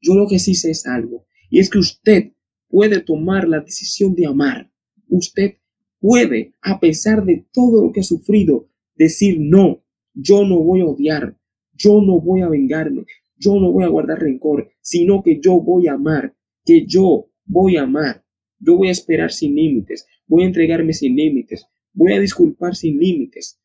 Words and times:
Yo 0.00 0.14
lo 0.14 0.26
que 0.26 0.38
sí 0.38 0.54
sé 0.54 0.70
es 0.70 0.86
algo, 0.86 1.26
y 1.50 1.58
es 1.58 1.68
que 1.68 1.78
usted 1.78 2.32
puede 2.68 3.00
tomar 3.00 3.48
la 3.48 3.60
decisión 3.60 4.14
de 4.14 4.26
amar. 4.26 4.70
Usted 5.08 5.56
puede, 5.98 6.54
a 6.62 6.80
pesar 6.80 7.24
de 7.24 7.46
todo 7.52 7.84
lo 7.84 7.92
que 7.92 8.00
ha 8.00 8.04
sufrido, 8.04 8.68
decir 8.94 9.38
no, 9.40 9.82
yo 10.14 10.44
no 10.44 10.60
voy 10.60 10.80
a 10.80 10.86
odiar, 10.86 11.36
yo 11.74 12.00
no 12.00 12.20
voy 12.20 12.42
a 12.42 12.48
vengarme, 12.48 13.04
yo 13.36 13.58
no 13.58 13.72
voy 13.72 13.84
a 13.84 13.88
guardar 13.88 14.20
rencor, 14.20 14.70
sino 14.80 15.22
que 15.22 15.40
yo 15.40 15.60
voy 15.60 15.88
a 15.88 15.94
amar, 15.94 16.36
que 16.64 16.86
yo 16.86 17.30
voy 17.44 17.76
a 17.76 17.82
amar, 17.82 18.24
yo 18.58 18.76
voy 18.76 18.88
a 18.88 18.92
esperar 18.92 19.32
sin 19.32 19.54
límites, 19.54 20.06
voy 20.26 20.44
a 20.44 20.46
entregarme 20.46 20.92
sin 20.92 21.16
límites, 21.16 21.66
voy 21.92 22.12
a 22.12 22.20
disculpar 22.20 22.76
sin 22.76 22.98
límites, 22.98 23.60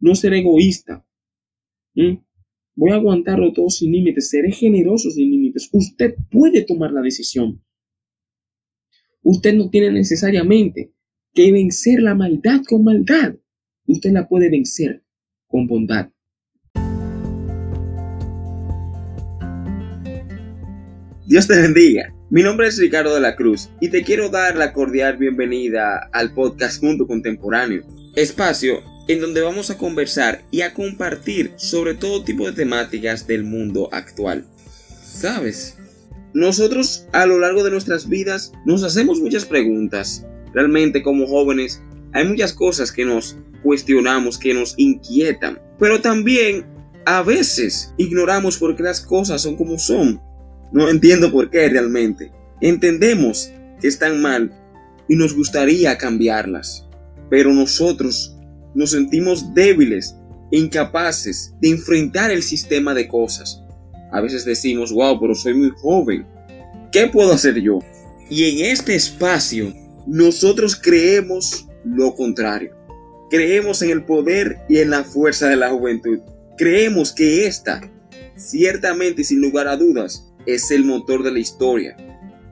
no 0.00 0.14
seré 0.14 0.40
egoísta, 0.40 1.06
voy 2.74 2.90
a 2.90 2.96
aguantarlo 2.96 3.52
todo 3.52 3.70
sin 3.70 3.92
límites, 3.92 4.30
seré 4.30 4.52
generoso 4.52 5.10
sin 5.10 5.30
límites. 5.30 5.37
Usted 5.72 6.14
puede 6.30 6.62
tomar 6.62 6.92
la 6.92 7.02
decisión. 7.02 7.62
Usted 9.22 9.54
no 9.54 9.68
tiene 9.68 9.90
necesariamente 9.90 10.92
que 11.34 11.52
vencer 11.52 12.00
la 12.00 12.14
maldad 12.14 12.60
con 12.68 12.84
maldad. 12.84 13.34
Usted 13.86 14.12
la 14.12 14.28
puede 14.28 14.50
vencer 14.50 15.04
con 15.46 15.66
bondad. 15.66 16.10
Dios 21.26 21.46
te 21.46 21.60
bendiga. 21.60 22.14
Mi 22.30 22.42
nombre 22.42 22.68
es 22.68 22.78
Ricardo 22.78 23.14
de 23.14 23.20
la 23.20 23.36
Cruz 23.36 23.70
y 23.80 23.88
te 23.88 24.02
quiero 24.02 24.28
dar 24.28 24.56
la 24.56 24.72
cordial 24.72 25.16
bienvenida 25.16 26.08
al 26.12 26.32
podcast 26.32 26.82
Mundo 26.82 27.06
Contemporáneo, 27.06 27.84
espacio 28.16 28.82
en 29.08 29.20
donde 29.20 29.40
vamos 29.40 29.70
a 29.70 29.78
conversar 29.78 30.42
y 30.50 30.60
a 30.60 30.74
compartir 30.74 31.52
sobre 31.56 31.94
todo 31.94 32.24
tipo 32.24 32.46
de 32.46 32.52
temáticas 32.52 33.26
del 33.26 33.44
mundo 33.44 33.88
actual. 33.92 34.46
¿Sabes? 35.20 35.76
Nosotros 36.34 37.06
a 37.12 37.26
lo 37.26 37.38
largo 37.38 37.64
de 37.64 37.70
nuestras 37.70 38.08
vidas 38.08 38.52
nos 38.64 38.82
hacemos 38.82 39.20
muchas 39.20 39.44
preguntas. 39.44 40.24
Realmente 40.52 41.02
como 41.02 41.26
jóvenes 41.26 41.82
hay 42.12 42.26
muchas 42.26 42.52
cosas 42.52 42.92
que 42.92 43.04
nos 43.04 43.36
cuestionamos, 43.62 44.38
que 44.38 44.54
nos 44.54 44.74
inquietan. 44.76 45.60
Pero 45.78 46.00
también 46.00 46.66
a 47.04 47.22
veces 47.22 47.94
ignoramos 47.96 48.58
por 48.58 48.76
qué 48.76 48.82
las 48.82 49.00
cosas 49.00 49.42
son 49.42 49.56
como 49.56 49.78
son 49.78 50.20
no 50.70 50.88
entiendo 50.88 51.32
por 51.32 51.50
qué 51.50 51.68
realmente. 51.68 52.30
Entendemos 52.60 53.50
que 53.80 53.88
están 53.88 54.20
mal 54.20 54.52
y 55.08 55.16
nos 55.16 55.34
gustaría 55.34 55.96
cambiarlas, 55.96 56.86
pero 57.30 57.52
nosotros 57.52 58.36
nos 58.74 58.90
sentimos 58.90 59.54
débiles 59.54 60.16
incapaces 60.50 61.54
de 61.60 61.70
enfrentar 61.70 62.30
el 62.30 62.42
sistema 62.42 62.94
de 62.94 63.08
cosas. 63.08 63.62
A 64.10 64.20
veces 64.20 64.44
decimos, 64.44 64.92
wow, 64.92 65.18
pero 65.20 65.34
soy 65.34 65.54
muy 65.54 65.70
joven. 65.70 66.26
¿Qué 66.92 67.06
puedo 67.06 67.32
hacer 67.32 67.60
yo? 67.60 67.78
Y 68.30 68.44
en 68.44 68.72
este 68.72 68.94
espacio 68.94 69.72
nosotros 70.06 70.76
creemos 70.76 71.66
lo 71.84 72.14
contrario. 72.14 72.74
Creemos 73.30 73.82
en 73.82 73.90
el 73.90 74.04
poder 74.04 74.58
y 74.68 74.78
en 74.78 74.90
la 74.90 75.04
fuerza 75.04 75.48
de 75.48 75.56
la 75.56 75.70
juventud. 75.70 76.20
Creemos 76.56 77.12
que 77.12 77.46
esta, 77.46 77.80
ciertamente 78.36 79.22
sin 79.24 79.40
lugar 79.40 79.68
a 79.68 79.76
dudas, 79.76 80.32
es 80.46 80.70
el 80.70 80.84
motor 80.84 81.22
de 81.22 81.32
la 81.32 81.38
historia. 81.38 81.96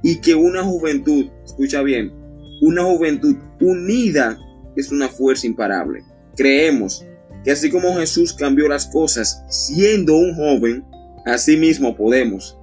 Y 0.03 0.21
que 0.21 0.35
una 0.35 0.63
juventud, 0.63 1.27
escucha 1.45 1.83
bien, 1.83 2.13
una 2.61 2.85
juventud 2.85 3.37
unida 3.61 4.39
es 4.77 4.93
una 4.93 5.09
fuerza 5.09 5.47
imparable. 5.47 6.05
Creemos 6.37 7.05
que 7.45 7.53
así 7.53 7.71
como 7.71 7.97
Jesús 7.97 8.33
cambió 8.33 8.69
las 8.69 8.87
cosas 8.87 9.43
siendo 9.49 10.17
un 10.17 10.35
joven, 10.35 10.85
así 11.27 11.57
mismo 11.57 11.97
podemos. 11.97 12.59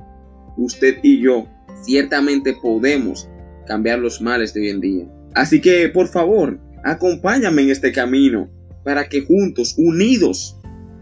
Usted 0.57 0.97
y 1.03 1.21
yo 1.21 1.47
ciertamente 1.83 2.55
podemos 2.59 3.29
cambiar 3.67 3.99
los 3.99 4.21
males 4.21 4.53
de 4.53 4.61
hoy 4.61 4.69
en 4.69 4.81
día. 4.81 5.05
Así 5.35 5.61
que, 5.61 5.89
por 5.89 6.07
favor, 6.07 6.59
acompáñame 6.83 7.63
en 7.63 7.69
este 7.69 7.91
camino 7.91 8.49
para 8.83 9.07
que 9.09 9.21
juntos, 9.21 9.75
unidos, 9.77 10.57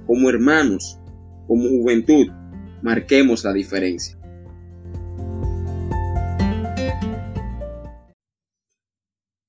como 0.05 0.29
hermanos, 0.29 0.99
como 1.47 1.69
juventud, 1.69 2.27
marquemos 2.81 3.43
la 3.43 3.53
diferencia. 3.53 4.17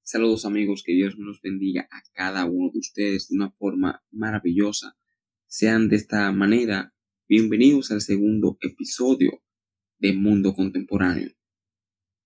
Saludos 0.02 0.44
amigos, 0.44 0.82
que 0.84 0.92
Dios 0.92 1.14
los 1.16 1.40
bendiga 1.40 1.88
a 1.90 2.02
cada 2.12 2.44
uno 2.44 2.70
de 2.70 2.80
ustedes 2.80 3.28
de 3.28 3.36
una 3.36 3.50
forma 3.50 4.02
maravillosa. 4.10 4.94
Sean 5.46 5.88
de 5.88 5.96
esta 5.96 6.30
manera 6.32 6.92
bienvenidos 7.34 7.90
al 7.90 8.02
segundo 8.02 8.58
episodio 8.60 9.42
de 9.98 10.12
Mundo 10.12 10.52
Contemporáneo. 10.52 11.30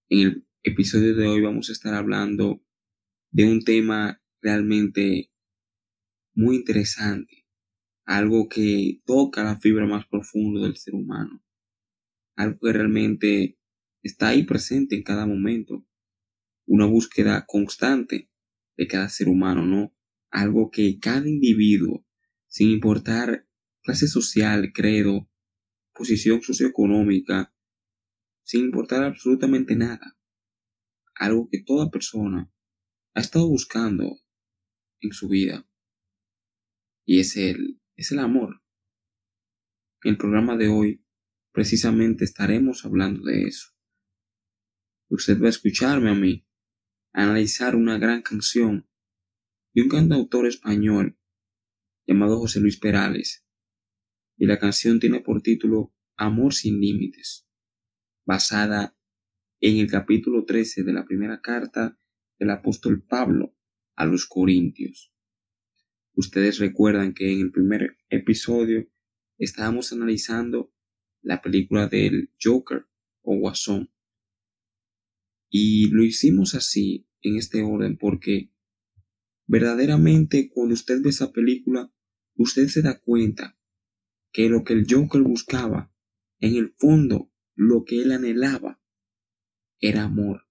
En 0.09 0.19
el 0.19 0.49
episodio 0.65 1.15
de 1.15 1.28
hoy 1.28 1.41
vamos 1.41 1.69
a 1.69 1.72
estar 1.75 1.94
hablando 1.94 2.61
de 3.31 3.45
un 3.45 3.62
tema 3.62 4.21
realmente 4.43 5.31
muy 6.34 6.56
interesante, 6.56 7.47
algo 8.05 8.49
que 8.49 9.00
toca 9.06 9.45
la 9.45 9.61
fibra 9.61 9.87
más 9.87 10.09
profunda 10.09 10.62
del 10.62 10.77
ser 10.77 10.97
humano, 10.97 11.41
algo 12.34 12.59
que 12.59 12.72
realmente 12.72 13.61
está 14.03 14.31
ahí 14.31 14.43
presente 14.43 14.97
en 14.97 15.05
cada 15.05 15.25
momento 15.25 15.87
una 16.66 16.87
búsqueda 16.87 17.47
constante 17.47 18.28
de 18.77 18.89
cada 18.89 19.09
ser 19.09 19.28
humano, 19.28 19.65
¿no? 19.65 19.95
Algo 20.33 20.72
que 20.72 20.99
cada 20.99 21.28
individuo, 21.28 22.05
sin 22.49 22.71
importar 22.71 23.46
clase 23.87 24.09
social, 24.09 24.73
credo, 24.75 25.31
posición 25.95 26.43
socioeconómica, 26.43 27.55
sin 28.43 28.65
importar 28.65 29.05
absolutamente 29.05 29.77
nada, 29.77 30.19
algo 31.15 31.49
que 31.49 31.63
toda 31.63 31.89
persona 31.89 32.53
ha 33.15 33.21
estado 33.21 33.49
buscando 33.49 34.19
en 35.01 35.13
su 35.13 35.29
vida. 35.29 35.69
Y 37.07 37.21
es 37.21 37.37
el, 37.37 37.81
es 37.95 38.11
el 38.11 38.19
amor. 38.19 38.61
En 40.03 40.11
el 40.11 40.19
programa 40.19 40.57
de 40.57 40.67
hoy 40.67 41.07
precisamente 41.53 42.25
estaremos 42.25 42.85
hablando 42.85 43.23
de 43.25 43.45
eso. 43.45 43.69
Usted 45.09 45.41
va 45.41 45.47
a 45.47 45.51
escucharme 45.51 46.11
a 46.11 46.15
mí 46.15 46.45
analizar 47.13 47.77
una 47.77 47.99
gran 47.99 48.23
canción 48.23 48.91
de 49.75 49.83
un 49.83 49.89
cantautor 49.89 50.47
español 50.47 51.17
llamado 52.05 52.41
José 52.41 52.59
Luis 52.59 52.79
Perales. 52.79 53.46
Y 54.37 54.47
la 54.47 54.59
canción 54.59 55.01
tiene 55.01 55.21
por 55.21 55.41
título 55.41 55.95
Amor 56.17 56.53
sin 56.53 56.81
límites, 56.81 57.49
basada 58.27 58.97
en 59.61 59.79
el 59.79 59.91
capítulo 59.91 60.45
13 60.45 60.83
de 60.83 60.93
la 60.93 61.07
primera 61.07 61.41
carta 61.41 61.99
del 62.39 62.51
apóstol 62.51 63.03
Pablo 63.03 63.57
a 63.95 64.05
los 64.05 64.27
Corintios. 64.27 65.15
Ustedes 66.13 66.59
recuerdan 66.59 67.15
que 67.15 67.33
en 67.33 67.41
el 67.41 67.51
primer 67.51 67.97
episodio 68.11 68.91
estábamos 69.39 69.93
analizando 69.93 70.73
la 71.23 71.43
película 71.43 71.89
del 71.89 72.33
Joker 72.43 72.87
o 73.23 73.39
Guasón. 73.39 73.91
Y 75.49 75.89
lo 75.91 76.05
hicimos 76.05 76.55
así 76.55 77.09
en 77.23 77.37
este 77.37 77.63
orden 77.63 77.97
porque 77.97 78.53
verdaderamente 79.47 80.49
cuando 80.49 80.75
usted 80.75 81.03
ve 81.03 81.11
esa 81.11 81.33
película, 81.33 81.93
usted 82.35 82.69
se 82.69 82.83
da 82.83 83.01
cuenta 83.01 83.59
que 84.37 84.51
lo 84.51 84.65
que 84.65 84.75
el 84.75 84.85
Joker 84.87 85.23
buscaba, 85.23 85.91
en 86.41 86.57
el 86.57 86.75
fondo, 86.77 87.33
lo 87.55 87.85
que 87.85 88.03
él 88.03 88.13
anhelaba, 88.13 88.83
era 89.81 90.03
amor. 90.03 90.47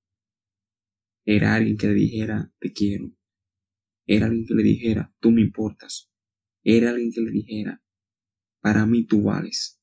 Era 1.24 1.54
alguien 1.54 1.78
que 1.78 1.90
le 1.90 1.94
dijera, 1.94 2.52
te 2.60 2.74
quiero. 2.74 3.16
Era 4.08 4.26
alguien 4.26 4.48
que 4.48 4.56
le 4.56 4.64
dijera, 4.64 5.16
tú 5.20 5.30
me 5.30 5.42
importas. 5.42 6.12
Era 6.64 6.90
alguien 6.90 7.12
que 7.12 7.22
le 7.22 7.30
dijera, 7.30 7.84
para 8.60 8.88
mí 8.88 9.06
tú 9.06 9.22
vales. 9.22 9.80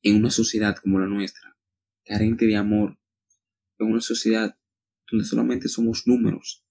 En 0.00 0.16
una 0.16 0.30
sociedad 0.30 0.74
como 0.82 0.98
la 0.98 1.06
nuestra, 1.06 1.58
carente 2.02 2.46
de 2.46 2.56
amor, 2.56 2.98
en 3.76 3.88
una 3.88 4.00
sociedad 4.00 4.58
donde 5.10 5.26
solamente 5.26 5.68
somos 5.68 6.04
números, 6.06 6.64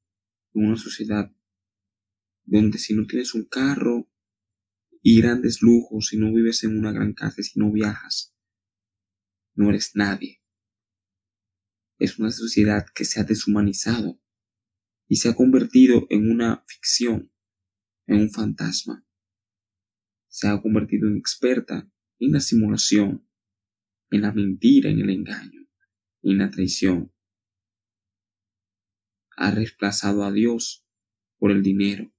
en 0.56 0.66
una 0.66 0.78
sociedad 0.78 1.32
donde 2.46 2.80
si 2.80 2.96
no 2.96 3.06
tienes 3.06 3.36
un 3.36 3.46
carro 3.46 4.10
y 5.02 5.22
grandes 5.22 5.62
lujos, 5.62 6.08
si 6.08 6.18
no 6.18 6.34
vives 6.34 6.64
en 6.64 6.78
una 6.78 6.92
gran 6.92 7.14
casa, 7.14 7.42
si 7.42 7.60
no 7.60 7.72
viajas, 7.72 8.36
no 9.56 9.70
eres 9.70 9.92
nadie. 9.96 10.42
Es 11.98 12.20
una 12.20 12.32
sociedad 12.32 12.86
que 12.94 13.06
se 13.06 13.20
ha 13.20 13.24
deshumanizado 13.24 14.22
y 15.08 15.18
se 15.18 15.30
ha 15.30 15.36
convertido 15.36 16.06
en 16.10 16.30
una 16.30 16.64
ficción, 16.68 17.32
en 18.08 18.22
un 18.22 18.32
fantasma. 18.32 19.06
Se 20.28 20.48
ha 20.48 20.62
convertido 20.62 21.08
en 21.08 21.18
experta 21.18 21.92
en 22.20 22.32
la 22.32 22.40
simulación, 22.40 23.28
en 24.12 24.22
la 24.22 24.32
mentira, 24.32 24.90
en 24.90 25.00
el 25.00 25.10
engaño, 25.10 25.68
en 26.22 26.38
la 26.38 26.50
traición, 26.50 27.14
ha 29.40 29.52
reemplazado 29.52 30.26
a 30.26 30.34
Dios 30.34 30.86
por 31.38 31.52
el 31.52 31.64
dinero, 31.64 32.14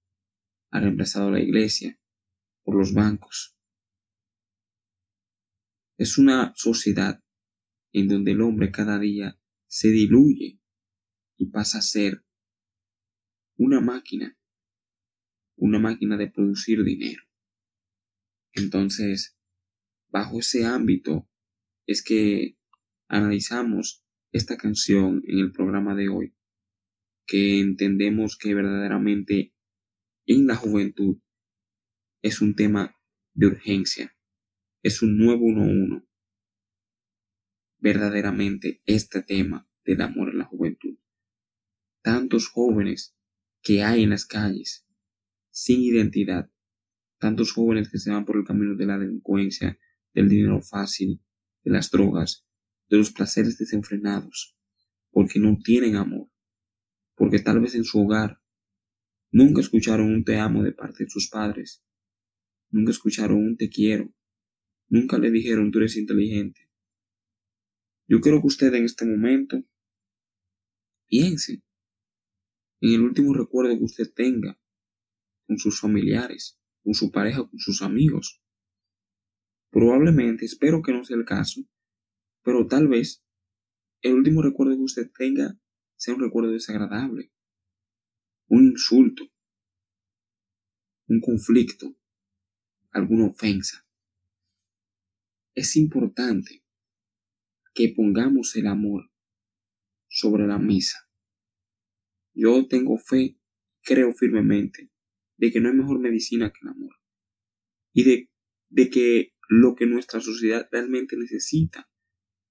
ha 0.70 0.80
reemplazado 0.80 1.28
a 1.28 1.32
la 1.32 1.40
iglesia 1.40 1.99
por 2.62 2.76
los 2.76 2.92
bancos. 2.94 3.56
Es 5.98 6.18
una 6.18 6.52
sociedad 6.56 7.22
en 7.92 8.08
donde 8.08 8.32
el 8.32 8.40
hombre 8.40 8.70
cada 8.70 8.98
día 8.98 9.38
se 9.66 9.88
diluye 9.88 10.60
y 11.36 11.46
pasa 11.50 11.78
a 11.78 11.82
ser 11.82 12.24
una 13.56 13.80
máquina, 13.80 14.38
una 15.56 15.78
máquina 15.78 16.16
de 16.16 16.30
producir 16.30 16.82
dinero. 16.84 17.22
Entonces, 18.52 19.38
bajo 20.08 20.40
ese 20.40 20.64
ámbito 20.64 21.28
es 21.86 22.02
que 22.02 22.56
analizamos 23.08 24.04
esta 24.32 24.56
canción 24.56 25.22
en 25.26 25.38
el 25.38 25.52
programa 25.52 25.94
de 25.94 26.08
hoy, 26.08 26.34
que 27.26 27.60
entendemos 27.60 28.36
que 28.38 28.54
verdaderamente 28.54 29.54
en 30.26 30.46
la 30.46 30.56
juventud 30.56 31.20
es 32.22 32.40
un 32.40 32.54
tema 32.54 32.96
de 33.34 33.46
urgencia, 33.46 34.16
es 34.82 35.02
un 35.02 35.18
nuevo 35.18 35.44
uno 35.44 35.62
uno. 35.62 36.06
Verdaderamente 37.78 38.82
este 38.84 39.22
tema 39.22 39.68
del 39.84 40.02
amor 40.02 40.30
en 40.30 40.38
la 40.38 40.44
juventud. 40.44 40.98
Tantos 42.02 42.48
jóvenes 42.48 43.16
que 43.62 43.82
hay 43.82 44.02
en 44.02 44.10
las 44.10 44.26
calles 44.26 44.86
sin 45.50 45.80
identidad, 45.82 46.50
tantos 47.18 47.52
jóvenes 47.52 47.90
que 47.90 47.98
se 47.98 48.10
van 48.10 48.24
por 48.24 48.36
el 48.36 48.44
camino 48.44 48.76
de 48.76 48.86
la 48.86 48.98
delincuencia, 48.98 49.78
del 50.14 50.28
dinero 50.28 50.60
fácil, 50.60 51.22
de 51.62 51.70
las 51.70 51.90
drogas, 51.90 52.46
de 52.88 52.96
los 52.96 53.10
placeres 53.12 53.58
desenfrenados, 53.58 54.58
porque 55.10 55.38
no 55.38 55.58
tienen 55.62 55.96
amor, 55.96 56.30
porque 57.14 57.40
tal 57.40 57.60
vez 57.60 57.74
en 57.74 57.84
su 57.84 58.00
hogar 58.00 58.40
nunca 59.30 59.60
escucharon 59.60 60.12
un 60.12 60.24
te 60.24 60.38
amo 60.38 60.62
de 60.62 60.72
parte 60.72 61.04
de 61.04 61.10
sus 61.10 61.28
padres, 61.28 61.84
nunca 62.70 62.90
escucharon 62.90 63.38
un 63.38 63.56
te 63.56 63.68
quiero, 63.68 64.14
nunca 64.88 65.18
le 65.18 65.30
dijeron 65.30 65.70
tú 65.70 65.78
eres 65.78 65.96
inteligente. 65.96 66.68
Yo 68.08 68.20
quiero 68.20 68.40
que 68.40 68.48
usted 68.48 68.74
en 68.74 68.84
este 68.84 69.06
momento 69.06 69.62
piense 71.08 71.62
en 72.80 72.94
el 72.94 73.02
último 73.02 73.34
recuerdo 73.34 73.76
que 73.76 73.84
usted 73.84 74.12
tenga 74.12 74.58
con 75.46 75.58
sus 75.58 75.80
familiares, 75.80 76.58
con 76.82 76.94
su 76.94 77.10
pareja, 77.10 77.48
con 77.48 77.58
sus 77.58 77.82
amigos. 77.82 78.42
Probablemente, 79.70 80.44
espero 80.44 80.82
que 80.82 80.92
no 80.92 81.04
sea 81.04 81.16
el 81.16 81.24
caso, 81.24 81.62
pero 82.42 82.66
tal 82.66 82.88
vez 82.88 83.24
el 84.02 84.14
último 84.14 84.42
recuerdo 84.42 84.74
que 84.76 84.82
usted 84.82 85.10
tenga 85.16 85.58
sea 85.96 86.14
un 86.14 86.20
recuerdo 86.20 86.50
desagradable, 86.50 87.30
un 88.48 88.70
insulto, 88.70 89.24
un 91.06 91.20
conflicto, 91.20 91.94
alguna 92.90 93.26
ofensa. 93.26 93.84
Es 95.54 95.76
importante 95.76 96.64
que 97.74 97.92
pongamos 97.94 98.56
el 98.56 98.66
amor 98.66 99.10
sobre 100.08 100.46
la 100.46 100.58
mesa. 100.58 100.98
Yo 102.34 102.66
tengo 102.68 102.98
fe, 102.98 103.38
creo 103.82 104.12
firmemente, 104.12 104.90
de 105.36 105.50
que 105.50 105.60
no 105.60 105.68
hay 105.68 105.74
mejor 105.74 106.00
medicina 106.00 106.50
que 106.50 106.60
el 106.62 106.68
amor. 106.68 106.94
Y 107.92 108.04
de, 108.04 108.30
de 108.68 108.90
que 108.90 109.34
lo 109.48 109.74
que 109.74 109.86
nuestra 109.86 110.20
sociedad 110.20 110.68
realmente 110.70 111.16
necesita 111.16 111.90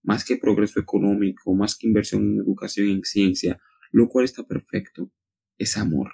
más 0.03 0.25
que 0.25 0.38
progreso 0.38 0.80
económico, 0.80 1.53
más 1.53 1.77
que 1.77 1.88
inversión 1.88 2.24
en 2.24 2.39
educación 2.39 2.88
y 2.88 2.91
en 2.94 3.03
ciencia, 3.03 3.62
lo 3.91 4.07
cual 4.07 4.25
está 4.25 4.45
perfecto, 4.45 5.12
es 5.57 5.77
amor. 5.77 6.13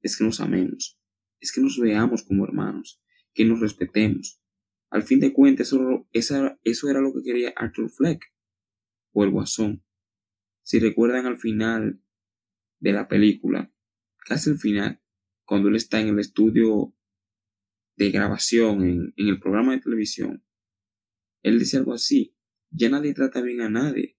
Es 0.00 0.16
que 0.16 0.24
nos 0.24 0.40
amemos, 0.40 0.98
es 1.40 1.52
que 1.52 1.60
nos 1.60 1.78
veamos 1.78 2.22
como 2.22 2.44
hermanos, 2.44 3.02
que 3.34 3.44
nos 3.44 3.60
respetemos. 3.60 4.40
Al 4.90 5.02
fin 5.02 5.20
de 5.20 5.32
cuentas, 5.32 5.68
eso, 6.12 6.58
eso 6.64 6.90
era 6.90 7.00
lo 7.00 7.12
que 7.12 7.22
quería 7.22 7.52
Arthur 7.56 7.90
Fleck, 7.90 8.32
o 9.12 9.24
el 9.24 9.30
Guasón. 9.30 9.84
Si 10.62 10.78
recuerdan 10.78 11.26
al 11.26 11.38
final 11.38 12.02
de 12.80 12.92
la 12.92 13.08
película, 13.08 13.72
casi 14.18 14.50
al 14.50 14.58
final, 14.58 15.02
cuando 15.44 15.68
él 15.68 15.76
está 15.76 16.00
en 16.00 16.08
el 16.08 16.18
estudio 16.18 16.94
de 17.96 18.10
grabación, 18.10 18.82
en, 18.84 19.14
en 19.16 19.28
el 19.28 19.38
programa 19.38 19.72
de 19.72 19.80
televisión, 19.80 20.44
él 21.42 21.58
dice 21.58 21.78
algo 21.78 21.94
así, 21.94 22.36
ya 22.70 22.88
nadie 22.88 23.14
trata 23.14 23.40
bien 23.40 23.60
a 23.60 23.70
nadie. 23.70 24.16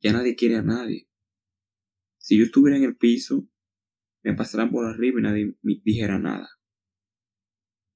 Ya 0.00 0.12
nadie 0.12 0.36
quiere 0.36 0.56
a 0.56 0.62
nadie. 0.62 1.08
Si 2.18 2.38
yo 2.38 2.44
estuviera 2.44 2.76
en 2.76 2.84
el 2.84 2.96
piso, 2.96 3.48
me 4.22 4.34
pasarán 4.34 4.70
por 4.70 4.86
arriba 4.86 5.18
y 5.18 5.22
nadie 5.22 5.56
me 5.62 5.80
dijera 5.84 6.18
nada. 6.18 6.57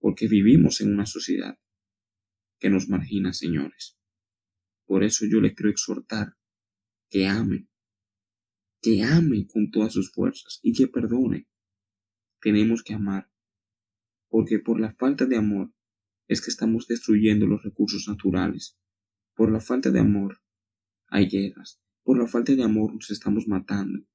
Porque 0.03 0.27
vivimos 0.29 0.83
en 0.83 0.93
una 0.93 1.07
sociedad 1.07 1.59
que 2.59 2.69
nos 2.69 2.89
margina, 2.89 3.33
señores. 3.33 3.97
Por 4.85 5.05
eso 5.05 5.25
yo 5.25 5.41
les 5.41 5.55
quiero 5.55 5.71
exhortar 5.71 6.35
que 7.09 7.27
amen, 7.27 7.71
que 8.83 9.03
amen 9.03 9.47
con 9.47 9.71
todas 9.71 9.93
sus 9.93 10.13
fuerzas 10.13 10.59
y 10.63 10.73
que 10.75 10.89
perdonen. 10.89 11.49
Tenemos 12.41 12.83
que 12.83 12.95
amar, 12.95 13.31
porque 14.29 14.59
por 14.59 14.81
la 14.81 14.93
falta 14.93 15.25
de 15.25 15.37
amor 15.37 15.73
es 16.29 16.43
que 16.43 16.51
estamos 16.51 16.87
destruyendo 16.89 17.47
los 17.47 17.63
recursos 17.63 18.07
naturales 18.09 18.77
por 19.35 19.51
la 19.51 19.61
falta 19.61 19.91
de 19.91 20.01
amor 20.01 20.43
hay 21.09 21.27
guerras. 21.29 21.81
Por 22.03 22.19
la 22.19 22.27
falta 22.27 22.55
de 22.55 22.63
amor 22.63 22.95
nos 22.95 23.11
estamos 23.11 23.47
matando. 23.47 24.07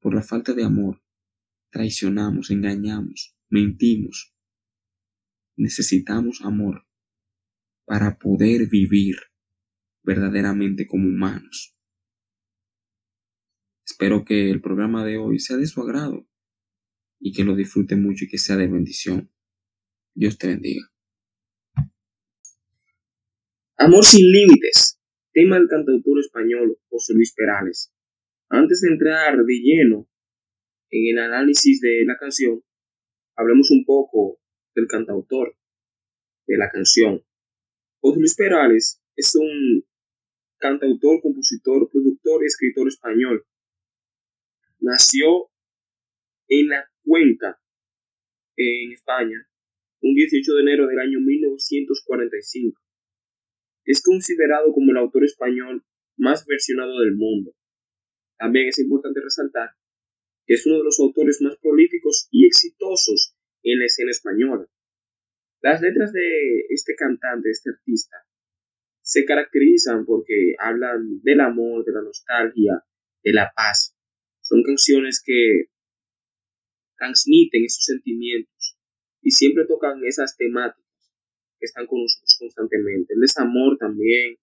Por 0.00 0.14
la 0.14 0.22
falta 0.22 0.52
de 0.54 0.64
amor 0.64 1.02
traicionamos, 1.70 2.50
engañamos, 2.50 3.36
mentimos. 3.48 4.34
Necesitamos 5.56 6.40
amor 6.42 6.86
para 7.84 8.18
poder 8.18 8.68
vivir 8.68 9.16
verdaderamente 10.02 10.86
como 10.86 11.08
humanos. 11.08 11.76
Espero 13.84 14.24
que 14.24 14.50
el 14.50 14.60
programa 14.60 15.04
de 15.04 15.18
hoy 15.18 15.38
sea 15.38 15.56
de 15.56 15.66
su 15.66 15.82
agrado 15.82 16.26
y 17.18 17.32
que 17.32 17.44
lo 17.44 17.54
disfrute 17.54 17.96
mucho 17.96 18.24
y 18.24 18.28
que 18.28 18.38
sea 18.38 18.56
de 18.56 18.68
bendición. 18.68 19.30
Dios 20.14 20.38
te 20.38 20.48
bendiga. 20.48 20.90
Amor 23.76 24.04
sin 24.04 24.30
límites, 24.30 25.00
tema 25.32 25.56
del 25.56 25.68
cantautor 25.68 26.18
español 26.20 26.78
José 26.88 27.14
Luis 27.14 27.34
Perales. 27.34 27.92
Antes 28.48 28.80
de 28.80 28.88
entrar 28.88 29.36
de 29.36 29.54
lleno 29.54 30.08
en 30.90 31.16
el 31.16 31.22
análisis 31.22 31.80
de 31.80 32.04
la 32.04 32.16
canción, 32.18 32.62
hablemos 33.36 33.70
un 33.70 33.84
poco 33.84 34.39
del 34.74 34.86
cantautor 34.86 35.56
de 36.46 36.56
la 36.56 36.68
canción. 36.68 37.24
José 38.00 38.34
Perales 38.36 39.02
es 39.16 39.34
un 39.36 39.84
cantautor, 40.58 41.20
compositor, 41.20 41.88
productor 41.90 42.42
y 42.42 42.46
escritor 42.46 42.88
español. 42.88 43.44
Nació 44.78 45.50
en 46.48 46.68
la 46.68 46.84
Cuenca, 47.04 47.60
en 48.56 48.92
España, 48.92 49.48
un 50.02 50.14
18 50.14 50.54
de 50.54 50.60
enero 50.62 50.86
del 50.86 50.98
año 50.98 51.20
1945 51.20 52.80
es 53.84 54.02
considerado 54.02 54.72
como 54.72 54.92
el 54.92 54.98
autor 54.98 55.24
español 55.24 55.84
más 56.16 56.44
versionado 56.46 57.00
del 57.00 57.16
mundo. 57.16 57.54
También 58.38 58.68
es 58.68 58.78
importante 58.78 59.20
resaltar 59.20 59.70
que 60.46 60.54
es 60.54 60.66
uno 60.66 60.78
de 60.78 60.84
los 60.84 60.98
autores 61.00 61.40
más 61.42 61.56
prolíficos 61.58 62.28
y 62.30 62.46
exitosos 62.46 63.36
en 63.62 63.78
la 63.78 63.86
escena 63.86 64.10
española. 64.10 64.66
Las 65.62 65.80
letras 65.80 66.12
de 66.12 66.66
este 66.70 66.94
cantante, 66.96 67.50
este 67.50 67.70
artista, 67.70 68.16
se 69.02 69.24
caracterizan 69.24 70.04
porque 70.06 70.54
hablan 70.58 71.20
del 71.22 71.40
amor, 71.40 71.84
de 71.84 71.92
la 71.92 72.02
nostalgia, 72.02 72.84
de 73.22 73.32
la 73.32 73.52
paz. 73.54 73.96
Son 74.40 74.62
canciones 74.62 75.22
que 75.24 75.66
transmiten 76.96 77.64
esos 77.64 77.84
sentimientos 77.84 78.78
y 79.22 79.30
siempre 79.30 79.66
tocan 79.66 80.00
esas 80.04 80.36
temáticas 80.36 80.84
que 81.58 81.66
están 81.66 81.86
con 81.86 82.00
nosotros 82.00 82.36
constantemente. 82.38 83.14
El 83.14 83.20
desamor 83.20 83.76
también, 83.78 84.36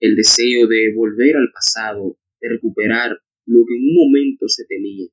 el 0.00 0.16
deseo 0.16 0.66
de 0.66 0.92
volver 0.94 1.36
al 1.36 1.50
pasado, 1.52 2.18
de 2.40 2.48
recuperar 2.48 3.10
lo 3.46 3.64
que 3.66 3.76
en 3.76 3.82
un 3.82 3.94
momento 3.94 4.48
se 4.48 4.64
tenía. 4.66 5.08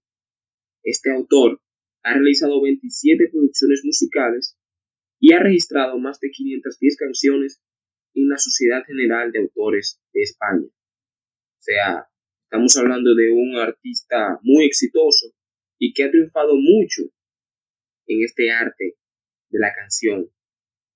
Este 0.84 1.12
autor 1.12 1.62
ha 2.04 2.14
realizado 2.14 2.62
27 2.62 3.30
producciones 3.32 3.82
musicales 3.84 4.58
y 5.20 5.34
ha 5.34 5.40
registrado 5.40 5.98
más 5.98 6.20
de 6.20 6.30
510 6.32 6.98
canciones 6.98 7.64
en 8.14 8.28
la 8.30 8.38
Sociedad 8.38 8.84
General 8.86 9.32
de 9.32 9.40
Autores 9.40 10.02
de 10.14 10.22
España. 10.22 10.68
O 10.68 11.60
sea, 11.60 12.08
estamos 12.44 12.76
hablando 12.78 13.16
de 13.16 13.32
un 13.32 13.56
artista 13.56 14.38
muy 14.44 14.66
exitoso 14.66 15.34
y 15.80 15.94
que 15.94 16.04
ha 16.04 16.12
triunfado 16.12 16.54
mucho 16.56 17.04
en 18.08 18.24
este 18.24 18.52
arte 18.52 18.98
de 19.50 19.60
la 19.60 19.74
canción. 19.74 20.30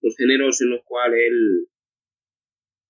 Los 0.01 0.15
géneros 0.17 0.61
en 0.61 0.71
los 0.71 0.81
cuales 0.83 1.19
él 1.25 1.69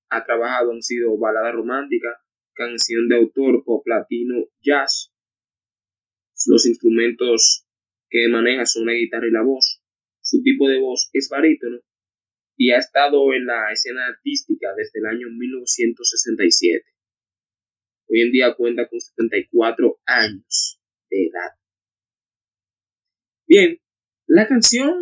ha 0.09 0.25
trabajado 0.25 0.71
han 0.71 0.81
sido 0.81 1.17
balada 1.17 1.51
romántica, 1.51 2.19
canción 2.53 3.07
de 3.07 3.17
autor, 3.17 3.63
pop 3.63 3.85
latino, 3.85 4.45
jazz. 4.61 5.13
Los 6.47 6.65
instrumentos 6.65 7.66
que 8.09 8.27
maneja 8.29 8.65
son 8.65 8.85
la 8.85 8.93
guitarra 8.93 9.27
y 9.27 9.31
la 9.31 9.43
voz. 9.43 9.81
Su 10.21 10.41
tipo 10.41 10.67
de 10.67 10.79
voz 10.79 11.09
es 11.13 11.29
barítono 11.29 11.79
y 12.57 12.71
ha 12.71 12.77
estado 12.77 13.33
en 13.33 13.45
la 13.45 13.71
escena 13.71 14.07
artística 14.07 14.73
desde 14.75 14.99
el 14.99 15.05
año 15.05 15.27
1967. 15.29 16.83
Hoy 18.09 18.21
en 18.21 18.31
día 18.31 18.55
cuenta 18.55 18.87
con 18.87 18.99
74 18.99 19.99
años 20.05 20.81
de 21.09 21.27
edad. 21.27 21.51
Bien, 23.47 23.79
la 24.27 24.47
canción 24.47 24.99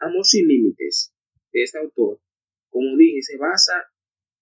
Amor 0.00 0.24
sin 0.24 0.46
Límites 0.46 1.12
de 1.52 1.62
este 1.62 1.78
autor, 1.78 2.20
como 2.70 2.96
dije, 2.96 3.22
se 3.22 3.36
basa 3.36 3.90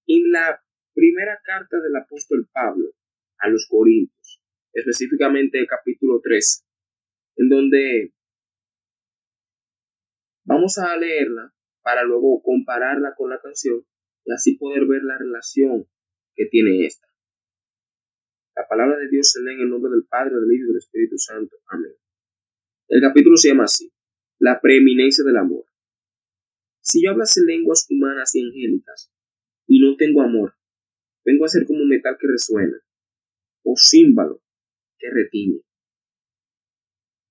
en 0.07 0.31
la 0.31 0.63
primera 0.95 1.41
carta 1.43 1.81
del 1.81 1.97
apóstol 1.97 2.49
Pablo 2.53 2.93
a 3.39 3.49
los 3.49 3.67
Corintios, 3.69 4.43
específicamente 4.73 5.59
el 5.59 5.67
capítulo 5.67 6.21
3, 6.23 6.66
en 7.37 7.49
donde 7.49 8.15
vamos 10.45 10.79
a 10.79 10.97
leerla 10.97 11.55
para 11.83 12.03
luego 12.05 12.43
compararla 12.43 13.15
con 13.17 13.31
la 13.31 13.41
canción 13.41 13.85
y 14.25 14.33
así 14.33 14.57
poder 14.57 14.87
ver 14.87 15.03
la 15.03 15.19
relación 15.19 15.87
que 16.35 16.47
tiene 16.47 16.85
esta. 16.87 17.07
La 18.57 18.67
palabra 18.69 18.97
de 18.97 19.09
Dios 19.09 19.31
se 19.31 19.43
lee 19.43 19.55
en 19.55 19.61
el 19.61 19.71
nombre 19.71 19.91
del 19.91 20.07
Padre, 20.07 20.35
del 20.35 20.53
Hijo 20.53 20.65
y 20.65 20.69
del 20.69 20.79
Espíritu 20.79 21.19
Santo. 21.19 21.57
Amén. 21.67 21.93
El 22.89 23.01
capítulo 23.01 23.37
se 23.37 23.49
llama 23.49 23.65
así, 23.65 23.93
la 24.39 24.61
preeminencia 24.61 25.25
del 25.25 25.37
amor. 25.37 25.65
Si 26.81 27.05
yo 27.05 27.11
hablase 27.11 27.43
lenguas 27.45 27.87
humanas 27.91 28.35
y 28.35 28.43
angélicas 28.43 29.13
y 29.67 29.81
no 29.81 29.97
tengo 29.97 30.23
amor, 30.23 30.55
vengo 31.25 31.45
a 31.45 31.49
ser 31.49 31.67
como 31.67 31.83
un 31.83 31.89
metal 31.89 32.17
que 32.19 32.29
resuena 32.29 32.81
o 33.65 33.75
símbolo 33.77 34.43
que 34.99 35.11
retiñe. 35.11 35.66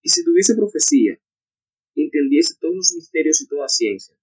Y 0.05 0.09
si 0.09 0.23
tuviese 0.23 0.53
profecía, 0.53 1.19
entendiese 1.95 2.53
todos 2.61 2.75
los 2.75 2.93
misterios 2.95 3.41
y 3.41 3.47
toda 3.47 3.67
ciencia, 3.67 4.15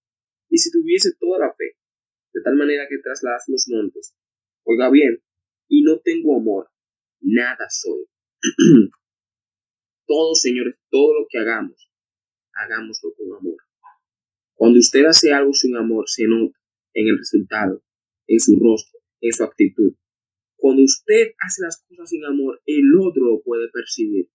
y 0.48 0.56
si 0.56 0.70
tuviese 0.70 1.10
toda 1.18 1.40
la 1.40 1.52
fe, 1.52 1.76
de 2.32 2.40
tal 2.40 2.54
manera 2.54 2.86
que 2.88 2.98
trasladas 2.98 3.46
los 3.48 3.66
montes. 3.66 4.14
Oiga 4.62 4.88
bien, 4.90 5.20
y 5.68 5.82
no 5.82 5.98
tengo 5.98 6.36
amor, 6.36 6.70
nada 7.20 7.66
soy. 7.68 8.06
todo, 10.06 10.36
señores, 10.36 10.78
todo 10.88 11.18
lo 11.18 11.26
que 11.28 11.38
hagamos, 11.38 11.90
hagámoslo 12.52 13.12
con 13.14 13.36
amor. 13.36 13.56
Cuando 14.54 14.78
usted 14.78 15.04
hace 15.04 15.32
algo 15.32 15.52
sin 15.52 15.76
amor, 15.76 16.04
se 16.06 16.28
nota 16.28 16.60
en 16.94 17.08
el 17.08 17.18
resultado, 17.18 17.82
en 18.28 18.38
su 18.38 18.56
rostro, 18.56 19.00
en 19.20 19.32
su 19.32 19.42
actitud. 19.42 19.96
Cuando 20.54 20.84
usted 20.84 21.32
hace 21.40 21.62
las 21.62 21.84
cosas 21.88 22.08
sin 22.08 22.24
amor, 22.24 22.62
el 22.66 22.84
otro 23.00 23.24
lo 23.24 23.42
puede 23.42 23.68
percibir, 23.72 24.30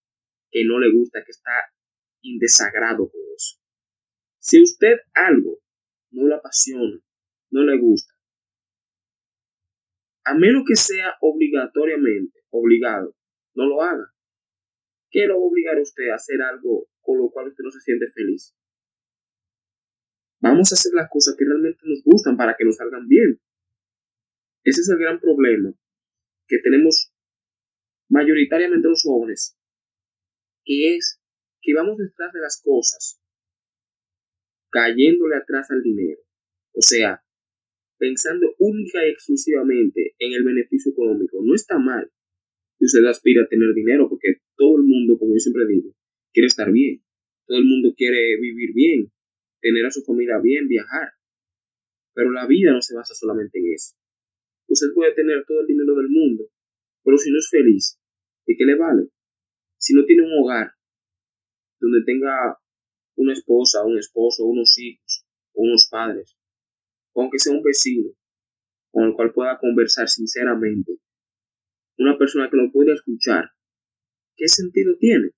que 0.50 0.63
no 0.66 0.80
le 0.80 0.92
gusta, 0.92 1.24
que 1.24 1.32
está 1.32 1.51
en 2.24 2.38
desagrado 2.39 3.10
con 3.10 3.22
eso. 3.36 3.58
Si 4.39 4.62
usted 4.62 4.98
algo 5.13 5.60
no 6.12 6.27
le 6.27 6.36
apasiona, 6.36 7.00
no 7.51 7.63
le 7.63 7.77
gusta. 7.77 8.13
A 10.25 10.34
menos 10.34 10.63
que 10.68 10.75
sea 10.75 11.16
obligatoriamente 11.22 12.39
obligado, 12.50 13.16
no 13.56 13.66
lo 13.66 13.82
haga. 13.82 14.13
¿Qué 15.10 15.25
lo 15.25 15.39
obligar 15.39 15.77
a 15.77 15.82
usted 15.82 16.10
a 16.10 16.16
hacer 16.16 16.42
algo 16.42 16.88
con 17.01 17.18
lo 17.18 17.30
cual 17.30 17.48
usted 17.48 17.63
no 17.63 17.72
se 17.72 17.80
siente 17.80 18.08
feliz? 18.13 18.56
Vamos 20.39 20.72
a 20.72 20.75
hacer 20.75 20.94
las 20.94 21.10
cosas 21.10 21.36
que 21.38 21.46
realmente 21.46 21.80
nos 21.84 22.04
gustan 22.04 22.38
para 22.38 22.56
que 22.58 22.66
nos 22.66 22.75
salgan 22.75 23.08
bien. 23.08 23.39
Ese 24.63 24.82
es 24.82 24.89
el 24.89 25.00
gran 25.00 25.20
problema 25.20 25.74
que 26.48 26.60
tenemos 26.60 27.13
mayoritariamente 28.10 28.88
los 28.88 29.04
jóvenes, 29.04 29.57
que 30.68 30.96
es 30.96 31.22
que 31.62 31.74
vamos 31.74 31.98
detrás 31.98 32.34
de 32.34 32.42
las 32.42 32.62
cosas 32.62 33.22
cayéndole 34.70 35.38
atrás 35.38 35.72
al 35.72 35.82
dinero. 35.82 36.20
O 36.74 36.82
sea, 36.82 37.24
pensando 37.98 38.54
única 38.60 39.06
y 39.06 39.12
exclusivamente 39.12 40.14
en 40.20 40.34
el 40.34 40.44
beneficio 40.44 40.92
económico. 40.92 41.40
No 41.42 41.56
está 41.56 41.80
mal 41.80 42.12
que 42.78 42.86
usted 42.86 43.04
aspira 43.06 43.44
a 43.44 43.48
tener 43.48 43.74
dinero, 43.74 44.08
porque 44.10 44.42
todo 44.56 44.78
el 44.78 44.84
mundo, 44.84 45.18
como 45.18 45.34
yo 45.34 45.40
siempre 45.40 45.66
digo, 45.66 45.96
quiere 46.32 46.48
estar 46.48 46.72
bien. 46.72 47.02
Todo 47.48 47.58
el 47.58 47.66
mundo 47.66 47.94
quiere 47.96 48.38
vivir 48.40 48.74
bien, 48.74 49.12
tener 49.62 49.86
a 49.86 49.90
su 49.90 50.04
familia 50.04 50.40
bien, 50.44 50.68
viajar. 50.68 51.14
Pero 52.14 52.32
la 52.32 52.46
vida 52.46 52.74
no 52.74 52.82
se 52.82 52.94
basa 52.94 53.16
solamente 53.16 53.58
en 53.58 53.74
eso. 53.74 53.96
Usted 54.68 54.88
puede 54.94 55.16
tener 55.16 55.44
todo 55.48 55.62
el 55.62 55.68
dinero 55.68 55.96
del 55.96 56.10
mundo, 56.10 56.50
pero 57.04 57.18
si 57.18 57.32
no 57.32 57.38
es 57.38 57.50
feliz, 57.50 58.00
¿de 58.46 58.56
qué 58.58 58.66
le 58.66 58.76
vale? 58.76 59.10
Si 59.77 59.93
no 59.93 60.05
tiene 60.05 60.24
un 60.24 60.43
hogar 60.43 60.72
donde 61.79 62.03
tenga 62.05 62.57
una 63.15 63.34
esposa, 63.34 63.84
un 63.86 63.98
esposo, 63.98 64.46
unos 64.46 64.77
hijos, 64.77 65.25
unos 65.53 65.88
padres, 65.89 66.38
aunque 67.15 67.39
sea 67.39 67.53
un 67.53 67.63
vecino 67.63 68.12
con 68.91 69.05
el 69.05 69.13
cual 69.13 69.34
pueda 69.34 69.57
conversar 69.57 70.07
sinceramente, 70.07 70.93
una 71.98 72.17
persona 72.17 72.50
que 72.50 72.57
lo 72.57 72.72
pueda 72.72 72.93
escuchar, 72.93 73.51
¿qué 74.36 74.48
sentido 74.48 74.96
tiene? 75.00 75.31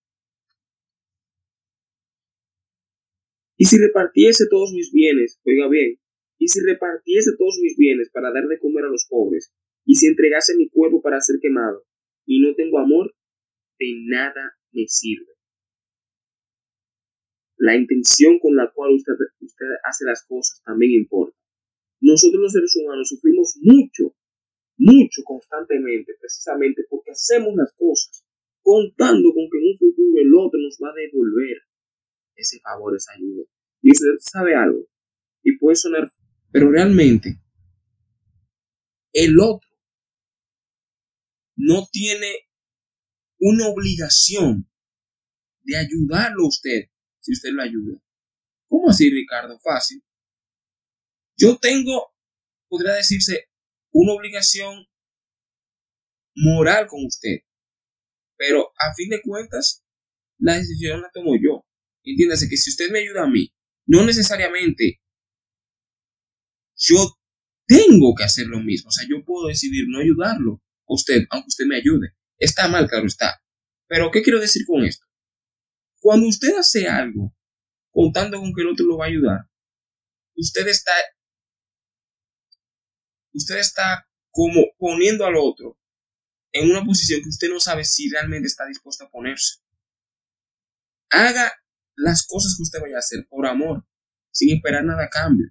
Y 3.57 3.65
si 3.65 3.77
repartiese 3.77 4.45
todos 4.49 4.71
mis 4.73 4.91
bienes, 4.91 5.39
oiga 5.45 5.67
bien, 5.67 5.99
y 6.37 6.47
si 6.47 6.61
repartiese 6.61 7.31
todos 7.37 7.59
mis 7.61 7.75
bienes 7.77 8.09
para 8.09 8.31
dar 8.31 8.47
de 8.47 8.59
comer 8.59 8.85
a 8.85 8.89
los 8.89 9.05
pobres, 9.09 9.53
y 9.85 9.95
si 9.95 10.07
entregase 10.07 10.55
mi 10.55 10.69
cuerpo 10.69 11.01
para 11.01 11.19
ser 11.19 11.37
quemado, 11.41 11.83
y 12.25 12.39
no 12.41 12.55
tengo 12.55 12.79
amor, 12.79 13.13
de 13.79 13.95
nada 14.05 14.57
me 14.71 14.85
sirve 14.87 15.39
la 17.59 17.75
intención 17.75 18.39
con 18.39 18.55
la 18.55 18.71
cual 18.73 18.95
usted, 18.95 19.13
usted 19.41 19.65
hace 19.83 20.05
las 20.05 20.23
cosas 20.25 20.61
también 20.63 20.93
importa. 20.93 21.37
Nosotros 21.99 22.41
los 22.41 22.53
seres 22.53 22.73
humanos 22.77 23.09
sufrimos 23.09 23.59
mucho, 23.61 24.15
mucho 24.77 25.21
constantemente, 25.25 26.13
precisamente 26.19 26.83
porque 26.89 27.11
hacemos 27.11 27.53
las 27.55 27.75
cosas 27.75 28.25
contando 28.61 29.33
con 29.33 29.49
que 29.51 29.57
en 29.57 29.67
un 29.71 29.77
futuro 29.77 30.21
el 30.21 30.33
otro 30.35 30.59
nos 30.59 30.77
va 30.81 30.89
a 30.89 30.95
devolver 30.95 31.57
ese 32.35 32.59
favor, 32.61 32.95
esa 32.95 33.11
ayuda. 33.13 33.43
Y 33.81 33.91
usted 33.91 34.15
sabe 34.19 34.55
algo, 34.55 34.87
y 35.43 35.57
puede 35.57 35.75
sonar, 35.75 36.09
pero 36.51 36.71
realmente 36.71 37.41
el 39.11 39.37
otro 39.37 39.67
no 41.57 41.85
tiene 41.91 42.48
una 43.39 43.67
obligación 43.67 44.69
de 45.63 45.77
ayudarlo 45.77 46.43
a 46.43 46.47
usted 46.47 46.89
si 47.19 47.33
usted 47.33 47.49
lo 47.51 47.61
ayuda. 47.61 48.01
¿Cómo 48.67 48.89
así, 48.89 49.09
Ricardo? 49.09 49.57
Fácil. 49.59 50.03
Yo 51.37 51.57
tengo, 51.57 52.13
podría 52.67 52.93
decirse, 52.93 53.49
una 53.91 54.13
obligación 54.13 54.85
moral 56.35 56.87
con 56.87 57.05
usted. 57.05 57.39
Pero 58.37 58.71
a 58.77 58.93
fin 58.95 59.09
de 59.09 59.21
cuentas, 59.21 59.83
la 60.37 60.55
decisión 60.55 61.01
la 61.01 61.09
tomo 61.13 61.35
yo. 61.41 61.65
Entiéndase 62.03 62.47
que 62.49 62.57
si 62.57 62.69
usted 62.69 62.91
me 62.91 62.99
ayuda 62.99 63.23
a 63.23 63.29
mí, 63.29 63.53
no 63.85 64.05
necesariamente 64.05 65.01
yo 66.77 67.19
tengo 67.67 68.15
que 68.15 68.23
hacer 68.23 68.47
lo 68.47 68.59
mismo. 68.59 68.89
O 68.89 68.91
sea, 68.91 69.05
yo 69.07 69.23
puedo 69.23 69.47
decidir 69.47 69.85
no 69.87 69.99
ayudarlo 69.99 70.61
a 70.87 70.93
usted, 70.93 71.25
aunque 71.29 71.49
usted 71.49 71.65
me 71.65 71.77
ayude. 71.77 72.13
Está 72.39 72.67
mal, 72.67 72.87
claro 72.87 73.05
está. 73.05 73.43
Pero, 73.87 74.09
¿qué 74.11 74.21
quiero 74.21 74.39
decir 74.39 74.65
con 74.65 74.83
esto? 74.83 75.05
Cuando 75.99 76.27
usted 76.27 76.55
hace 76.57 76.87
algo 76.87 77.35
contando 77.91 78.39
con 78.39 78.53
que 78.53 78.61
el 78.61 78.69
otro 78.69 78.85
lo 78.85 78.97
va 78.97 79.05
a 79.05 79.09
ayudar, 79.09 79.39
usted 80.35 80.67
está, 80.67 80.93
usted 83.33 83.57
está 83.57 84.07
como 84.31 84.61
poniendo 84.77 85.25
al 85.25 85.35
otro 85.35 85.77
en 86.51 86.71
una 86.71 86.83
posición 86.83 87.21
que 87.21 87.29
usted 87.29 87.49
no 87.49 87.59
sabe 87.59 87.83
si 87.83 88.09
realmente 88.09 88.47
está 88.47 88.65
dispuesto 88.65 89.03
a 89.03 89.09
ponerse. 89.09 89.59
Haga 91.09 91.51
las 91.95 92.25
cosas 92.25 92.55
que 92.55 92.63
usted 92.63 92.79
vaya 92.79 92.95
a 92.95 92.99
hacer 92.99 93.27
por 93.27 93.45
amor, 93.45 93.85
sin 94.31 94.55
esperar 94.55 94.85
nada 94.85 95.05
a 95.05 95.09
cambio. 95.09 95.47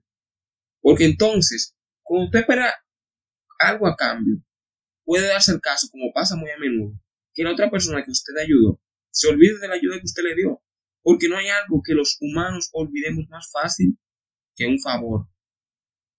Porque 0.81 1.05
entonces, 1.05 1.75
cuando 2.03 2.27
usted 2.27 2.41
espera 2.41 2.75
algo 3.59 3.87
a 3.87 3.97
cambio, 3.97 4.43
puede 5.09 5.27
darse 5.27 5.53
el 5.53 5.61
caso, 5.63 5.89
como 5.91 6.13
pasa 6.13 6.37
muy 6.37 6.51
a 6.51 6.59
menudo, 6.59 7.01
que 7.33 7.43
la 7.43 7.53
otra 7.53 7.71
persona 7.71 8.05
que 8.05 8.11
usted 8.11 8.35
ayudó 8.37 8.79
se 9.11 9.27
olvide 9.27 9.59
de 9.59 9.67
la 9.67 9.77
ayuda 9.77 9.97
que 9.97 10.05
usted 10.05 10.23
le 10.23 10.35
dio. 10.35 10.63
Porque 11.01 11.31
no 11.31 11.39
hay 11.39 11.49
algo 11.49 11.81
que 11.83 11.95
los 11.95 12.19
humanos 12.21 12.69
olvidemos 12.75 13.27
más 13.31 13.51
fácil 13.51 13.99
que 14.55 14.67
un 14.67 14.79
favor 14.79 15.27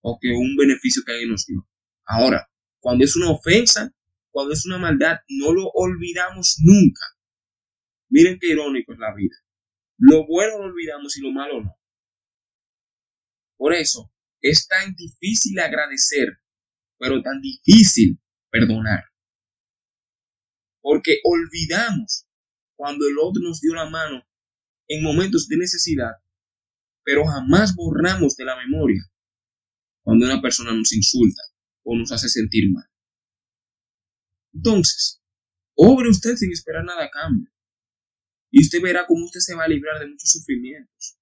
o 0.01 0.17
que 0.19 0.31
un 0.31 0.55
beneficio 0.57 1.03
que 1.05 1.11
alguien 1.11 1.29
nos 1.29 1.45
dio. 1.45 1.69
Ahora, 2.03 2.49
cuando 2.79 3.03
es 3.03 3.15
una 3.15 3.29
ofensa, 3.29 3.93
cuando 4.31 4.53
es 4.53 4.65
una 4.65 4.79
maldad, 4.79 5.17
no 5.27 5.53
lo 5.53 5.69
olvidamos 5.71 6.57
nunca. 6.63 7.05
Miren 8.09 8.39
qué 8.39 8.47
irónico 8.47 8.93
es 8.93 8.97
la 8.97 9.13
vida. 9.13 9.35
Lo 9.99 10.25
bueno 10.25 10.57
lo 10.57 10.63
olvidamos 10.63 11.15
y 11.15 11.21
lo 11.21 11.31
malo 11.31 11.61
no. 11.61 11.77
Por 13.55 13.75
eso 13.75 14.11
es 14.41 14.67
tan 14.67 14.95
difícil 14.95 15.59
agradecer, 15.59 16.39
pero 16.97 17.21
tan 17.21 17.39
difícil 17.39 18.19
perdonar. 18.49 19.05
Porque 20.81 21.19
olvidamos 21.23 22.25
cuando 22.75 23.07
el 23.07 23.17
otro 23.19 23.41
nos 23.41 23.59
dio 23.59 23.73
la 23.73 23.89
mano 23.89 24.23
en 24.87 25.03
momentos 25.03 25.47
de 25.47 25.57
necesidad, 25.57 26.13
pero 27.03 27.25
jamás 27.25 27.75
borramos 27.75 28.35
de 28.35 28.45
la 28.45 28.55
memoria 28.55 29.01
cuando 30.03 30.25
una 30.25 30.41
persona 30.41 30.71
nos 30.71 30.91
insulta 30.93 31.41
o 31.83 31.95
nos 31.97 32.11
hace 32.11 32.29
sentir 32.29 32.71
mal. 32.71 32.85
Entonces, 34.53 35.21
obre 35.75 36.09
usted 36.09 36.35
sin 36.35 36.51
esperar 36.51 36.83
nada 36.83 37.05
a 37.05 37.09
cambio. 37.09 37.51
Y 38.51 38.63
usted 38.63 38.81
verá 38.81 39.05
cómo 39.05 39.25
usted 39.25 39.39
se 39.39 39.55
va 39.55 39.65
a 39.65 39.67
librar 39.67 39.99
de 39.99 40.07
muchos 40.07 40.31
sufrimientos. 40.31 41.19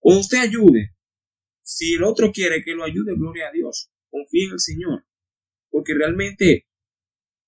O 0.00 0.18
usted 0.18 0.38
ayude. 0.38 0.96
Si 1.62 1.94
el 1.94 2.02
otro 2.02 2.32
quiere 2.32 2.62
que 2.64 2.72
lo 2.72 2.84
ayude, 2.84 3.14
gloria 3.14 3.48
a 3.48 3.52
Dios. 3.52 3.90
Confíe 4.08 4.46
en 4.46 4.52
el 4.52 4.60
Señor. 4.60 5.06
Porque 5.70 5.94
realmente 5.94 6.66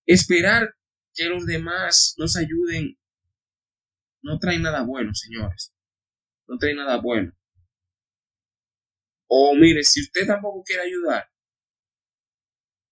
esperar 0.07 0.75
que 1.15 1.27
los 1.27 1.45
demás 1.47 2.15
nos 2.19 2.37
ayuden 2.37 2.99
no 4.23 4.39
trae 4.39 4.59
nada 4.59 4.83
bueno, 4.85 5.13
señores. 5.15 5.75
No 6.47 6.57
trae 6.59 6.75
nada 6.75 6.97
bueno. 7.01 7.33
O 9.29 9.55
mire, 9.55 9.83
si 9.83 10.03
usted 10.03 10.27
tampoco 10.27 10.63
quiere 10.63 10.83
ayudar, 10.83 11.29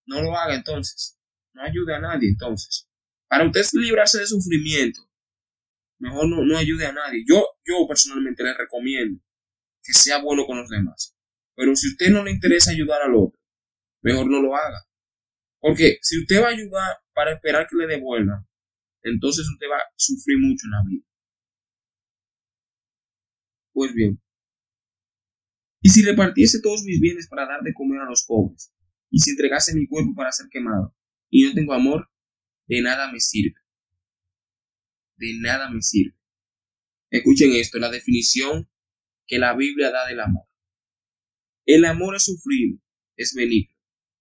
no 0.07 0.23
lo 0.23 0.37
haga 0.37 0.55
entonces. 0.55 1.19
No 1.53 1.63
ayude 1.63 1.95
a 1.95 2.01
nadie 2.01 2.29
entonces. 2.29 2.89
Para 3.29 3.47
usted 3.47 3.63
librarse 3.75 4.19
de 4.19 4.27
sufrimiento, 4.27 5.01
mejor 5.99 6.29
no, 6.29 6.43
no 6.45 6.59
ayude 6.59 6.87
a 6.87 6.93
nadie. 6.93 7.25
Yo, 7.29 7.47
yo 7.65 7.87
personalmente 7.87 8.43
le 8.43 8.55
recomiendo 8.55 9.23
que 9.83 9.93
sea 9.93 10.23
bueno 10.23 10.47
con 10.47 10.59
los 10.59 10.69
demás. 10.69 11.17
Pero 11.55 11.77
si 11.77 11.89
usted 11.89 12.11
no 12.11 12.25
le 12.25 12.33
interesa 12.33 12.71
ayudar 12.71 13.03
al 13.03 13.15
otro, 13.15 13.39
mejor 14.03 14.27
no 14.29 14.41
lo 14.41 14.57
haga. 14.57 14.87
Porque 15.61 15.99
si 16.03 16.19
usted 16.21 16.43
va 16.43 16.49
a 16.49 16.53
ayudar 16.53 16.97
para 17.13 17.35
esperar 17.35 17.67
que 17.69 17.77
le 17.77 17.87
devuelvan, 17.87 18.47
entonces 19.03 19.47
usted 19.49 19.67
va 19.71 19.79
a 19.79 19.93
sufrir 19.97 20.39
mucho 20.41 20.67
en 20.67 20.71
la 20.71 20.83
vida. 20.89 21.05
Pues 23.73 23.95
bien, 23.95 24.21
y 25.83 25.89
si 25.89 26.03
repartiese 26.03 26.61
todos 26.63 26.83
mis 26.83 27.01
bienes 27.01 27.27
para 27.27 27.47
dar 27.47 27.63
de 27.63 27.73
comer 27.73 28.01
a 28.01 28.05
los 28.05 28.25
pobres, 28.27 28.73
y 29.11 29.19
si 29.19 29.31
entregase 29.31 29.75
mi 29.75 29.87
cuerpo 29.87 30.15
para 30.15 30.31
ser 30.31 30.47
quemado, 30.51 30.95
y 31.31 31.45
no 31.45 31.55
tengo 31.55 31.73
amor, 31.73 32.11
de 32.67 32.83
nada 32.83 33.11
me 33.11 33.19
sirve. 33.19 33.59
De 35.17 35.39
nada 35.41 35.71
me 35.71 35.81
sirve. 35.81 36.17
Escuchen 37.11 37.53
esto, 37.53 37.79
la 37.79 37.91
definición 37.91 38.69
que 39.27 39.39
la 39.39 39.57
Biblia 39.57 39.91
da 39.91 40.07
del 40.07 40.21
amor. 40.21 40.47
El 41.65 41.85
amor 41.85 42.17
es 42.17 42.25
sufrido, 42.25 42.79
es 43.17 43.35
benigno. 43.35 43.70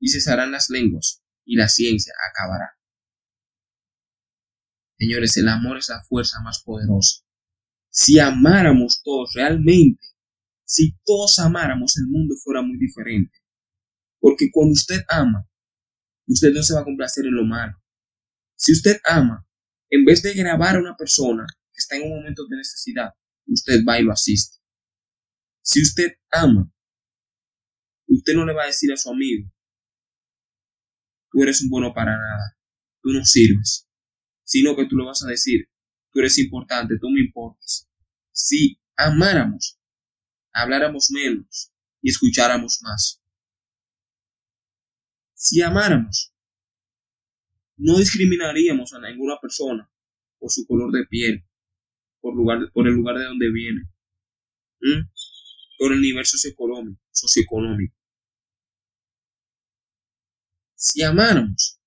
y 0.00 0.08
cesarán 0.08 0.50
las 0.50 0.70
lenguas, 0.70 1.22
y 1.44 1.56
la 1.56 1.68
ciencia 1.68 2.12
acabará. 2.30 2.76
Señores, 4.98 5.36
el 5.36 5.48
amor 5.48 5.78
es 5.78 5.88
la 5.88 6.02
fuerza 6.02 6.40
más 6.42 6.62
poderosa. 6.62 7.24
Si 7.90 8.18
amáramos 8.18 9.02
todos 9.02 9.32
realmente 9.34 10.10
si 10.70 10.96
todos 11.04 11.36
amáramos, 11.40 11.96
el 11.96 12.06
mundo 12.06 12.36
fuera 12.36 12.62
muy 12.62 12.78
diferente. 12.78 13.36
Porque 14.20 14.50
cuando 14.52 14.74
usted 14.74 15.02
ama, 15.08 15.44
usted 16.28 16.52
no 16.52 16.62
se 16.62 16.74
va 16.74 16.82
a 16.82 16.84
complacer 16.84 17.26
en 17.26 17.34
lo 17.34 17.44
malo. 17.44 17.76
Si 18.56 18.70
usted 18.70 19.00
ama, 19.04 19.44
en 19.90 20.04
vez 20.04 20.22
de 20.22 20.32
grabar 20.32 20.76
a 20.76 20.78
una 20.78 20.96
persona 20.96 21.44
que 21.72 21.78
está 21.78 21.96
en 21.96 22.02
un 22.02 22.18
momento 22.18 22.46
de 22.46 22.56
necesidad, 22.56 23.10
usted 23.48 23.80
va 23.84 23.98
y 23.98 24.04
lo 24.04 24.12
asiste. 24.12 24.58
Si 25.60 25.82
usted 25.82 26.12
ama, 26.30 26.72
usted 28.06 28.34
no 28.34 28.46
le 28.46 28.54
va 28.54 28.62
a 28.62 28.66
decir 28.66 28.92
a 28.92 28.96
su 28.96 29.10
amigo, 29.10 29.50
tú 31.30 31.42
eres 31.42 31.62
un 31.62 31.70
bueno 31.70 31.92
para 31.94 32.12
nada, 32.12 32.58
tú 33.02 33.10
no 33.10 33.24
sirves, 33.24 33.88
sino 34.44 34.76
que 34.76 34.86
tú 34.86 34.96
le 34.96 35.04
vas 35.04 35.22
a 35.24 35.28
decir, 35.28 35.68
tú 36.12 36.20
eres 36.20 36.38
importante, 36.38 36.98
tú 37.00 37.08
me 37.10 37.20
importas. 37.20 37.88
Si 38.32 38.80
amáramos, 38.96 39.78
habláramos 40.52 41.10
menos 41.10 41.72
y 42.02 42.10
escucháramos 42.10 42.80
más. 42.82 43.22
Si 45.34 45.62
amáramos, 45.62 46.34
no 47.76 47.96
discriminaríamos 47.98 48.92
a 48.92 49.00
ninguna 49.00 49.38
persona 49.40 49.90
por 50.38 50.50
su 50.50 50.66
color 50.66 50.92
de 50.92 51.06
piel, 51.06 51.46
por, 52.20 52.34
lugar, 52.36 52.70
por 52.72 52.86
el 52.86 52.94
lugar 52.94 53.16
de 53.18 53.24
donde 53.24 53.50
viene, 53.50 53.88
por 55.78 55.92
el 55.92 56.00
nivel 56.00 56.24
socioeconómico. 56.26 57.99
Si 60.82 61.02
amáramos, 61.02 61.78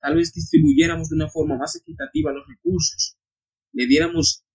tal 0.00 0.16
vez 0.16 0.32
distribuyéramos 0.32 1.10
de 1.10 1.16
una 1.16 1.28
forma 1.28 1.58
más 1.58 1.76
equitativa 1.76 2.32
los 2.32 2.48
recursos, 2.48 3.18
le 3.72 3.86
diéramos 3.86 4.46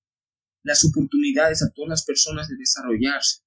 las 0.63 0.83
oportunidades 0.85 1.61
a 1.61 1.71
todas 1.71 1.89
las 1.89 2.03
personas 2.03 2.47
de 2.47 2.55
desarrollarse. 2.57 3.43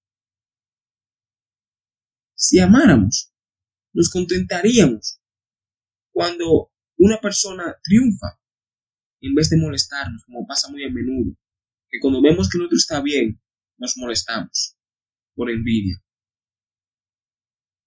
Si 2.36 2.60
amáramos, 2.60 3.32
nos 3.92 4.10
contentaríamos 4.10 5.20
cuando 6.12 6.72
una 6.98 7.20
persona 7.20 7.76
triunfa 7.82 8.40
en 9.22 9.34
vez 9.34 9.50
de 9.50 9.56
molestarnos, 9.56 10.24
como 10.24 10.46
pasa 10.46 10.70
muy 10.70 10.84
a 10.84 10.88
menudo, 10.90 11.36
que 11.90 11.98
cuando 12.00 12.22
vemos 12.22 12.48
que 12.48 12.58
el 12.58 12.64
otro 12.64 12.76
está 12.76 13.02
bien, 13.02 13.42
nos 13.76 13.96
molestamos 13.96 14.76
por 15.34 15.50
envidia. 15.50 16.00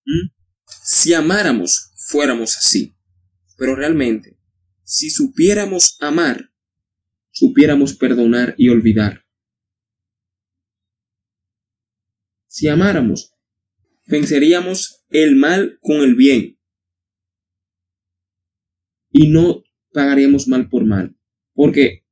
¿Mm? 0.05 0.34
Si 0.87 1.15
amáramos, 1.15 1.91
fuéramos 1.95 2.55
así. 2.57 2.95
Pero 3.57 3.75
realmente, 3.75 4.37
si 4.83 5.09
supiéramos 5.09 5.97
amar, 5.99 6.51
supiéramos 7.31 7.95
perdonar 7.95 8.53
y 8.55 8.69
olvidar. 8.69 9.25
Si 12.45 12.67
amáramos, 12.67 13.33
venceríamos 14.05 15.03
el 15.09 15.35
mal 15.35 15.79
con 15.81 16.01
el 16.01 16.13
bien 16.13 16.59
y 19.09 19.29
no 19.29 19.63
pagaríamos 19.91 20.47
mal 20.47 20.69
por 20.69 20.85
mal. 20.85 21.17
Porque 21.53 22.03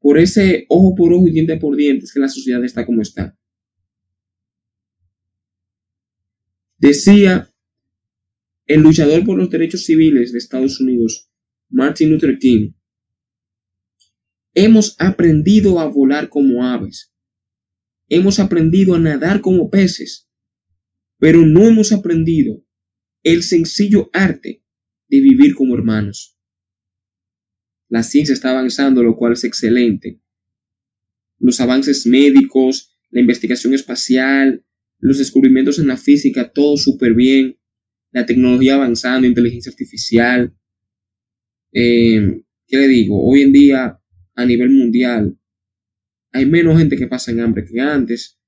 por 0.00 0.18
ese 0.18 0.66
ojo 0.68 0.96
por 0.96 1.12
ojo 1.12 1.28
y 1.28 1.30
diente 1.30 1.58
por 1.58 1.76
diente 1.76 2.06
es 2.06 2.12
que 2.12 2.18
la 2.18 2.28
sociedad 2.28 2.64
está 2.64 2.84
como 2.84 3.02
está. 3.02 3.38
Decía 6.78 7.52
el 8.66 8.80
luchador 8.80 9.24
por 9.24 9.38
los 9.38 9.50
derechos 9.50 9.84
civiles 9.84 10.32
de 10.32 10.38
Estados 10.38 10.80
Unidos, 10.80 11.30
Martin 11.68 12.10
Luther 12.10 12.38
King, 12.38 12.72
hemos 14.54 14.96
aprendido 14.98 15.80
a 15.80 15.86
volar 15.86 16.28
como 16.28 16.64
aves 16.64 17.12
hemos 18.08 18.38
aprendido 18.38 18.94
a 18.94 18.98
nadar 18.98 19.40
como 19.40 19.70
peces, 19.70 20.28
pero 21.18 21.44
no 21.44 21.66
hemos 21.66 21.92
aprendido 21.92 22.64
el 23.22 23.42
sencillo 23.42 24.10
arte 24.12 24.62
de 25.08 25.20
vivir 25.20 25.54
como 25.54 25.74
hermanos. 25.74 26.38
La 27.88 28.02
ciencia 28.02 28.32
está 28.32 28.50
avanzando, 28.50 29.02
lo 29.02 29.16
cual 29.16 29.32
es 29.32 29.44
excelente. 29.44 30.20
Los 31.38 31.60
avances 31.60 32.06
médicos, 32.06 32.96
la 33.10 33.20
investigación 33.20 33.74
espacial, 33.74 34.64
los 34.98 35.18
descubrimientos 35.18 35.78
en 35.78 35.88
la 35.88 35.96
física, 35.96 36.52
todo 36.52 36.76
súper 36.76 37.14
bien. 37.14 37.58
La 38.16 38.24
tecnología 38.24 38.76
avanzando, 38.76 39.26
inteligencia 39.26 39.68
artificial. 39.68 40.56
Eh, 41.70 42.40
¿Qué 42.66 42.76
le 42.78 42.88
digo? 42.88 43.22
Hoy 43.22 43.42
en 43.42 43.52
día, 43.52 44.00
a 44.34 44.46
nivel 44.46 44.70
mundial, 44.70 45.38
hay 46.32 46.46
menos 46.46 46.78
gente 46.78 46.96
que 46.96 47.08
pasa 47.08 47.30
en 47.30 47.40
hambre 47.40 47.66
que 47.66 47.78
antes. 47.78 48.40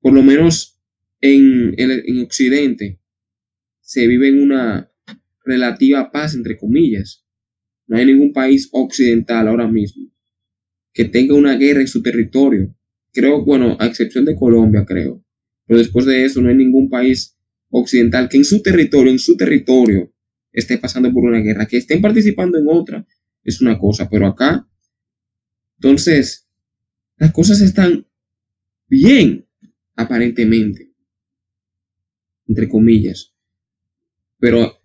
Por 0.00 0.12
lo 0.12 0.24
menos 0.24 0.82
en, 1.20 1.76
en, 1.78 2.22
Occidente 2.24 3.00
se 3.82 4.08
vive 4.08 4.30
en 4.30 4.42
una 4.42 4.90
relativa 5.44 6.10
paz, 6.10 6.34
entre 6.34 6.58
comillas. 6.58 7.24
No 7.86 7.98
hay 7.98 8.06
ningún 8.06 8.32
país 8.32 8.68
occidental 8.72 9.46
ahora 9.46 9.68
mismo 9.68 10.10
que 10.92 11.04
tenga 11.04 11.36
una 11.36 11.54
guerra 11.54 11.82
en 11.82 11.86
su 11.88 12.02
territorio. 12.02 12.74
Creo, 13.12 13.44
bueno, 13.44 13.76
a 13.78 13.86
excepción 13.86 14.24
de 14.24 14.34
Colombia, 14.34 14.84
creo. 14.84 15.24
Pero 15.68 15.78
después 15.78 16.04
de 16.04 16.24
eso 16.24 16.42
no 16.42 16.48
hay 16.48 16.56
ningún 16.56 16.88
país 16.88 17.38
occidental 17.72 18.28
que 18.28 18.36
en 18.36 18.44
su 18.44 18.62
territorio, 18.62 19.10
en 19.10 19.18
su 19.18 19.36
territorio, 19.36 20.12
esté 20.52 20.78
pasando 20.78 21.12
por 21.12 21.24
una 21.24 21.40
guerra. 21.40 21.66
Que 21.66 21.78
estén 21.78 22.00
participando 22.00 22.58
en 22.58 22.66
otra 22.68 23.06
es 23.42 23.60
una 23.60 23.78
cosa, 23.78 24.08
pero 24.08 24.26
acá, 24.26 24.68
entonces, 25.76 26.48
las 27.16 27.32
cosas 27.32 27.60
están 27.60 28.06
bien, 28.86 29.48
aparentemente. 29.96 30.90
entre 32.46 32.68
comillas. 32.68 33.32
Pero 34.38 34.78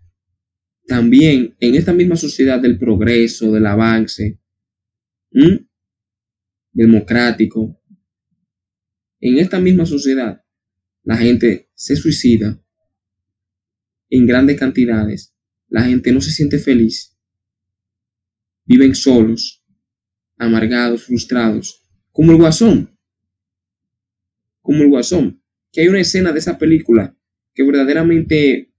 también 0.86 1.54
en 1.60 1.74
esta 1.74 1.92
misma 1.92 2.16
sociedad 2.16 2.58
del 2.60 2.78
progreso, 2.78 3.52
del 3.52 3.66
avance, 3.66 4.40
democrático, 6.72 7.78
en 9.20 9.38
esta 9.38 9.60
misma 9.60 9.84
sociedad, 9.84 10.42
la 11.02 11.16
gente 11.16 11.70
se 11.74 11.94
suicida 11.96 12.62
en 14.10 14.26
grandes 14.26 14.58
cantidades, 14.58 15.36
la 15.68 15.82
gente 15.82 16.12
no 16.12 16.20
se 16.20 16.30
siente 16.30 16.58
feliz, 16.58 17.16
viven 18.64 18.94
solos, 18.94 19.64
amargados, 20.36 21.04
frustrados, 21.04 21.86
como 22.10 22.32
el 22.32 22.38
guasón, 22.38 22.98
como 24.60 24.82
el 24.82 24.88
guasón, 24.88 25.42
que 25.72 25.82
hay 25.82 25.88
una 25.88 26.00
escena 26.00 26.32
de 26.32 26.38
esa 26.38 26.58
película 26.58 27.16
que 27.54 27.64
verdaderamente 27.64 28.74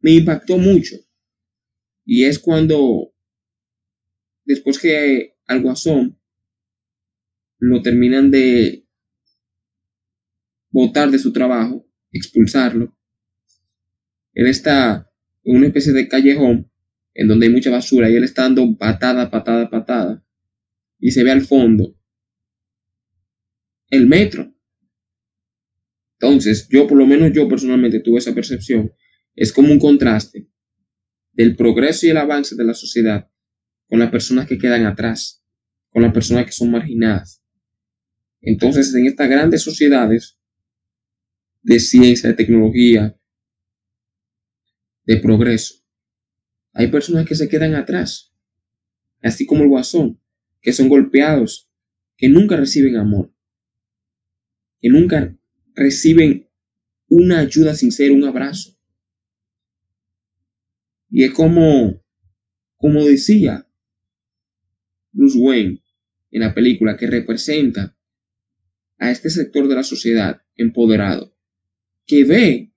me 0.00 0.12
impactó 0.12 0.58
mucho, 0.58 0.96
y 2.04 2.24
es 2.24 2.38
cuando, 2.38 3.14
después 4.44 4.78
que 4.78 5.36
al 5.46 5.62
guasón 5.62 6.20
lo 7.58 7.82
terminan 7.82 8.30
de 8.30 8.88
botar 10.70 11.10
de 11.10 11.18
su 11.18 11.32
trabajo, 11.32 11.86
expulsarlo, 12.10 12.96
él 14.32 14.46
está 14.46 15.10
en 15.44 15.56
una 15.56 15.66
especie 15.66 15.92
de 15.92 16.08
callejón 16.08 16.70
en 17.14 17.28
donde 17.28 17.46
hay 17.46 17.52
mucha 17.52 17.70
basura 17.70 18.08
y 18.08 18.16
él 18.16 18.24
está 18.24 18.42
dando 18.42 18.76
patada, 18.76 19.30
patada, 19.30 19.68
patada. 19.68 20.24
Y 20.98 21.10
se 21.10 21.24
ve 21.24 21.30
al 21.30 21.42
fondo 21.42 21.96
el 23.88 24.06
metro. 24.06 24.54
Entonces, 26.18 26.68
yo 26.70 26.86
por 26.86 26.98
lo 26.98 27.06
menos 27.06 27.32
yo 27.32 27.48
personalmente 27.48 28.00
tuve 28.00 28.18
esa 28.18 28.34
percepción. 28.34 28.92
Es 29.34 29.52
como 29.52 29.72
un 29.72 29.78
contraste 29.78 30.48
del 31.32 31.56
progreso 31.56 32.06
y 32.06 32.10
el 32.10 32.18
avance 32.18 32.54
de 32.54 32.64
la 32.64 32.74
sociedad 32.74 33.28
con 33.88 33.98
las 33.98 34.10
personas 34.10 34.46
que 34.46 34.58
quedan 34.58 34.86
atrás, 34.86 35.44
con 35.88 36.02
las 36.02 36.12
personas 36.12 36.46
que 36.46 36.52
son 36.52 36.70
marginadas. 36.70 37.42
Entonces, 38.40 38.94
en 38.94 39.06
estas 39.06 39.28
grandes 39.28 39.62
sociedades 39.62 40.38
de 41.62 41.80
ciencia, 41.80 42.28
de 42.28 42.36
tecnología, 42.36 43.19
de 45.10 45.16
progreso. 45.16 45.74
Hay 46.72 46.86
personas 46.86 47.26
que 47.26 47.34
se 47.34 47.48
quedan 47.48 47.74
atrás, 47.74 48.32
así 49.20 49.44
como 49.44 49.64
el 49.64 49.68
guasón, 49.68 50.22
que 50.60 50.72
son 50.72 50.88
golpeados, 50.88 51.68
que 52.16 52.28
nunca 52.28 52.56
reciben 52.56 52.94
amor, 52.94 53.34
que 54.80 54.88
nunca 54.88 55.36
reciben 55.74 56.48
una 57.08 57.40
ayuda 57.40 57.74
sincera, 57.74 58.14
un 58.14 58.22
abrazo. 58.22 58.78
Y 61.08 61.24
es 61.24 61.32
como, 61.32 62.00
como 62.76 63.04
decía 63.04 63.68
Bruce 65.10 65.38
Wayne 65.40 65.82
en 66.30 66.40
la 66.40 66.54
película, 66.54 66.96
que 66.96 67.08
representa 67.08 67.98
a 68.96 69.10
este 69.10 69.28
sector 69.28 69.66
de 69.66 69.74
la 69.74 69.82
sociedad 69.82 70.40
empoderado, 70.54 71.36
que 72.06 72.22
ve 72.22 72.69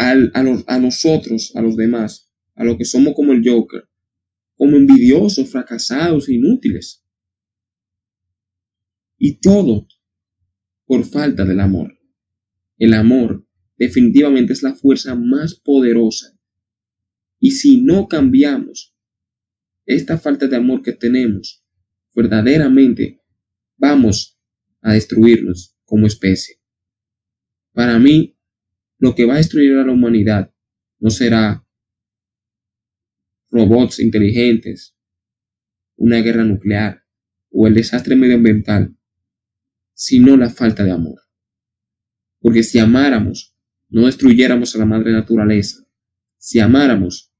a, 0.00 0.78
nosotros, 0.78 1.52
a 1.54 1.60
los 1.60 1.76
demás, 1.76 2.32
a 2.54 2.64
lo 2.64 2.78
que 2.78 2.86
somos 2.86 3.14
como 3.14 3.32
el 3.32 3.46
Joker, 3.46 3.86
como 4.54 4.76
envidiosos, 4.76 5.50
fracasados, 5.50 6.28
inútiles. 6.28 7.04
Y 9.18 9.40
todo 9.40 9.86
por 10.86 11.04
falta 11.04 11.44
del 11.44 11.60
amor. 11.60 11.98
El 12.78 12.94
amor 12.94 13.46
definitivamente 13.76 14.54
es 14.54 14.62
la 14.62 14.74
fuerza 14.74 15.14
más 15.14 15.54
poderosa. 15.54 16.38
Y 17.38 17.52
si 17.52 17.82
no 17.82 18.08
cambiamos 18.08 18.96
esta 19.84 20.18
falta 20.18 20.46
de 20.46 20.56
amor 20.56 20.82
que 20.82 20.92
tenemos, 20.92 21.62
verdaderamente 22.14 23.22
vamos 23.76 24.40
a 24.80 24.94
destruirnos 24.94 25.78
como 25.84 26.06
especie. 26.06 26.56
Para 27.72 27.98
mí, 27.98 28.39
lo 29.00 29.14
que 29.14 29.24
va 29.24 29.34
a 29.34 29.38
destruir 29.38 29.76
a 29.78 29.84
la 29.84 29.92
humanidad 29.92 30.52
no 30.98 31.10
será 31.10 31.66
robots 33.50 33.98
inteligentes, 33.98 34.94
una 35.96 36.18
guerra 36.18 36.44
nuclear 36.44 37.02
o 37.50 37.66
el 37.66 37.74
desastre 37.74 38.14
medioambiental, 38.14 38.94
sino 39.94 40.36
la 40.36 40.50
falta 40.50 40.84
de 40.84 40.92
amor. 40.92 41.20
Porque 42.40 42.62
si 42.62 42.78
amáramos, 42.78 43.56
no 43.88 44.06
destruyéramos 44.06 44.74
a 44.74 44.78
la 44.78 44.86
madre 44.86 45.12
naturaleza. 45.12 45.84
Si 46.38 46.60
amáramos, 46.60 47.32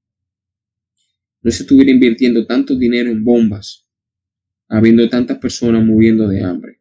no 1.42 1.50
se 1.50 1.62
estuviera 1.62 1.90
invirtiendo 1.90 2.46
tanto 2.46 2.76
dinero 2.76 3.10
en 3.10 3.22
bombas, 3.22 3.86
habiendo 4.68 5.08
tantas 5.08 5.38
personas 5.38 5.84
muriendo 5.84 6.26
de 6.26 6.42
hambre. 6.42 6.80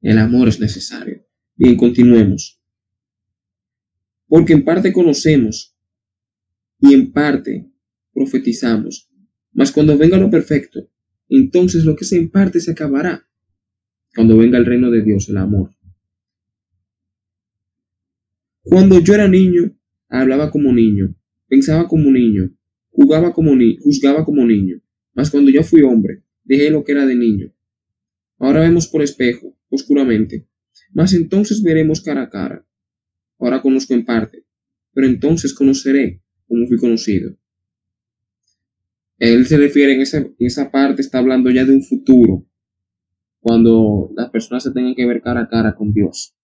El 0.00 0.18
amor 0.18 0.48
es 0.48 0.60
necesario. 0.60 1.17
Bien, 1.58 1.76
continuemos. 1.76 2.62
Porque 4.28 4.52
en 4.52 4.64
parte 4.64 4.92
conocemos 4.92 5.76
y 6.78 6.94
en 6.94 7.12
parte 7.12 7.68
profetizamos. 8.14 9.10
Mas 9.52 9.72
cuando 9.72 9.98
venga 9.98 10.16
lo 10.18 10.30
perfecto, 10.30 10.88
entonces 11.28 11.84
lo 11.84 11.96
que 11.96 12.04
se 12.04 12.16
en 12.16 12.30
parte 12.30 12.60
se 12.60 12.70
acabará. 12.70 13.24
Cuando 14.14 14.36
venga 14.36 14.56
el 14.56 14.66
reino 14.66 14.88
de 14.92 15.02
Dios, 15.02 15.28
el 15.28 15.36
amor. 15.36 15.74
Cuando 18.62 19.00
yo 19.00 19.14
era 19.14 19.26
niño, 19.26 19.76
hablaba 20.08 20.52
como 20.52 20.72
niño, 20.72 21.16
pensaba 21.48 21.88
como 21.88 22.12
niño, 22.12 22.56
jugaba 22.90 23.32
como 23.32 23.56
ni 23.56 23.78
juzgaba 23.78 24.24
como 24.24 24.46
niño. 24.46 24.80
Mas 25.12 25.30
cuando 25.30 25.50
yo 25.50 25.64
fui 25.64 25.82
hombre, 25.82 26.22
dejé 26.44 26.70
lo 26.70 26.84
que 26.84 26.92
era 26.92 27.04
de 27.04 27.16
niño. 27.16 27.52
Ahora 28.38 28.60
vemos 28.60 28.86
por 28.86 29.02
espejo, 29.02 29.56
oscuramente, 29.70 30.46
mas 30.92 31.12
entonces 31.14 31.62
veremos 31.62 32.00
cara 32.00 32.22
a 32.22 32.30
cara. 32.30 32.66
Ahora 33.38 33.62
conozco 33.62 33.94
en 33.94 34.04
parte, 34.04 34.44
pero 34.92 35.06
entonces 35.06 35.54
conoceré 35.54 36.22
como 36.46 36.66
fui 36.66 36.78
conocido. 36.78 37.36
Él 39.18 39.46
se 39.46 39.56
refiere 39.56 39.94
en 39.94 40.00
esa, 40.00 40.24
esa 40.38 40.70
parte, 40.70 41.02
está 41.02 41.18
hablando 41.18 41.50
ya 41.50 41.64
de 41.64 41.72
un 41.72 41.82
futuro, 41.82 42.46
cuando 43.40 44.10
las 44.16 44.30
personas 44.30 44.62
se 44.62 44.72
tengan 44.72 44.94
que 44.94 45.06
ver 45.06 45.20
cara 45.20 45.42
a 45.42 45.48
cara 45.48 45.74
con 45.74 45.92
Dios. 45.92 46.34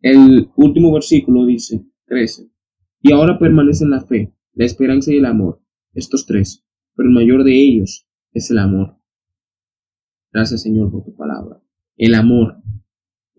El 0.00 0.50
último 0.56 0.92
versículo 0.92 1.44
dice, 1.46 1.84
13, 2.06 2.50
y 3.02 3.12
ahora 3.12 3.38
permanecen 3.38 3.90
la 3.90 4.00
fe, 4.00 4.32
la 4.54 4.64
esperanza 4.64 5.12
y 5.12 5.18
el 5.18 5.26
amor, 5.26 5.62
estos 5.94 6.26
tres, 6.26 6.64
pero 6.94 7.08
el 7.08 7.14
mayor 7.14 7.44
de 7.44 7.54
ellos 7.54 8.08
es 8.32 8.50
el 8.50 8.58
amor. 8.58 8.96
Gracias 10.32 10.62
Señor 10.62 10.90
por 10.90 11.04
tu 11.04 11.14
palabra. 11.14 11.60
El 12.02 12.14
amor 12.14 12.60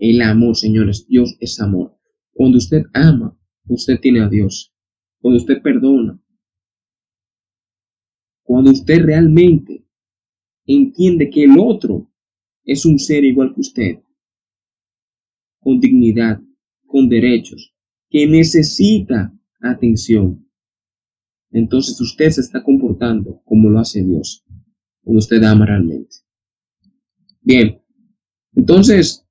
el 0.02 0.20
amor, 0.24 0.58
señores, 0.58 1.06
Dios 1.08 1.38
es 1.40 1.60
amor. 1.62 1.96
Cuando 2.34 2.58
usted 2.58 2.86
ama, 2.92 3.38
usted 3.68 4.00
tiene 4.00 4.22
a 4.22 4.28
Dios. 4.28 4.74
Cuando 5.20 5.38
usted 5.38 5.62
perdona, 5.62 6.20
cuando 8.42 8.72
usted 8.72 9.06
realmente 9.06 9.86
entiende 10.66 11.30
que 11.30 11.44
el 11.44 11.52
otro 11.60 12.12
es 12.64 12.84
un 12.84 12.98
ser 12.98 13.24
igual 13.24 13.54
que 13.54 13.62
usted, 13.62 14.00
con 15.60 15.80
dignidad, 15.80 16.42
con 16.88 17.08
derechos, 17.08 17.76
que 18.10 18.26
necesita 18.26 19.32
atención, 19.60 20.50
entonces 21.52 22.02
usted 22.02 22.32
se 22.32 22.42
está 22.42 22.64
comportando 22.64 23.40
como 23.46 23.70
lo 23.70 23.78
hace 23.78 24.02
Dios, 24.02 24.44
cuando 25.04 25.20
usted 25.20 25.44
ama 25.44 25.68
realmente. 25.68 26.16
Bien, 27.42 27.81
entonces 28.56 29.26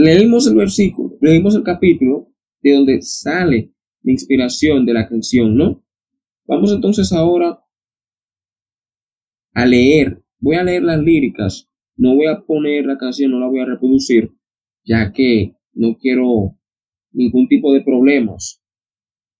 Leímos 0.00 0.46
el 0.46 0.54
versículo, 0.54 1.18
leímos 1.20 1.54
el 1.56 1.62
capítulo 1.62 2.32
de 2.62 2.74
donde 2.74 3.02
sale 3.02 3.74
la 4.02 4.12
inspiración 4.12 4.86
de 4.86 4.94
la 4.94 5.06
canción, 5.06 5.54
¿no? 5.54 5.84
Vamos 6.46 6.72
entonces 6.72 7.12
ahora 7.12 7.62
a 9.52 9.66
leer. 9.66 10.22
Voy 10.38 10.56
a 10.56 10.64
leer 10.64 10.84
las 10.84 11.00
líricas. 11.00 11.68
No 11.96 12.14
voy 12.14 12.28
a 12.28 12.40
poner 12.40 12.86
la 12.86 12.96
canción, 12.96 13.30
no 13.30 13.40
la 13.40 13.48
voy 13.48 13.60
a 13.60 13.66
reproducir, 13.66 14.32
ya 14.84 15.12
que 15.12 15.54
no 15.74 15.98
quiero 15.98 16.56
ningún 17.12 17.46
tipo 17.46 17.70
de 17.74 17.82
problemas 17.82 18.62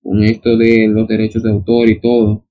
con 0.02 0.22
esto 0.22 0.58
de 0.58 0.88
los 0.88 1.08
derechos 1.08 1.42
de 1.42 1.52
autor 1.52 1.88
y 1.88 2.02
todo. 2.02 2.46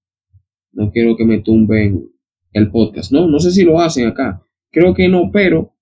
No 0.72 0.92
quiero 0.92 1.16
que 1.16 1.26
me 1.26 1.42
tumben 1.42 2.10
el 2.54 2.72
podcast, 2.72 3.12
¿no? 3.12 3.28
No 3.28 3.40
sé 3.40 3.52
si 3.52 3.64
lo 3.64 3.80
hacen 3.80 4.08
acá. 4.08 4.44
Creo 4.72 4.94
que 4.94 5.08
no, 5.08 5.32
pero 5.32 5.76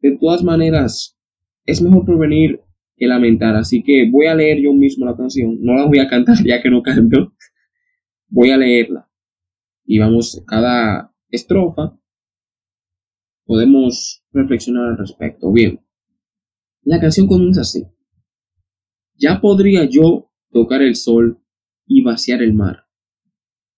de 0.00 0.16
todas 0.18 0.42
maneras 0.42 1.18
es 1.64 1.80
mejor 1.80 2.04
prevenir 2.04 2.60
que 2.96 3.06
lamentar. 3.06 3.56
Así 3.56 3.82
que 3.82 4.08
voy 4.10 4.26
a 4.26 4.34
leer 4.34 4.60
yo 4.60 4.72
mismo 4.72 5.06
la 5.06 5.16
canción. 5.16 5.58
No 5.60 5.74
la 5.74 5.86
voy 5.86 5.98
a 5.98 6.08
cantar 6.08 6.36
ya 6.44 6.62
que 6.62 6.70
no 6.70 6.82
canto. 6.82 7.32
Voy 8.28 8.50
a 8.50 8.56
leerla. 8.56 9.08
Y 9.84 9.98
vamos, 9.98 10.42
cada 10.46 11.14
estrofa 11.28 11.98
podemos 13.44 14.24
reflexionar 14.32 14.86
al 14.86 14.98
respecto. 14.98 15.52
Bien, 15.52 15.80
La 16.82 17.00
canción 17.00 17.26
comienza 17.26 17.62
así. 17.62 17.86
Ya 19.14 19.40
podría 19.40 19.84
yo 19.84 20.30
tocar 20.50 20.82
el 20.82 20.96
sol 20.96 21.40
y 21.86 22.02
vaciar 22.02 22.42
el 22.42 22.54
mar, 22.54 22.86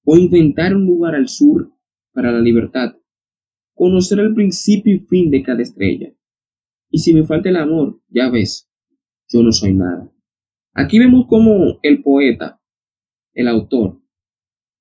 o 0.04 0.16
inventar 0.16 0.74
un 0.74 0.86
lugar 0.86 1.14
al 1.14 1.28
sur 1.28 1.72
para 2.12 2.32
la 2.32 2.40
libertad, 2.40 2.96
conocer 3.76 4.18
el 4.18 4.34
principio 4.34 4.94
y 4.94 5.00
fin 5.00 5.30
de 5.30 5.42
cada 5.42 5.62
estrella. 5.62 6.12
Y 6.90 6.98
si 6.98 7.12
me 7.12 7.24
falta 7.24 7.50
el 7.50 7.56
amor, 7.56 8.00
ya 8.08 8.30
ves, 8.30 8.68
yo 9.28 9.42
no 9.42 9.52
soy 9.52 9.74
nada. 9.74 10.10
Aquí 10.72 10.98
vemos 10.98 11.26
cómo 11.28 11.78
el 11.82 12.02
poeta, 12.02 12.60
el 13.34 13.48
autor, 13.48 14.00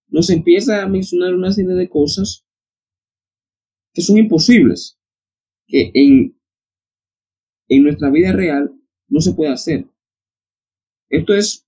nos 0.08 0.30
empieza 0.30 0.82
a 0.82 0.88
mencionar 0.88 1.36
una 1.36 1.52
serie 1.52 1.76
de 1.76 1.90
cosas 1.90 2.48
que 3.94 4.02
son 4.02 4.18
imposibles, 4.18 4.98
que 5.68 5.92
en, 5.94 6.40
en 7.68 7.84
nuestra 7.84 8.10
vida 8.10 8.32
real 8.32 8.74
no 9.10 9.20
se 9.20 9.34
puede 9.34 9.52
hacer. 9.52 9.90
Esto 11.10 11.34
es, 11.34 11.68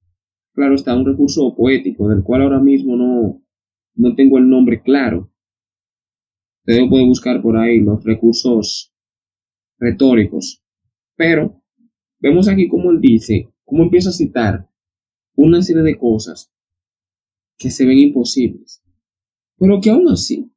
claro 0.53 0.75
está, 0.75 0.95
un 0.95 1.05
recurso 1.05 1.53
poético 1.55 2.07
del 2.07 2.23
cual 2.23 2.43
ahora 2.43 2.59
mismo 2.59 2.95
no, 2.95 3.43
no 3.95 4.15
tengo 4.15 4.37
el 4.37 4.49
nombre 4.49 4.81
claro. 4.81 5.29
Usted 6.67 6.89
puede 6.89 7.05
buscar 7.05 7.41
por 7.41 7.55
ahí 7.55 7.79
los 7.79 8.03
recursos 8.03 8.93
retóricos. 9.79 10.61
Pero 11.15 11.63
vemos 12.19 12.49
aquí 12.49 12.67
cómo 12.67 12.91
él 12.91 12.99
dice, 12.99 13.53
cómo 13.63 13.83
empieza 13.83 14.09
a 14.09 14.13
citar 14.13 14.69
una 15.35 15.61
serie 15.61 15.83
de 15.83 15.97
cosas 15.97 16.51
que 17.57 17.71
se 17.71 17.85
ven 17.85 17.97
imposibles, 17.97 18.83
pero 19.57 19.79
que 19.79 19.89
aún 19.89 20.09
así, 20.09 20.51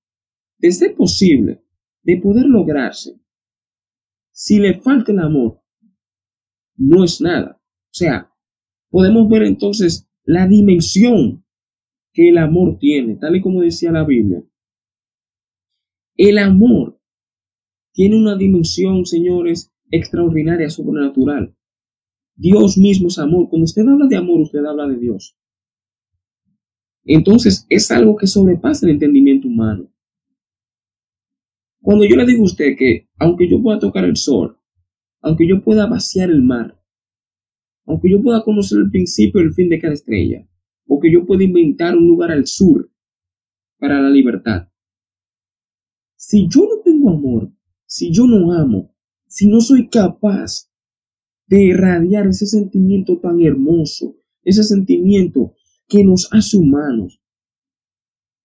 de 0.58 0.72
ser 0.72 0.94
posible, 0.96 1.62
de 2.02 2.16
poder 2.16 2.46
lograrse, 2.46 3.18
si 4.32 4.58
le 4.58 4.80
falta 4.80 5.12
el 5.12 5.20
amor, 5.20 5.62
no 6.76 7.04
es 7.04 7.20
nada. 7.20 7.60
O 7.62 7.94
sea, 7.94 8.34
podemos 8.90 9.28
ver 9.28 9.44
entonces 9.44 10.10
la 10.24 10.46
dimensión 10.48 11.44
que 12.12 12.30
el 12.30 12.38
amor 12.38 12.78
tiene, 12.78 13.16
tal 13.16 13.36
y 13.36 13.40
como 13.40 13.62
decía 13.62 13.92
la 13.92 14.04
Biblia. 14.04 14.42
El 16.22 16.36
amor 16.36 17.00
tiene 17.94 18.14
una 18.20 18.36
dimensión, 18.36 19.06
señores, 19.06 19.72
extraordinaria, 19.90 20.68
sobrenatural. 20.68 21.56
Dios 22.36 22.76
mismo 22.76 23.08
es 23.08 23.18
amor. 23.18 23.48
Cuando 23.48 23.64
usted 23.64 23.88
habla 23.88 24.06
de 24.06 24.16
amor, 24.16 24.42
usted 24.42 24.62
habla 24.62 24.86
de 24.86 24.98
Dios. 24.98 25.34
Entonces, 27.04 27.64
es 27.70 27.90
algo 27.90 28.16
que 28.16 28.26
sobrepasa 28.26 28.84
el 28.84 28.92
entendimiento 28.92 29.48
humano. 29.48 29.90
Cuando 31.80 32.04
yo 32.04 32.16
le 32.16 32.26
digo 32.26 32.42
a 32.42 32.48
usted 32.48 32.76
que, 32.76 33.08
aunque 33.16 33.48
yo 33.48 33.62
pueda 33.62 33.78
tocar 33.78 34.04
el 34.04 34.18
sol, 34.18 34.58
aunque 35.22 35.48
yo 35.48 35.64
pueda 35.64 35.86
vaciar 35.86 36.28
el 36.28 36.42
mar, 36.42 36.78
aunque 37.86 38.10
yo 38.10 38.20
pueda 38.20 38.42
conocer 38.42 38.76
el 38.76 38.90
principio 38.90 39.40
y 39.40 39.44
el 39.44 39.54
fin 39.54 39.70
de 39.70 39.80
cada 39.80 39.94
estrella, 39.94 40.46
o 40.86 41.00
que 41.00 41.10
yo 41.10 41.24
pueda 41.24 41.44
inventar 41.44 41.96
un 41.96 42.06
lugar 42.06 42.30
al 42.30 42.46
sur 42.46 42.92
para 43.78 44.02
la 44.02 44.10
libertad, 44.10 44.69
si 46.22 46.48
yo 46.48 46.60
no 46.68 46.82
tengo 46.84 47.08
amor, 47.08 47.50
si 47.86 48.12
yo 48.12 48.26
no 48.26 48.52
amo, 48.52 48.94
si 49.26 49.48
no 49.48 49.58
soy 49.62 49.88
capaz 49.88 50.70
de 51.46 51.62
irradiar 51.62 52.26
ese 52.26 52.46
sentimiento 52.46 53.18
tan 53.20 53.40
hermoso, 53.40 54.18
ese 54.42 54.62
sentimiento 54.62 55.54
que 55.88 56.04
nos 56.04 56.28
hace 56.30 56.58
humanos. 56.58 57.22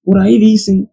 Por 0.03 0.19
ahí 0.19 0.39
dicen 0.39 0.89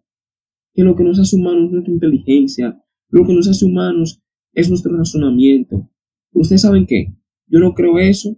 que 0.73 0.83
lo 0.83 0.93
que 0.97 1.05
nos 1.05 1.19
hace 1.19 1.37
humanos 1.37 1.67
es 1.67 1.71
nuestra 1.71 1.93
inteligencia, 1.93 2.83
lo 3.07 3.25
que 3.25 3.33
nos 3.33 3.47
hace 3.47 3.63
humanos 3.63 4.21
es 4.51 4.69
nuestro 4.69 4.97
razonamiento. 4.97 5.89
¿Ustedes 6.33 6.63
saben 6.63 6.85
qué? 6.85 7.15
Yo 7.47 7.59
no 7.59 7.73
creo 7.73 7.97
eso, 7.97 8.35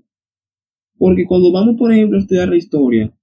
porque 0.99 1.25
cuando 1.25 1.51
vamos, 1.51 1.77
por 1.77 1.91
ejemplo, 1.91 2.19
a 2.19 2.21
estudiar 2.21 2.49
la 2.49 2.57
historia, 2.57 3.17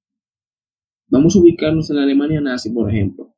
vamos 1.06 1.36
a 1.36 1.38
ubicarnos 1.38 1.88
en 1.90 1.96
la 1.96 2.02
Alemania 2.02 2.40
nazi, 2.40 2.70
por 2.70 2.90
ejemplo. 2.90 3.31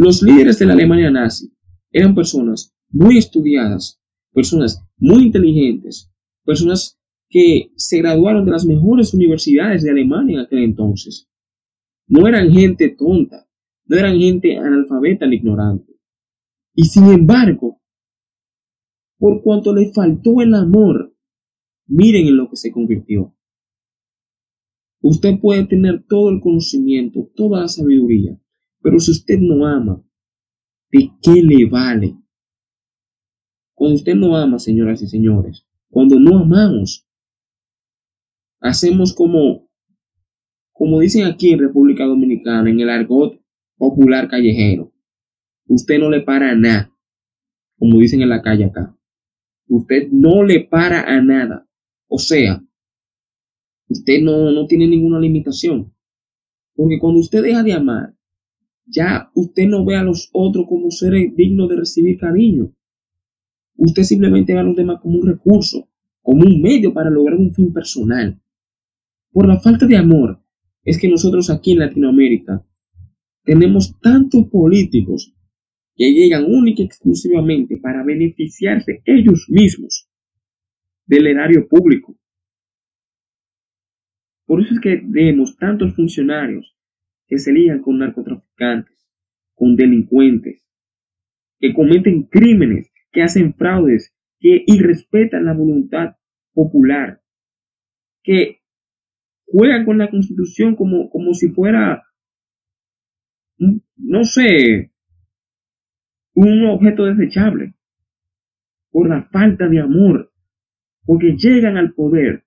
Los 0.00 0.22
líderes 0.22 0.60
de 0.60 0.66
la 0.66 0.74
Alemania 0.74 1.10
nazi 1.10 1.52
eran 1.90 2.14
personas 2.14 2.72
muy 2.88 3.18
estudiadas, 3.18 4.00
personas 4.32 4.80
muy 4.96 5.24
inteligentes, 5.24 6.08
personas 6.44 7.00
que 7.28 7.72
se 7.74 7.98
graduaron 7.98 8.44
de 8.44 8.52
las 8.52 8.64
mejores 8.64 9.12
universidades 9.12 9.82
de 9.82 9.90
Alemania 9.90 10.38
en 10.38 10.44
aquel 10.46 10.58
entonces. 10.60 11.28
No 12.06 12.28
eran 12.28 12.52
gente 12.52 12.90
tonta, 12.90 13.48
no 13.86 13.96
eran 13.96 14.16
gente 14.16 14.56
analfabeta 14.56 15.26
ni 15.26 15.34
ignorante. 15.34 15.92
Y 16.76 16.84
sin 16.84 17.06
embargo, 17.06 17.82
por 19.18 19.42
cuanto 19.42 19.74
le 19.74 19.92
faltó 19.92 20.40
el 20.40 20.54
amor, 20.54 21.12
miren 21.88 22.28
en 22.28 22.36
lo 22.36 22.48
que 22.48 22.54
se 22.54 22.70
convirtió. 22.70 23.34
Usted 25.00 25.40
puede 25.40 25.66
tener 25.66 26.04
todo 26.06 26.30
el 26.30 26.40
conocimiento, 26.40 27.32
toda 27.34 27.62
la 27.62 27.68
sabiduría, 27.68 28.40
pero 28.88 29.00
si 29.00 29.10
usted 29.10 29.38
no 29.38 29.66
ama, 29.66 30.02
¿de 30.90 31.10
qué 31.20 31.42
le 31.42 31.66
vale? 31.66 32.16
Cuando 33.74 33.96
usted 33.96 34.14
no 34.14 34.34
ama, 34.34 34.58
señoras 34.58 35.02
y 35.02 35.06
señores, 35.06 35.66
cuando 35.90 36.18
no 36.18 36.38
amamos, 36.38 37.06
hacemos 38.60 39.14
como, 39.14 39.68
como 40.72 41.00
dicen 41.00 41.26
aquí 41.26 41.52
en 41.52 41.58
República 41.58 42.06
Dominicana, 42.06 42.70
en 42.70 42.80
el 42.80 42.88
argot 42.88 43.38
popular 43.76 44.26
callejero. 44.26 44.90
Usted 45.66 45.98
no 45.98 46.08
le 46.08 46.22
para 46.22 46.52
a 46.52 46.54
nada, 46.54 46.90
como 47.76 47.98
dicen 47.98 48.22
en 48.22 48.30
la 48.30 48.40
calle 48.40 48.64
acá. 48.64 48.98
Usted 49.66 50.08
no 50.10 50.42
le 50.44 50.60
para 50.60 51.02
a 51.02 51.20
nada. 51.20 51.68
O 52.06 52.18
sea, 52.18 52.64
usted 53.90 54.22
no, 54.22 54.50
no 54.50 54.66
tiene 54.66 54.86
ninguna 54.86 55.20
limitación. 55.20 55.94
Porque 56.74 56.98
cuando 56.98 57.20
usted 57.20 57.42
deja 57.42 57.62
de 57.62 57.74
amar, 57.74 58.17
ya 58.88 59.30
usted 59.34 59.66
no 59.68 59.84
ve 59.84 59.96
a 59.96 60.02
los 60.02 60.30
otros 60.32 60.66
como 60.68 60.90
seres 60.90 61.34
dignos 61.36 61.68
de 61.68 61.76
recibir 61.76 62.18
cariño. 62.18 62.72
Usted 63.76 64.02
simplemente 64.02 64.54
ve 64.54 64.60
a 64.60 64.64
los 64.64 64.76
demás 64.76 65.00
como 65.00 65.18
un 65.18 65.26
recurso, 65.26 65.88
como 66.22 66.42
un 66.44 66.60
medio 66.60 66.92
para 66.92 67.10
lograr 67.10 67.38
un 67.38 67.52
fin 67.52 67.72
personal. 67.72 68.40
Por 69.30 69.46
la 69.46 69.60
falta 69.60 69.86
de 69.86 69.96
amor 69.96 70.42
es 70.82 70.98
que 70.98 71.08
nosotros 71.08 71.50
aquí 71.50 71.72
en 71.72 71.80
Latinoamérica 71.80 72.64
tenemos 73.44 73.98
tantos 74.00 74.46
políticos 74.46 75.34
que 75.94 76.12
llegan 76.12 76.44
única 76.44 76.82
y 76.82 76.86
exclusivamente 76.86 77.76
para 77.76 78.04
beneficiarse 78.04 79.02
ellos 79.04 79.46
mismos 79.48 80.08
del 81.06 81.26
erario 81.26 81.66
público. 81.68 82.16
Por 84.46 84.62
eso 84.62 84.74
es 84.74 84.80
que 84.80 85.02
vemos 85.04 85.56
tantos 85.56 85.94
funcionarios 85.94 86.77
que 87.28 87.38
se 87.38 87.52
ligan 87.52 87.80
con 87.82 87.98
narcotraficantes, 87.98 89.06
con 89.54 89.76
delincuentes, 89.76 90.66
que 91.58 91.74
cometen 91.74 92.24
crímenes 92.24 92.90
que 93.12 93.22
hacen 93.22 93.54
fraudes, 93.54 94.14
que 94.40 94.64
irrespetan 94.66 95.44
la 95.44 95.54
voluntad 95.54 96.16
popular, 96.52 97.20
que 98.22 98.62
juegan 99.46 99.84
con 99.84 99.98
la 99.98 100.10
constitución 100.10 100.74
como, 100.74 101.10
como 101.10 101.34
si 101.34 101.48
fuera, 101.48 102.04
no 103.58 104.24
sé, 104.24 104.92
un 106.34 106.66
objeto 106.66 107.04
desechable, 107.04 107.74
por 108.90 109.08
la 109.08 109.28
falta 109.30 109.68
de 109.68 109.80
amor, 109.80 110.32
porque 111.04 111.36
llegan 111.36 111.76
al 111.76 111.94
poder 111.94 112.44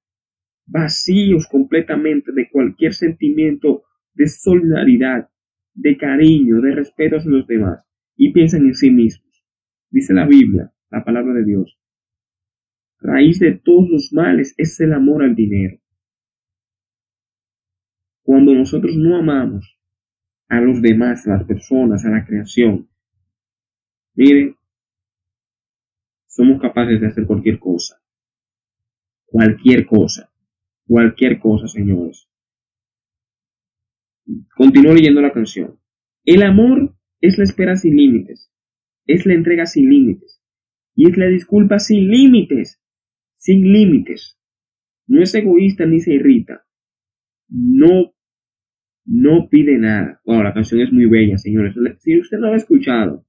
vacíos 0.66 1.48
completamente 1.48 2.32
de 2.32 2.50
cualquier 2.50 2.94
sentimiento 2.94 3.84
de 4.14 4.28
solidaridad, 4.28 5.30
de 5.74 5.98
cariño, 5.98 6.62
de 6.62 6.76
respeto 6.76 7.18
hacia 7.18 7.32
los 7.32 7.48
demás, 7.48 7.86
y 8.16 8.32
piensan 8.34 8.66
en 8.66 8.76
sí 8.76 8.92
mismos. 8.92 9.46
Dice 9.90 10.14
la 10.14 10.26
Biblia, 10.26 10.72
la 10.90 11.04
palabra 11.04 11.34
de 11.34 11.46
Dios. 11.46 11.78
Raíz 13.00 13.40
de 13.40 13.54
todos 13.54 13.90
los 13.90 14.14
males 14.14 14.54
es 14.58 14.80
el 14.80 14.94
amor 14.94 15.24
al 15.24 15.36
dinero. 15.36 15.80
Cuando 18.22 18.54
nosotros 18.54 18.96
no 18.96 19.18
amamos 19.18 19.78
a 20.48 20.62
los 20.62 20.82
demás, 20.82 21.28
a 21.28 21.32
las 21.38 21.44
personas, 21.46 22.06
a 22.06 22.10
la 22.10 22.26
creación, 22.26 22.88
miren, 24.14 24.56
somos 26.28 26.62
capaces 26.62 27.02
de 27.02 27.08
hacer 27.08 27.26
cualquier 27.26 27.60
cosa. 27.60 28.02
Cualquier 29.26 29.86
cosa. 29.86 30.32
Cualquier 30.86 31.40
cosa, 31.40 31.68
señores. 31.68 32.31
Continúo 34.56 34.94
leyendo 34.94 35.22
la 35.22 35.34
canción. 35.34 35.80
El 36.24 36.44
amor 36.44 36.96
es 37.20 37.38
la 37.38 37.44
espera 37.44 37.76
sin 37.76 37.96
límites 37.96 38.52
es 39.14 39.26
la 39.26 39.34
entrega 39.34 39.66
sin 39.66 39.90
límites. 39.90 40.42
Y 40.96 41.10
es 41.10 41.18
la 41.18 41.28
disculpa 41.28 41.80
sin 41.80 42.10
límites. 42.10 42.82
Sin 43.36 43.72
límites. 43.72 44.40
No 45.08 45.22
es 45.22 45.34
egoísta 45.36 45.86
ni 45.86 46.00
se 46.00 46.14
irrita. 46.14 46.66
No, 47.50 48.14
no 49.06 49.50
pide 49.50 49.78
nada. 49.78 50.22
Bueno, 50.26 50.44
la 50.44 50.54
canción 50.54 50.82
es 50.82 50.92
muy 50.92 51.06
bella, 51.06 51.38
señores. 51.38 51.76
Si 52.00 52.20
usted 52.20 52.38
no 52.38 52.48
la 52.48 52.54
ha 52.54 52.58
escuchado, 52.58 53.26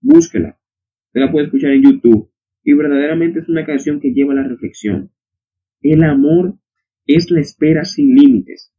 búsquela. 0.00 0.58
Usted 1.06 1.20
la 1.20 1.30
puede 1.30 1.46
escuchar 1.46 1.70
en 1.70 1.82
YouTube. 1.82 2.30
y 2.66 2.72
verdaderamente 2.72 3.40
es 3.40 3.48
una 3.50 3.66
canción 3.66 4.00
que 4.00 4.14
lleva 4.14 4.32
a 4.32 4.36
la 4.36 4.48
reflexión. 4.48 5.10
El 5.82 6.02
amor 6.02 6.58
es 7.06 7.30
la 7.30 7.40
espera 7.40 7.84
sin 7.84 8.14
límites. 8.14 8.73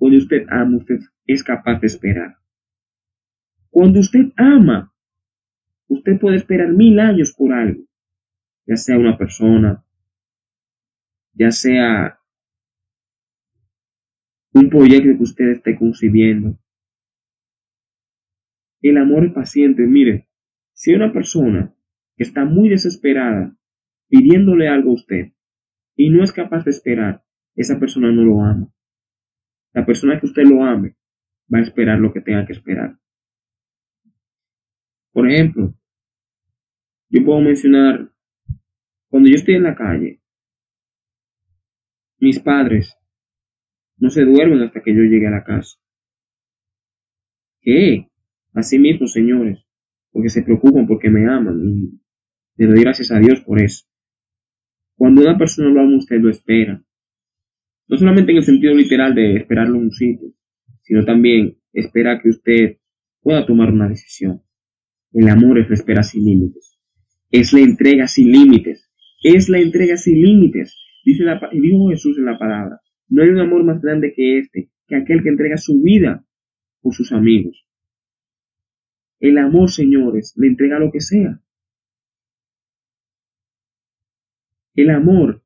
Cuando 0.00 0.16
usted 0.16 0.46
ama, 0.48 0.78
usted 0.78 0.98
es 1.26 1.44
capaz 1.44 1.78
de 1.78 1.86
esperar. 1.86 2.38
Cuando 3.68 4.00
usted 4.00 4.32
ama, 4.34 4.94
usted 5.88 6.18
puede 6.18 6.38
esperar 6.38 6.72
mil 6.72 6.98
años 6.98 7.34
por 7.36 7.52
algo, 7.52 7.82
ya 8.66 8.76
sea 8.76 8.96
una 8.96 9.18
persona, 9.18 9.84
ya 11.34 11.50
sea 11.50 12.18
un 14.54 14.70
proyecto 14.70 15.18
que 15.18 15.22
usted 15.22 15.50
esté 15.50 15.76
concibiendo. 15.76 16.58
El 18.80 18.96
amor 18.96 19.26
es 19.26 19.34
paciente. 19.34 19.82
Mire, 19.82 20.30
si 20.72 20.94
una 20.94 21.12
persona 21.12 21.74
que 22.16 22.24
está 22.24 22.46
muy 22.46 22.70
desesperada 22.70 23.54
pidiéndole 24.08 24.66
algo 24.66 24.92
a 24.92 24.94
usted 24.94 25.32
y 25.94 26.08
no 26.08 26.24
es 26.24 26.32
capaz 26.32 26.64
de 26.64 26.70
esperar, 26.70 27.22
esa 27.54 27.78
persona 27.78 28.10
no 28.10 28.24
lo 28.24 28.42
ama. 28.42 28.72
La 29.72 29.86
persona 29.86 30.18
que 30.18 30.26
usted 30.26 30.42
lo 30.42 30.64
ame 30.64 30.96
va 31.52 31.58
a 31.58 31.62
esperar 31.62 31.98
lo 31.98 32.12
que 32.12 32.20
tenga 32.20 32.46
que 32.46 32.52
esperar. 32.52 32.98
Por 35.12 35.30
ejemplo, 35.30 35.74
yo 37.08 37.24
puedo 37.24 37.40
mencionar, 37.40 38.10
cuando 39.08 39.28
yo 39.28 39.34
estoy 39.34 39.54
en 39.54 39.64
la 39.64 39.74
calle, 39.74 40.20
mis 42.18 42.38
padres 42.38 42.96
no 43.96 44.10
se 44.10 44.24
duermen 44.24 44.62
hasta 44.62 44.82
que 44.82 44.94
yo 44.94 45.02
llegue 45.02 45.26
a 45.26 45.32
la 45.32 45.44
casa. 45.44 45.78
¿Qué? 47.60 48.08
Así 48.54 48.78
mismo, 48.78 49.06
señores, 49.06 49.64
porque 50.10 50.30
se 50.30 50.42
preocupan 50.42 50.86
porque 50.86 51.10
me 51.10 51.28
aman 51.28 51.60
y 51.64 52.00
le 52.56 52.66
doy 52.66 52.80
gracias 52.80 53.10
a 53.10 53.18
Dios 53.18 53.40
por 53.40 53.60
eso. 53.60 53.86
Cuando 54.96 55.22
una 55.22 55.36
persona 55.38 55.70
lo 55.70 55.80
ama, 55.80 55.96
usted 55.96 56.20
lo 56.20 56.30
espera. 56.30 56.82
No 57.90 57.96
solamente 57.96 58.30
en 58.30 58.38
el 58.38 58.44
sentido 58.44 58.72
literal 58.72 59.16
de 59.16 59.34
esperarlo 59.38 59.74
en 59.74 59.82
un 59.86 59.90
sitio, 59.90 60.32
sino 60.80 61.04
también 61.04 61.58
espera 61.72 62.20
que 62.22 62.28
usted 62.28 62.76
pueda 63.20 63.44
tomar 63.44 63.72
una 63.72 63.88
decisión. 63.88 64.42
El 65.12 65.28
amor 65.28 65.58
es 65.58 65.68
la 65.68 65.74
espera 65.74 66.04
sin 66.04 66.24
límites. 66.24 66.78
Es 67.32 67.52
la 67.52 67.58
entrega 67.58 68.06
sin 68.06 68.30
límites. 68.30 68.88
Es 69.24 69.48
la 69.48 69.58
entrega 69.58 69.96
sin 69.96 70.22
límites. 70.22 70.78
Dice 71.04 71.24
dijo 71.52 71.88
Jesús 71.90 72.16
en 72.16 72.26
la 72.26 72.38
palabra. 72.38 72.80
No 73.08 73.24
hay 73.24 73.30
un 73.30 73.40
amor 73.40 73.64
más 73.64 73.82
grande 73.82 74.12
que 74.14 74.38
este, 74.38 74.70
que 74.86 74.94
aquel 74.94 75.24
que 75.24 75.30
entrega 75.30 75.56
su 75.56 75.82
vida 75.82 76.24
por 76.82 76.94
sus 76.94 77.10
amigos. 77.10 77.66
El 79.18 79.36
amor, 79.36 79.68
señores, 79.68 80.32
le 80.36 80.46
entrega 80.46 80.78
lo 80.78 80.92
que 80.92 81.00
sea. 81.00 81.40
El 84.76 84.90
amor 84.90 85.39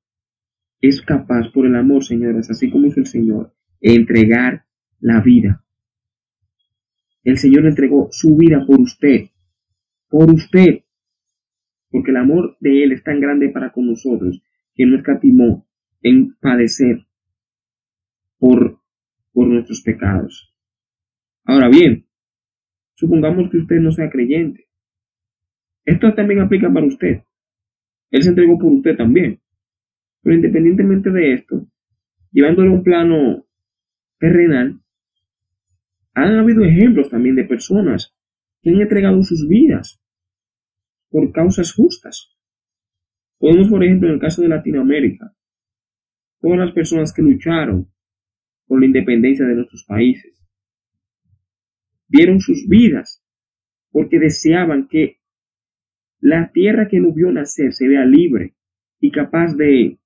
es 0.89 1.03
capaz, 1.03 1.49
por 1.53 1.67
el 1.67 1.77
amor, 1.77 2.05
señores, 2.05 2.51
así 2.51 2.71
como 2.71 2.87
hizo 2.87 3.01
el 3.01 3.07
Señor, 3.07 3.55
entregar 3.81 4.67
la 5.01 5.21
vida. 5.21 5.65
El 7.23 7.39
Señor 7.39 7.67
entregó 7.67 8.09
su 8.11 8.37
vida 8.37 8.65
por 8.67 8.81
usted, 8.81 9.31
por 10.09 10.31
usted, 10.31 10.85
porque 11.91 12.11
el 12.11 12.17
amor 12.19 12.57
de 12.61 12.85
Él 12.85 12.93
es 12.93 13.03
tan 13.03 13.21
grande 13.21 13.49
para 13.49 13.73
con 13.73 13.87
nosotros 13.87 14.43
que 14.75 14.85
no 14.85 14.97
escatimó 14.97 15.67
en 16.03 16.35
padecer 16.35 17.07
por, 18.39 18.81
por 19.33 19.47
nuestros 19.47 19.81
pecados. 19.81 20.53
Ahora 21.45 21.69
bien, 21.69 22.07
supongamos 22.95 23.51
que 23.51 23.59
usted 23.59 23.77
no 23.77 23.93
sea 23.93 24.11
creyente. 24.11 24.67
Esto 25.85 26.15
también 26.15 26.41
aplica 26.41 26.73
para 26.73 26.87
usted. 26.87 27.23
Él 28.11 28.23
se 28.23 28.31
entregó 28.31 28.59
por 28.59 28.73
usted 28.73 28.97
también. 28.97 29.41
Pero 30.25 30.37
independientemente 30.37 31.11
de 31.11 31.35
esto, 31.35 31.69
llevándolo 32.33 32.71
a 32.71 32.75
un 32.75 32.83
plano 32.83 33.47
terrenal, 34.19 34.81
han 36.15 36.39
habido 36.39 36.65
ejemplos 36.65 37.11
también 37.11 37.37
de 37.37 37.45
personas 37.45 38.17
que 38.63 38.71
han 38.71 38.81
entregado 38.81 39.23
sus 39.23 39.47
vidas 39.47 40.03
por 41.11 41.31
causas 41.31 41.73
justas. 41.75 42.35
Podemos, 43.39 43.69
por 43.69 43.85
ejemplo, 43.85 44.09
en 44.09 44.15
el 44.15 44.21
caso 44.21 44.41
de 44.41 44.49
Latinoamérica, 44.49 45.37
todas 46.41 46.59
las 46.59 46.73
personas 46.73 47.13
que 47.13 47.23
lucharon 47.23 47.93
por 48.67 48.81
la 48.81 48.87
independencia 48.87 49.45
de 49.45 49.57
nuestros 49.57 49.85
países. 49.85 50.49
Dieron 52.09 52.41
sus 52.41 52.67
vidas 52.67 53.23
porque 53.91 54.19
deseaban 54.19 54.89
que 54.89 55.19
la 56.21 56.51
tierra 56.51 56.89
que 56.89 56.99
lo 56.99 57.13
vio 57.13 57.31
nacer 57.31 57.75
se 57.75 57.87
vea 57.87 58.07
libre 58.07 58.55
y 59.01 59.11
capaz 59.11 59.55
de, 59.55 59.99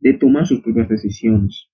de 0.00 0.14
tomar 0.14 0.46
sus 0.46 0.60
propias 0.60 0.88
decisiones. 0.88 1.68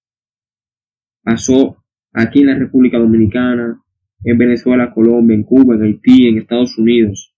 Pasó 1.23 1.85
aquí 2.13 2.41
en 2.41 2.47
la 2.47 2.59
República 2.59 2.99
Dominicana, 2.99 3.83
en 4.25 4.39
Venezuela, 4.39 4.93
Colombia, 4.93 5.35
en 5.35 5.45
Cuba, 5.45 5.75
en 5.75 5.83
Haití, 5.83 6.29
en 6.29 6.39
Estados 6.39 6.77
Unidos. 6.79 7.35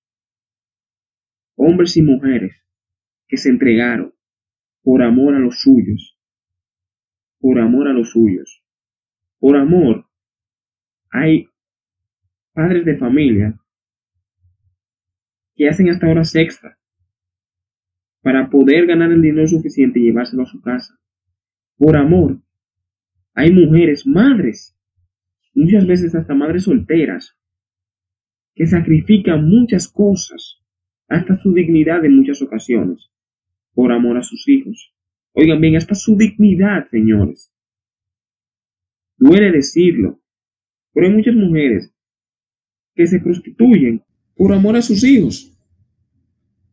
Hombres 1.57 1.97
y 1.97 2.03
mujeres 2.03 2.65
que 3.27 3.37
se 3.37 3.51
entregaron 3.51 4.15
por 4.83 5.03
amor 5.03 5.35
a 5.35 5.39
los 5.39 5.61
suyos 5.61 6.19
por 7.41 7.59
amor 7.59 7.89
a 7.89 7.93
los 7.93 8.11
suyos. 8.11 8.63
Por 9.39 9.57
amor, 9.57 10.07
hay 11.11 11.49
padres 12.53 12.85
de 12.85 12.97
familia 12.97 13.59
que 15.55 15.69
hacen 15.69 15.89
hasta 15.91 16.09
horas 16.09 16.35
extra 16.35 16.78
para 18.29 18.51
poder 18.51 18.85
ganar 18.85 19.11
el 19.11 19.23
dinero 19.23 19.49
suficiente 19.49 19.99
y 19.99 20.03
llevárselo 20.03 20.43
a 20.43 20.47
su 20.47 20.61
casa. 20.61 21.01
Por 21.79 21.97
amor, 21.97 22.43
hay 23.33 23.51
mujeres, 23.51 24.07
madres, 24.07 24.79
muchas 25.55 25.87
veces 25.87 26.15
hasta 26.15 26.35
madres 26.35 26.65
solteras, 26.65 27.39
que 28.55 28.67
sacrifican 28.67 29.49
muchas 29.49 29.89
cosas, 29.89 30.63
hasta 31.09 31.37
su 31.37 31.55
dignidad 31.55 32.05
en 32.05 32.17
muchas 32.17 32.43
ocasiones, 32.43 33.11
por 33.73 33.93
amor 33.93 34.19
a 34.19 34.23
sus 34.23 34.47
hijos. 34.47 34.95
Oigan 35.33 35.63
bien, 35.63 35.77
hasta 35.77 35.95
su 35.95 36.15
dignidad, 36.19 36.87
señores. 36.91 37.51
Duele 39.17 39.53
decirlo, 39.53 40.21
pero 40.93 41.07
hay 41.07 41.15
muchas 41.15 41.35
mujeres 41.35 41.95
que 42.95 43.07
se 43.07 43.21
prostituyen 43.21 44.03
por 44.37 44.53
amor 44.53 44.77
a 44.77 44.83
sus 44.83 45.03
hijos. 45.03 45.59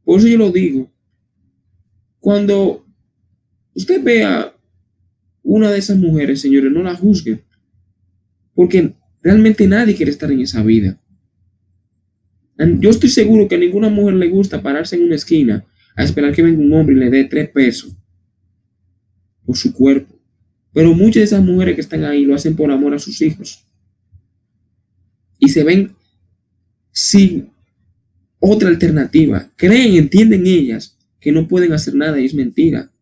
Por 0.04 0.20
eso 0.20 0.28
yo 0.28 0.38
lo 0.38 0.52
digo. 0.52 0.94
Cuando 2.26 2.84
usted 3.76 4.04
vea 4.04 4.52
una 5.44 5.70
de 5.70 5.78
esas 5.78 5.96
mujeres, 5.96 6.42
señores, 6.42 6.72
no 6.72 6.82
la 6.82 6.96
juzguen. 6.96 7.44
Porque 8.56 8.96
realmente 9.22 9.68
nadie 9.68 9.94
quiere 9.94 10.12
estar 10.12 10.32
en 10.32 10.40
esa 10.40 10.64
vida. 10.64 11.00
Yo 12.80 12.90
estoy 12.90 13.10
seguro 13.10 13.48
que 13.48 13.54
a 13.54 13.60
ninguna 13.60 13.90
mujer 13.90 14.16
le 14.16 14.28
gusta 14.28 14.64
pararse 14.64 14.96
en 14.96 15.04
una 15.04 15.14
esquina 15.14 15.68
a 15.96 16.04
esperar 16.04 16.34
que 16.34 16.42
venga 16.42 16.64
un 16.64 16.74
hombre 16.74 16.96
y 16.96 17.00
le 17.00 17.12
dé 17.12 17.26
tres 17.26 17.48
pesos 17.52 17.96
por 19.46 19.56
su 19.56 19.72
cuerpo. 19.72 20.20
Pero 20.74 20.96
muchas 20.96 21.18
de 21.18 21.24
esas 21.26 21.44
mujeres 21.44 21.76
que 21.76 21.82
están 21.82 22.06
ahí 22.06 22.26
lo 22.26 22.34
hacen 22.34 22.56
por 22.56 22.72
amor 22.72 22.96
a 22.96 22.98
sus 22.98 23.22
hijos. 23.22 23.64
Y 25.38 25.50
se 25.50 25.64
ven 25.64 25.92
sin 26.92 27.52
otra 28.40 28.70
alternativa. 28.70 29.48
Creen, 29.56 29.94
entienden 29.94 30.48
ellas 30.48 30.95
que 31.26 31.32
no 31.32 31.48
pueden 31.48 31.74
hacer 31.74 31.96
nada 31.96 32.22
y 32.22 32.26
es 32.26 32.36
mentira. 32.36 32.94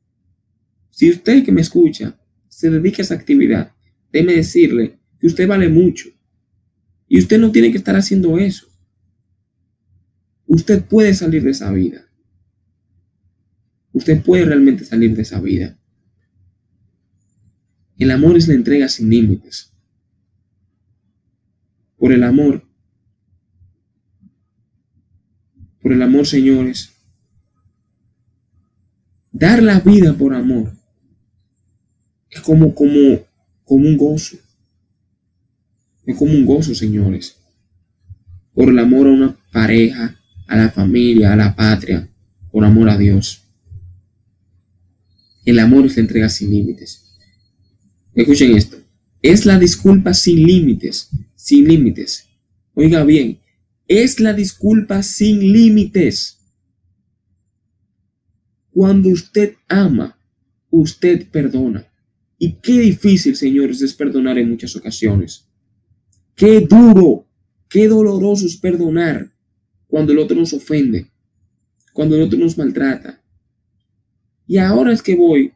Si 0.90 1.10
usted 1.10 1.44
que 1.44 1.52
me 1.52 1.60
escucha 1.60 2.18
se 2.48 2.70
dedica 2.70 3.00
a 3.00 3.04
esa 3.04 3.16
actividad, 3.16 3.74
déme 4.14 4.32
decirle 4.32 4.98
que 5.20 5.28
usted 5.28 5.46
vale 5.46 5.68
mucho. 5.68 6.08
Y 7.10 7.20
usted 7.20 7.38
no 7.38 7.52
tiene 7.52 7.70
que 7.70 7.80
estar 7.80 7.98
haciendo 7.98 8.38
eso. 8.38 8.66
Usted 10.48 10.86
puede 10.86 11.14
salir 11.14 11.44
de 11.44 11.52
esa 11.52 11.70
vida. 11.74 12.06
Usted 13.92 14.24
puede 14.24 14.46
realmente 14.46 14.86
salir 14.86 15.14
de 15.14 15.24
esa 15.24 15.42
vida. 15.42 15.78
El 17.98 18.10
amor 18.10 18.38
es 18.38 18.48
la 18.48 18.54
entrega 18.54 18.88
sin 18.88 19.10
límites. 19.10 19.74
Por 21.98 22.14
el 22.14 22.24
amor, 22.24 22.66
por 25.82 25.92
el 25.92 26.02
amor, 26.02 26.26
señores, 26.26 26.93
dar 29.34 29.62
la 29.62 29.82
vida 29.82 30.14
por 30.14 30.34
amor 30.34 30.72
es 32.30 32.42
como, 32.42 32.74
como, 32.74 33.20
como 33.66 33.88
un 33.88 33.98
gozo. 33.98 34.38
Es 36.06 36.16
como 36.16 36.32
un 36.32 36.46
gozo, 36.46 36.74
señores. 36.74 37.36
Por 38.54 38.70
el 38.70 38.80
amor 38.80 39.08
a 39.08 39.12
una 39.12 39.38
pareja, 39.52 40.20
a 40.48 40.58
la 40.58 40.72
familia, 40.72 41.34
a 41.34 41.36
la 41.36 41.56
patria, 41.56 42.10
por 42.52 42.64
amor 42.64 42.90
a 42.90 42.98
Dios. 42.98 43.42
El 45.46 45.60
amor 45.60 45.86
es 45.86 45.96
la 45.96 46.02
entrega 46.02 46.30
sin 46.30 46.52
límites. 46.52 47.04
Escuchen 48.16 48.56
esto. 48.56 48.78
Es 49.22 49.46
la 49.46 49.60
disculpa 49.60 50.14
sin 50.14 50.44
límites. 50.44 51.10
Sin 51.36 51.68
límites. 51.68 52.26
Oiga 52.74 53.04
bien. 53.04 53.40
Es 53.88 54.20
la 54.20 54.34
disculpa 54.34 55.04
sin 55.04 55.54
límites. 55.54 56.33
Cuando 58.74 59.10
usted 59.10 59.56
ama, 59.68 60.18
usted 60.72 61.28
perdona. 61.30 61.88
Y 62.40 62.54
qué 62.54 62.80
difícil, 62.80 63.36
señores, 63.36 63.82
es 63.82 63.94
perdonar 63.94 64.38
en 64.38 64.50
muchas 64.50 64.76
ocasiones. 64.76 65.48
Qué 66.36 66.62
duro, 66.62 67.28
qué 67.70 67.88
doloroso 67.88 68.48
es 68.48 68.58
perdonar 68.58 69.30
cuando 69.88 70.12
el 70.12 70.20
otro 70.20 70.36
nos 70.36 70.54
ofende, 70.54 71.06
cuando 71.94 72.16
el 72.16 72.24
otro 72.24 72.40
nos 72.40 72.58
maltrata. 72.58 73.22
Y 74.48 74.58
ahora 74.58 74.92
es 74.92 75.04
que 75.04 75.16
voy 75.16 75.54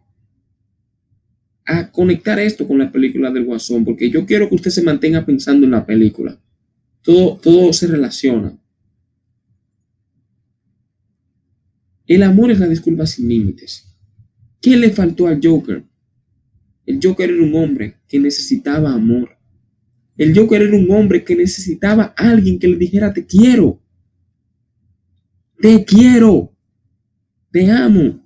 a 1.66 1.92
conectar 1.92 2.40
esto 2.40 2.68
con 2.68 2.78
la 2.78 2.92
película 2.92 3.32
del 3.32 3.46
Guasón, 3.46 3.84
porque 3.84 4.12
yo 4.12 4.26
quiero 4.26 4.48
que 4.48 4.56
usted 4.56 4.72
se 4.72 4.84
mantenga 4.84 5.26
pensando 5.26 5.66
en 5.66 5.72
la 5.72 5.86
película. 5.86 6.40
Todo, 7.02 7.38
todo 7.38 7.74
se 7.74 7.88
relaciona. 7.88 8.58
El 12.08 12.24
amor 12.24 12.52
es 12.52 12.60
la 12.60 12.68
disculpa 12.68 13.06
sin 13.06 13.28
límites. 13.28 13.94
¿Qué 14.62 14.78
le 14.78 14.90
faltó 14.90 15.28
al 15.28 15.40
Joker? 15.44 15.84
El 16.86 17.00
Joker 17.04 17.30
era 17.30 17.44
un 17.44 17.54
hombre 17.56 17.98
que 18.08 18.18
necesitaba 18.18 18.94
amor. 18.94 19.38
El 20.18 20.36
Joker 20.36 20.62
era 20.62 20.76
un 20.76 20.90
hombre 20.90 21.24
que 21.24 21.36
necesitaba 21.36 22.14
a 22.18 22.32
alguien 22.32 22.58
que 22.58 22.68
le 22.70 22.78
dijera 22.78 23.14
te 23.14 23.26
quiero. 23.26 23.82
Te 25.60 25.84
quiero. 25.84 26.54
Te 27.52 27.70
amo. 27.70 28.26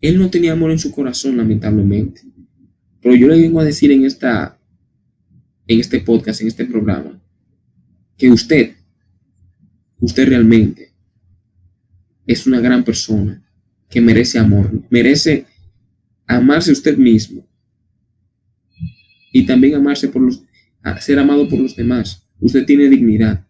Él 0.00 0.18
no 0.18 0.30
tenía 0.30 0.52
amor 0.52 0.70
en 0.70 0.78
su 0.78 0.92
corazón, 0.92 1.36
lamentablemente. 1.36 2.22
Pero 3.00 3.16
yo 3.16 3.26
le 3.26 3.40
vengo 3.40 3.58
a 3.58 3.64
decir 3.64 3.90
en 3.90 4.04
esta 4.04 4.58
en 5.68 5.80
este 5.80 5.98
podcast, 5.98 6.40
en 6.40 6.46
este 6.46 6.64
programa, 6.64 7.20
que 8.16 8.30
usted 8.30 8.76
usted 9.98 10.28
realmente 10.28 10.85
es 12.26 12.46
una 12.46 12.60
gran 12.60 12.84
persona 12.84 13.42
que 13.88 14.00
merece 14.00 14.38
amor, 14.38 14.82
merece 14.90 15.46
amarse 16.26 16.72
usted 16.72 16.96
mismo 16.96 17.46
y 19.32 19.46
también 19.46 19.74
amarse 19.74 20.08
por 20.08 20.22
los, 20.22 20.42
ser 21.00 21.18
amado 21.18 21.48
por 21.48 21.58
los 21.58 21.76
demás. 21.76 22.26
Usted 22.40 22.64
tiene 22.64 22.88
dignidad. 22.88 23.46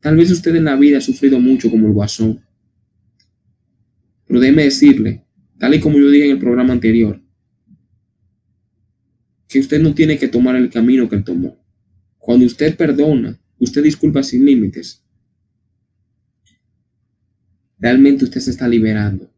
Tal 0.00 0.16
vez 0.16 0.30
usted 0.30 0.54
en 0.56 0.64
la 0.64 0.76
vida 0.76 0.98
ha 0.98 1.00
sufrido 1.00 1.38
mucho 1.40 1.70
como 1.70 1.86
el 1.86 1.92
guasón. 1.92 2.42
Pero 4.26 4.40
déjeme 4.40 4.64
decirle, 4.64 5.24
tal 5.58 5.74
y 5.74 5.80
como 5.80 5.98
yo 5.98 6.10
dije 6.10 6.26
en 6.26 6.32
el 6.32 6.38
programa 6.38 6.72
anterior, 6.72 7.20
que 9.48 9.60
usted 9.60 9.80
no 9.80 9.94
tiene 9.94 10.18
que 10.18 10.28
tomar 10.28 10.56
el 10.56 10.70
camino 10.70 11.08
que 11.08 11.16
él 11.16 11.24
tomó. 11.24 11.56
Cuando 12.18 12.46
usted 12.46 12.76
perdona, 12.76 13.38
usted 13.58 13.82
disculpa 13.82 14.22
sin 14.22 14.44
límites, 14.44 15.05
realmente 17.78 18.24
usted 18.24 18.40
se 18.40 18.50
está 18.50 18.68
liberando. 18.68 19.30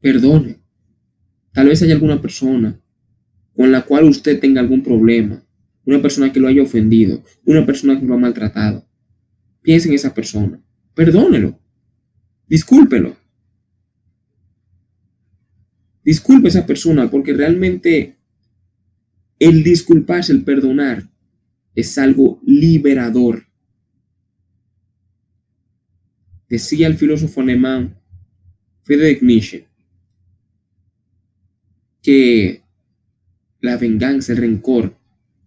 Perdone. 0.00 0.60
Tal 1.52 1.68
vez 1.68 1.82
haya 1.82 1.94
alguna 1.94 2.20
persona 2.20 2.80
con 3.54 3.72
la 3.72 3.82
cual 3.82 4.04
usted 4.04 4.38
tenga 4.38 4.60
algún 4.60 4.84
problema, 4.84 5.44
una 5.84 6.00
persona 6.00 6.32
que 6.32 6.38
lo 6.38 6.46
haya 6.46 6.62
ofendido, 6.62 7.24
una 7.44 7.66
persona 7.66 7.98
que 7.98 8.06
lo 8.06 8.14
ha 8.14 8.18
maltratado. 8.18 8.86
Piense 9.62 9.88
en 9.88 9.94
esa 9.94 10.14
persona. 10.14 10.62
Perdónelo. 10.94 11.58
Discúlpelo. 12.46 13.16
Disculpe 16.04 16.46
a 16.46 16.50
esa 16.50 16.66
persona 16.66 17.10
porque 17.10 17.32
realmente 17.32 18.16
el 19.38 19.62
disculparse, 19.62 20.32
el 20.32 20.44
perdonar, 20.44 21.10
es 21.74 21.98
algo 21.98 22.40
liberador. 22.44 23.47
Decía 26.48 26.86
el 26.86 26.96
filósofo 26.96 27.40
alemán 27.40 27.98
Friedrich 28.82 29.22
Nietzsche 29.22 29.66
que 32.02 32.62
la 33.60 33.76
venganza, 33.76 34.32
el 34.32 34.38
rencor, 34.38 34.96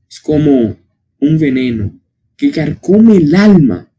es 0.10 0.20
como 0.20 0.78
un 1.20 1.39
veneno 1.39 1.99
que 2.36 2.52
carcome 2.52 3.18
el 3.18 3.34
alma 3.34 3.89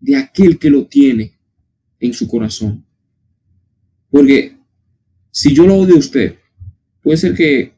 de 0.00 0.16
aquel 0.16 0.58
que 0.58 0.70
lo 0.70 0.86
tiene 0.86 1.32
en 2.00 2.12
su 2.12 2.26
corazón. 2.26 2.84
Porque 4.10 4.56
si 5.30 5.54
yo 5.54 5.66
lo 5.66 5.76
odio 5.76 5.96
a 5.96 5.98
usted, 5.98 6.36
puede 7.02 7.18
ser 7.18 7.34
que 7.34 7.72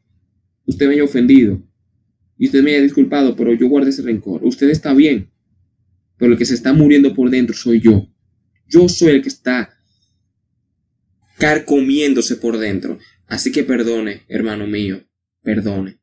usted 0.67 0.87
me 0.87 0.95
haya 0.95 1.05
ofendido 1.05 1.61
y 2.39 2.47
usted 2.47 2.63
me 2.63 2.71
haya 2.71 2.83
disculpado, 2.83 3.35
pero 3.35 3.53
yo 3.55 3.69
guarde 3.69 3.91
ese 3.91 4.03
rencor. 4.03 4.45
Usted 4.45 4.71
está 4.71 4.95
bien, 4.95 5.31
pero 6.17 6.33
el 6.33 6.39
que 6.39 6.45
se 6.45 6.55
está 6.55 6.73
muriendo 6.73 7.15
por 7.15 7.29
dentro 7.31 7.55
soy 7.55 7.81
yo. 7.81 8.09
Yo 8.69 8.89
soy 8.89 9.12
el 9.12 9.23
que 9.23 9.29
está 9.29 9.75
carcomiéndose 11.39 12.37
por 12.37 12.59
dentro. 12.59 12.99
Así 13.27 13.53
que 13.53 13.62
perdone, 13.64 14.25
hermano 14.29 14.66
mío, 14.66 15.03
perdone. 15.43 16.01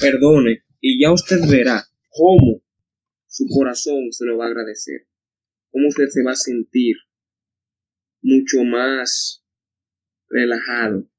Perdone 0.00 0.64
y 0.80 1.00
ya 1.00 1.12
usted 1.12 1.40
verá 1.48 1.84
cómo 2.08 2.62
su 3.26 3.46
corazón 3.48 4.10
se 4.10 4.24
lo 4.24 4.38
va 4.38 4.46
a 4.46 4.48
agradecer. 4.48 5.06
Cómo 5.70 5.88
usted 5.88 6.08
se 6.08 6.22
va 6.22 6.32
a 6.32 6.36
sentir 6.36 6.96
mucho 8.22 8.62
más 8.64 9.44
relajado, 10.28 11.10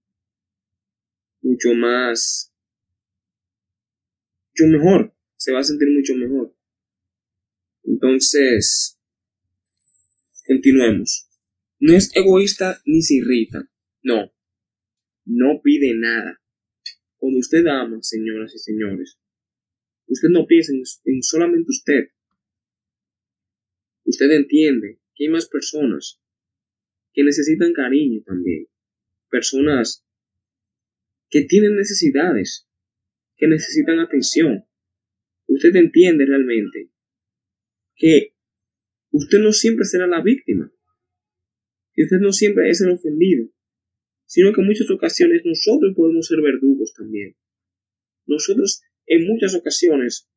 mucho 1.42 1.74
más, 1.76 2.54
mucho 4.50 4.72
mejor, 4.72 5.16
se 5.36 5.52
va 5.52 5.60
a 5.60 5.64
sentir 5.64 5.90
mucho 5.90 6.16
mejor. 6.16 6.56
Entonces, 7.84 9.00
continuemos. 10.46 11.30
No 11.80 11.94
es 11.94 12.16
egoísta 12.16 12.82
ni 12.86 13.02
se 13.02 13.16
irrita, 13.16 13.70
no, 14.04 14.34
no 15.26 15.62
pide 15.64 15.94
nada. 15.96 16.42
Cuando 17.18 17.40
usted 17.40 17.66
ama, 17.68 18.00
señoras 18.02 18.54
y 18.54 18.60
señores, 18.60 19.18
usted 20.08 20.30
no 20.30 20.46
piensa 20.46 20.74
en, 21.06 21.24
solamente 21.24 21.70
usted. 21.70 22.10
Usted 24.06 24.32
entiende 24.32 25.00
que 25.16 25.26
hay 25.26 25.30
más 25.30 25.48
personas 25.48 26.22
que 27.14 27.24
necesitan 27.24 27.74
cariño 27.74 28.22
también. 28.26 28.68
Personas 29.30 30.06
que 31.30 31.44
tienen 31.46 31.76
necesidades, 31.76 32.68
que 33.38 33.48
necesitan 33.48 34.00
atención. 34.00 34.66
Usted 35.48 35.76
entiende 35.76 36.26
realmente 36.26 36.92
que 37.96 38.33
usted 39.14 39.40
no 39.40 39.54
siempre 39.54 39.86
será 39.86 40.08
la 40.08 40.22
víctima, 40.22 40.74
que 41.94 42.04
usted 42.04 42.18
no 42.18 42.34
siempre 42.34 42.70
es 42.70 42.82
el 42.82 42.92
ofendido, 42.92 43.48
sino 44.26 44.52
que 44.52 44.62
en 44.62 44.68
muchas 44.68 44.90
ocasiones 44.90 45.44
nosotros 45.46 45.94
podemos 45.96 46.26
ser 46.28 46.42
verdugos 46.42 46.94
también. 46.94 47.38
Nosotros 48.26 48.82
en 49.06 49.28
muchas 49.28 49.54
ocasiones 49.54 50.30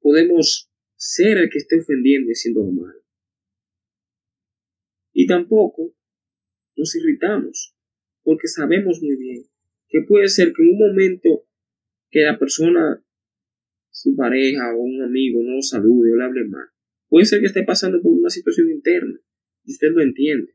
podemos 0.00 0.70
ser 0.96 1.36
el 1.36 1.50
que 1.50 1.58
esté 1.58 1.78
ofendiendo 1.78 2.28
y 2.30 2.32
haciendo 2.32 2.62
lo 2.62 2.72
malo. 2.72 3.04
Y 5.12 5.26
tampoco 5.26 5.94
nos 6.76 6.96
irritamos, 6.96 7.76
porque 8.22 8.48
sabemos 8.48 9.00
muy 9.02 9.16
bien 9.16 9.44
que 9.88 10.00
puede 10.08 10.28
ser 10.28 10.52
que 10.54 10.62
en 10.62 10.70
un 10.70 10.78
momento 10.78 11.46
que 12.10 12.20
la 12.20 12.38
persona, 12.38 13.04
su 13.90 14.14
pareja 14.16 14.74
o 14.74 14.82
un 14.82 15.02
amigo 15.02 15.42
no 15.42 15.56
lo 15.56 15.62
salude 15.62 16.12
o 16.12 16.16
le 16.16 16.24
hable 16.24 16.44
mal, 16.48 16.68
puede 17.08 17.26
ser 17.26 17.40
que 17.40 17.46
esté 17.46 17.62
pasando 17.64 18.00
por 18.00 18.12
una 18.12 18.30
situación 18.30 18.70
interna 18.70 19.20
y 19.64 19.72
usted 19.72 19.88
lo 19.94 20.02
entiende. 20.02 20.54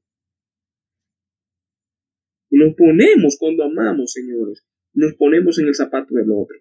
Nos 2.52 2.74
ponemos 2.76 3.38
cuando 3.38 3.64
amamos, 3.64 4.14
señores, 4.14 4.66
nos 4.94 5.14
ponemos 5.16 5.60
en 5.60 5.68
el 5.68 5.76
zapato 5.76 6.16
del 6.16 6.32
otro. 6.32 6.58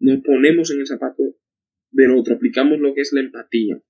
Nos 0.00 0.22
ponemos 0.22 0.70
en 0.70 0.80
el 0.80 0.86
zapato 0.86 1.22
del 1.90 2.10
otro, 2.12 2.34
aplicamos 2.34 2.80
lo 2.80 2.94
que 2.94 3.02
es 3.02 3.12
la 3.12 3.20
empatía. 3.20 3.82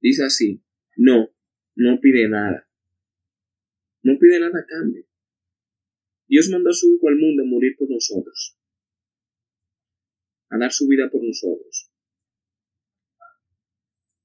Dice 0.00 0.24
así, 0.24 0.62
no, 0.96 1.30
no 1.74 2.00
pide 2.00 2.28
nada. 2.28 2.68
No 4.02 4.18
pide 4.18 4.40
nada 4.40 4.60
a 4.60 4.66
cambio. 4.66 5.04
Dios 6.28 6.48
mandó 6.50 6.70
a 6.70 6.74
su 6.74 6.94
Hijo 6.94 7.08
al 7.08 7.16
mundo 7.16 7.42
a 7.42 7.46
morir 7.46 7.76
por 7.78 7.90
nosotros, 7.90 8.58
a 10.50 10.58
dar 10.58 10.72
su 10.72 10.86
vida 10.88 11.08
por 11.10 11.22
nosotros, 11.22 11.90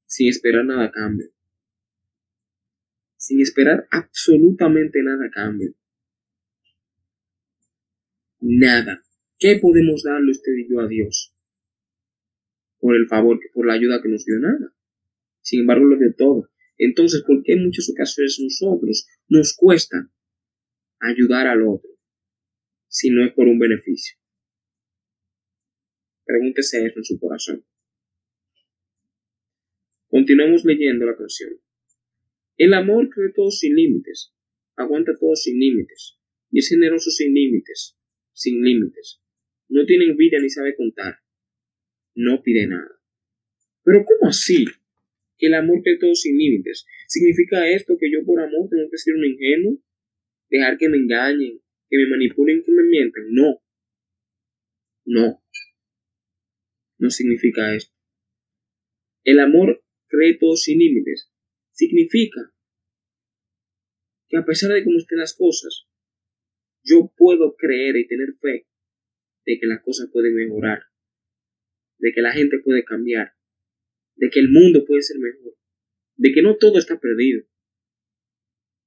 sin 0.08 0.30
esperar 0.30 0.66
nada 0.66 0.86
a 0.86 0.92
cambio 0.92 1.32
sin 3.22 3.40
esperar 3.40 3.88
absolutamente 3.92 5.04
nada 5.04 5.28
a 5.28 5.30
cambio. 5.30 5.76
Nada. 8.40 9.06
¿Qué 9.38 9.60
podemos 9.62 10.02
darle 10.02 10.32
usted 10.32 10.54
y 10.54 10.68
yo 10.68 10.80
a 10.80 10.88
Dios? 10.88 11.32
Por 12.80 12.96
el 12.96 13.06
favor, 13.06 13.40
por 13.54 13.68
la 13.68 13.74
ayuda 13.74 14.02
que 14.02 14.10
nos 14.10 14.26
dio 14.26 14.40
nada. 14.40 14.74
Sin 15.42 15.62
embargo, 15.62 15.86
lo 15.86 16.00
dio 16.00 16.16
todo. 16.16 16.50
Entonces, 16.80 17.22
¿por 17.22 17.44
qué 17.44 17.54
en 17.54 17.66
muchas 17.66 17.88
ocasiones 17.92 18.40
nosotros 18.42 19.08
nos 19.28 19.56
cuesta 19.56 20.12
ayudar 21.00 21.46
al 21.46 21.62
otro 21.62 21.91
si 22.92 23.10
no 23.10 23.26
es 23.26 23.32
por 23.32 23.48
un 23.48 23.58
beneficio? 23.58 24.18
Pregúntese 26.26 26.86
eso 26.86 27.00
en 27.00 27.06
su 27.06 27.20
corazón. 27.20 27.66
Continuamos 30.08 30.66
leyendo 30.66 31.06
la 31.06 31.16
canción. 31.16 31.54
El 32.58 32.74
amor 32.74 33.10
cree 33.10 33.32
todo 33.34 33.50
sin 33.50 33.76
límites, 33.76 34.34
aguanta 34.76 35.14
todo 35.18 35.36
sin 35.36 35.58
límites, 35.58 36.20
y 36.52 36.60
es 36.60 36.68
generoso 36.68 37.10
sin 37.10 37.34
límites, 37.34 37.98
sin 38.34 38.62
límites. 38.62 39.22
No 39.70 39.86
tiene 39.86 40.06
envidia 40.06 40.40
ni 40.42 40.50
sabe 40.50 40.76
contar. 40.76 41.16
No 42.14 42.44
pide 42.44 42.68
nada. 42.68 43.00
Pero 43.84 44.04
¿cómo 44.04 44.30
así? 44.30 44.66
El 45.40 45.54
amor 45.54 45.82
cree 45.82 45.98
todo 45.98 46.14
sin 46.14 46.38
límites. 46.38 46.86
¿Significa 47.08 47.70
esto 47.70 47.96
que 47.98 48.12
yo 48.12 48.26
por 48.26 48.42
amor 48.42 48.70
tengo 48.70 48.90
que 48.92 48.98
ser 48.98 49.16
un 49.16 49.26
ingenuo? 49.26 49.82
¿Dejar 50.50 50.78
que 50.78 50.90
me 50.90 50.98
engañen, 50.98 51.62
que 51.92 51.98
me 51.98 52.08
manipulen, 52.08 52.64
que 52.64 52.72
me 52.72 52.84
mientan? 52.84 53.24
No. 53.32 53.62
No. 55.06 55.44
No 56.98 57.10
significa 57.10 57.76
esto. 57.76 57.94
El 59.26 59.40
amor 59.40 59.84
cree 60.08 60.38
todo 60.40 60.56
sin 60.56 60.80
límites. 60.80 61.30
Significa 61.72 62.54
que 64.30 64.38
a 64.38 64.46
pesar 64.46 64.72
de 64.72 64.86
cómo 64.86 64.98
estén 64.98 65.20
las 65.20 65.36
cosas, 65.36 65.86
yo 66.82 67.14
puedo 67.18 67.56
creer 67.58 67.98
y 67.98 68.08
tener 68.08 68.30
fe 68.40 68.68
de 69.46 69.60
que 69.60 69.68
las 69.68 69.84
cosas 69.84 70.10
pueden 70.14 70.34
mejorar, 70.34 70.84
de 71.98 72.14
que 72.14 72.22
la 72.22 72.32
gente 72.32 72.58
puede 72.64 72.86
cambiar, 72.86 73.34
de 74.16 74.30
que 74.30 74.40
el 74.40 74.50
mundo 74.50 74.86
puede 74.86 75.02
ser 75.02 75.18
mejor, 75.20 75.58
de 76.16 76.32
que 76.32 76.42
no 76.42 76.56
todo 76.56 76.80
está 76.80 77.00
perdido. 77.00 77.44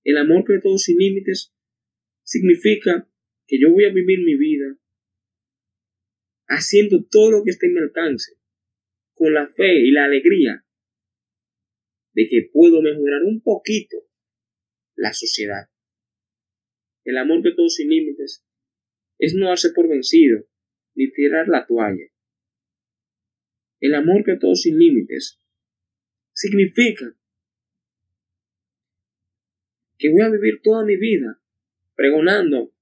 El 0.05 0.17
amor 0.17 0.45
cree 0.45 0.61
todo 0.63 0.79
sin 0.79 0.97
límites 0.97 1.54
significa 2.25 3.09
que 3.47 3.61
yo 3.61 3.71
voy 3.71 3.85
a 3.85 3.93
vivir 3.93 4.19
mi 4.25 4.37
vida 4.37 4.79
haciendo 6.47 7.05
todo 7.11 7.31
lo 7.31 7.45
que 7.45 7.51
esté 7.51 7.67
en 7.67 7.75
mi 7.75 7.81
alcance, 7.81 8.39
con 9.13 9.33
la 9.33 9.47
fe 9.47 9.81
y 9.81 9.91
la 9.91 10.05
alegría 10.05 10.65
de 12.13 12.27
que 12.29 12.51
puedo 12.53 12.83
mejorar 12.83 13.23
un 13.23 13.41
poquito 13.43 13.97
la 14.95 15.13
sociedad. 15.13 15.69
El 17.05 17.19
amor 17.19 17.43
de 17.43 17.55
todos 17.55 17.75
sin 17.75 17.89
límites 17.89 18.45
es 19.19 19.35
no 19.35 19.49
darse 19.49 19.71
por 19.75 19.89
vencido 19.89 20.47
ni 20.95 21.11
tirar 21.13 21.49
la 21.49 21.67
toalla. 21.67 22.07
El 23.81 23.95
amor 23.95 24.25
de 24.25 24.39
todos 24.39 24.63
sin 24.63 24.79
límites 24.79 25.41
significa 26.33 27.17
que 29.99 30.11
voy 30.11 30.23
a 30.23 30.31
vivir 30.31 30.61
toda 30.63 30.85
mi 30.85 30.97
vida 30.97 31.41
pregonando 31.95 32.75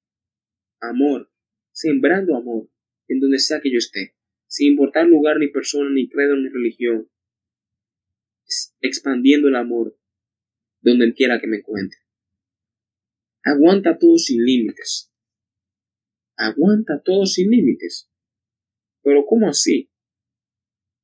amor, 0.80 1.30
sembrando 1.72 2.36
amor 2.36 2.70
en 3.08 3.20
donde 3.20 3.38
sea 3.38 3.60
que 3.60 3.70
yo 3.70 3.78
esté, 3.78 4.16
sin 4.46 4.72
importar 4.72 5.06
lugar 5.06 5.38
ni 5.38 5.48
persona 5.48 5.90
ni 5.90 6.08
credo 6.08 6.36
ni 6.36 6.48
religión, 6.48 7.10
expandiendo 8.80 9.48
el 9.48 9.56
amor 9.56 9.98
donde 10.80 11.12
quiera 11.14 11.40
que 11.40 11.46
me 11.46 11.58
encuentre. 11.58 11.98
Aguanta 13.44 13.98
todo 13.98 14.18
sin 14.18 14.44
límites. 14.44 15.12
Aguanta 16.36 17.02
todo 17.02 17.26
sin 17.26 17.50
límites. 17.50 18.10
Pero 19.02 19.24
¿cómo 19.26 19.48
así? 19.48 19.90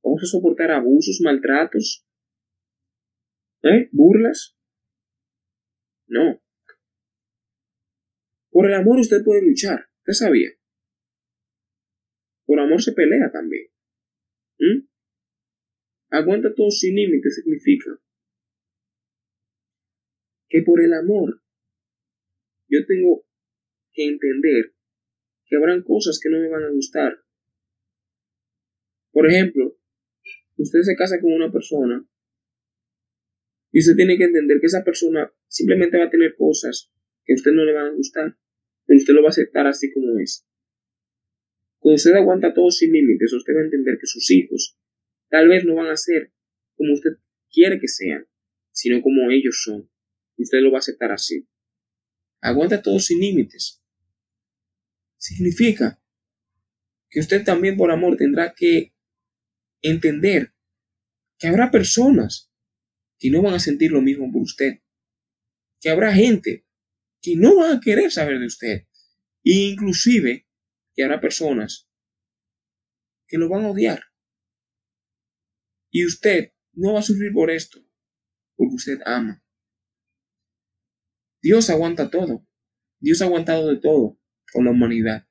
¿Vamos 0.03 0.23
a 0.23 0.27
soportar 0.27 0.71
abusos, 0.71 1.21
maltratos? 1.23 2.07
¿Eh? 3.63 3.89
¿Burlas? 3.93 4.57
No. 6.07 6.41
Por 8.59 8.67
el 8.67 8.75
amor 8.75 8.99
usted 8.99 9.23
puede 9.23 9.41
luchar. 9.41 9.89
¿Usted 9.99 10.15
sabía? 10.15 10.51
Por 12.45 12.59
amor 12.59 12.83
se 12.83 12.91
pelea 12.91 13.31
también. 13.31 13.69
¿Mm? 14.59 14.89
Aguanta 16.11 16.53
todo 16.53 16.69
sin 16.69 16.97
límites 16.97 17.37
significa 17.37 18.01
que 20.49 20.63
por 20.63 20.83
el 20.83 20.93
amor 20.93 21.41
yo 22.67 22.85
tengo 22.85 23.25
que 23.93 24.09
entender 24.09 24.75
que 25.47 25.55
habrán 25.55 25.85
cosas 25.85 26.19
que 26.21 26.29
no 26.29 26.41
me 26.41 26.49
van 26.49 26.65
a 26.65 26.71
gustar. 26.71 27.17
Por 29.13 29.29
ejemplo, 29.29 29.79
usted 30.57 30.81
se 30.81 30.97
casa 30.97 31.21
con 31.21 31.33
una 31.33 31.53
persona 31.53 32.05
y 33.71 33.79
usted 33.79 33.95
tiene 33.95 34.19
que 34.19 34.25
entender 34.25 34.59
que 34.59 34.67
esa 34.67 34.83
persona 34.83 35.33
simplemente 35.47 35.97
va 35.97 36.07
a 36.07 36.11
tener 36.11 36.35
cosas 36.35 36.91
que 37.25 37.35
a 37.35 37.37
usted 37.37 37.53
no 37.53 37.65
le 37.65 37.73
van 37.73 37.93
a 37.93 37.95
gustar, 37.95 38.37
pero 38.89 38.99
usted 38.99 39.13
lo 39.13 39.23
va 39.23 39.29
a 39.29 39.37
aceptar 39.37 39.67
así 39.67 39.93
como 39.93 40.19
es. 40.19 40.47
Cuando 41.79 41.97
usted 41.97 42.15
aguanta 42.15 42.55
todo 42.55 42.71
sin 42.71 42.91
límites, 42.91 43.35
usted 43.35 43.53
va 43.55 43.61
a 43.61 43.65
entender 43.65 43.99
que 44.01 44.07
sus 44.07 44.31
hijos 44.31 44.79
tal 45.29 45.47
vez 45.47 45.67
no 45.67 45.75
van 45.75 45.89
a 45.89 45.97
ser 45.97 46.33
como 46.75 46.95
usted 46.95 47.11
quiere 47.51 47.79
que 47.79 47.87
sean, 47.87 48.27
sino 48.73 49.03
como 49.03 49.31
ellos 49.31 49.61
son. 49.63 49.91
Y 50.39 50.45
usted 50.45 50.61
lo 50.61 50.71
va 50.71 50.79
a 50.79 50.81
aceptar 50.81 51.13
así. 51.13 51.47
Aguanta 52.41 52.81
todo 52.81 52.99
sin 52.99 53.21
límites. 53.21 53.85
Significa 55.19 56.03
que 57.11 57.21
usted 57.21 57.45
también 57.45 57.77
por 57.77 57.91
amor 57.91 58.17
tendrá 58.17 58.55
que 58.55 58.95
entender 59.83 60.55
que 61.39 61.49
habrá 61.49 61.71
personas 61.71 62.51
que 63.19 63.31
no 63.31 63.43
van 63.43 63.55
a 63.55 63.61
sentir 63.61 63.91
lo 63.91 64.01
mismo 64.01 64.33
por 64.33 64.43
usted. 64.43 64.79
Que 65.81 65.91
habrá 65.91 66.15
gente 66.15 66.65
que 67.29 67.37
no 67.37 67.57
van 67.57 67.77
a 67.77 67.81
querer 67.81 68.11
saber 68.11 68.39
de 68.39 68.47
usted. 68.47 68.87
E 69.45 69.71
inclusive 69.71 70.47
que 70.95 71.05
habrá 71.05 71.21
personas 71.21 71.89
que 73.27 73.37
lo 73.37 73.49
van 73.49 73.67
a 73.67 73.71
odiar. 73.71 74.03
Y 75.91 76.07
usted 76.07 76.53
no 76.73 76.95
va 76.95 77.01
a 77.01 77.03
sufrir 77.03 77.33
por 77.33 77.51
esto, 77.51 77.81
porque 78.57 78.75
usted 78.75 79.01
ama. 79.05 79.43
Dios 81.43 81.69
aguanta 81.69 82.11
todo. 82.11 82.47
Dios 82.99 83.21
ha 83.21 83.27
aguantado 83.27 83.69
de 83.69 83.79
todo 83.79 84.19
con 84.53 84.65
la 84.65 84.71
humanidad. 84.71 85.29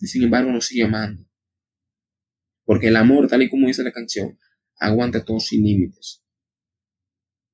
Y 0.00 0.06
sin 0.06 0.24
embargo 0.24 0.52
nos 0.52 0.66
sigue 0.66 0.84
amando. 0.84 1.26
Porque 2.64 2.88
el 2.88 2.96
amor, 2.96 3.26
tal 3.26 3.42
y 3.42 3.48
como 3.48 3.68
dice 3.68 3.82
la 3.82 3.92
canción, 3.92 4.38
aguanta 4.76 5.24
todo 5.24 5.40
sin 5.40 5.64
límites. 5.64 6.24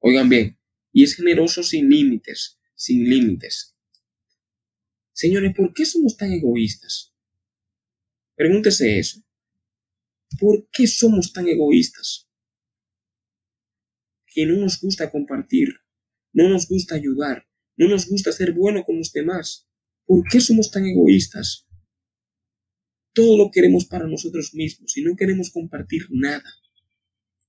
Oigan 0.01 0.29
bien, 0.29 0.59
y 0.93 1.05
es 1.05 1.15
generoso 1.15 1.63
sin 1.63 1.89
límites, 1.89 2.58
sin 2.79 3.05
límites. 3.05 3.77
Señores, 5.13 5.53
¿por 5.55 5.75
qué 5.75 5.85
somos 5.85 6.17
tan 6.17 6.33
egoístas? 6.33 7.13
Pregúntese 8.37 9.01
eso. 9.01 9.21
¿Por 10.39 10.69
qué 10.71 10.87
somos 10.87 11.33
tan 11.33 11.49
egoístas? 11.49 12.31
Que 14.27 14.47
no 14.47 14.57
nos 14.57 14.81
gusta 14.81 15.11
compartir, 15.11 15.69
no 16.33 16.49
nos 16.49 16.69
gusta 16.69 16.95
ayudar, 16.95 17.49
no 17.77 17.89
nos 17.89 18.09
gusta 18.09 18.31
ser 18.31 18.53
bueno 18.53 18.85
con 18.85 18.99
los 18.99 19.13
demás. 19.13 19.69
¿Por 20.07 20.23
qué 20.31 20.41
somos 20.41 20.71
tan 20.71 20.87
egoístas? 20.87 21.67
Todo 23.13 23.37
lo 23.37 23.51
queremos 23.51 23.87
para 23.87 24.07
nosotros 24.07 24.55
mismos 24.55 24.97
y 24.97 25.03
no 25.03 25.17
queremos 25.17 25.51
compartir 25.51 26.07
nada. 26.11 26.49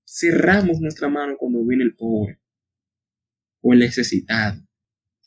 Cerramos 0.04 0.80
nuestra 0.80 1.08
mano 1.08 1.36
cuando 1.38 1.64
viene 1.64 1.84
el 1.84 1.96
pobre 1.96 2.42
o 3.62 3.74
el 3.74 3.80
necesitado. 3.80 4.69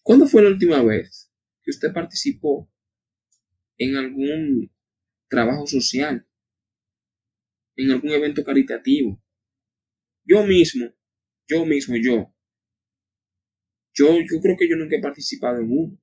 ¿Cuándo 0.02 0.26
fue 0.26 0.42
la 0.42 0.48
última 0.48 0.82
vez 0.82 1.30
que 1.62 1.70
usted 1.70 1.92
participó 1.92 2.68
en 3.78 3.96
algún 3.96 4.70
trabajo 5.28 5.66
social, 5.66 6.26
en 7.76 7.90
algún 7.90 8.10
evento 8.10 8.44
caritativo. 8.44 9.22
Yo 10.24 10.44
mismo, 10.44 10.94
yo 11.48 11.64
mismo, 11.64 11.96
yo, 11.96 12.34
yo, 13.94 14.18
yo 14.20 14.40
creo 14.40 14.56
que 14.58 14.68
yo 14.68 14.76
nunca 14.76 14.96
he 14.96 15.00
participado 15.00 15.58
en 15.60 15.70
uno. 15.70 15.98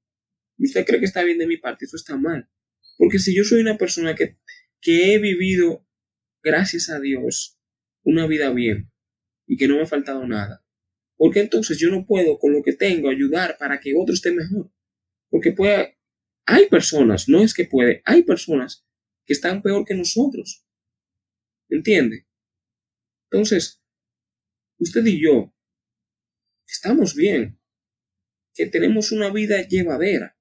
¿Y 0.58 0.66
usted 0.66 0.86
cree 0.86 1.00
que 1.00 1.06
está 1.06 1.24
bien 1.24 1.38
de 1.38 1.47
mi 1.47 1.58
parte? 1.58 1.86
Eso 1.86 1.95
está 1.95 2.18
mal. 2.18 2.50
Porque 2.97 3.20
si 3.20 3.36
yo 3.36 3.43
soy 3.43 3.62
una 3.62 3.78
persona 3.78 4.14
que, 4.16 4.38
que 4.82 5.14
he 5.14 5.20
vivido, 5.20 5.88
gracias 6.43 6.89
a 6.89 7.00
Dios, 7.00 7.58
una 8.04 8.28
vida 8.28 8.52
bien 8.52 8.91
y 9.47 9.58
que 9.58 9.68
no 9.68 9.76
me 9.76 9.84
ha 9.84 9.88
faltado 9.88 10.26
nada, 10.28 10.66
¿por 11.20 11.34
qué 11.34 11.41
entonces 11.41 11.78
yo 11.78 11.89
no 11.91 12.05
puedo 12.05 12.39
con 12.39 12.53
lo 12.53 12.63
que 12.63 12.72
tengo 12.72 13.09
ayudar 13.09 13.57
para 13.57 13.82
que 13.82 13.93
otro 13.93 14.13
esté 14.13 14.32
mejor? 14.32 14.72
Porque 15.30 15.51
puede, 15.51 15.99
hay 16.45 16.70
personas, 16.70 17.28
no 17.28 17.43
es 17.43 17.53
que 17.53 17.65
puede, 17.65 18.01
hay 18.05 18.24
personas 18.24 18.88
que 19.26 19.34
están 19.34 19.61
peor 19.61 19.84
que 19.86 19.95
nosotros. 19.95 20.65
¿Entiende? 21.67 22.26
Entonces, 23.30 23.84
usted 24.80 25.05
y 25.05 25.22
yo 25.22 25.53
estamos 26.65 27.13
bien, 27.13 27.59
que 28.53 28.67
tenemos 28.67 29.11
una 29.11 29.30
vida 29.30 29.61
llevadera, 29.67 30.38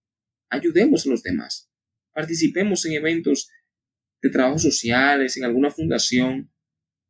ayudemos 0.48 1.06
a 1.06 1.10
los 1.10 1.24
demás, 1.24 1.72
participemos 2.14 2.86
en 2.86 2.92
eventos 2.92 3.50
de 4.22 4.30
trabajo 4.30 4.60
sociales, 4.60 5.36
en 5.36 5.44
alguna 5.44 5.70
fundación, 5.70 6.52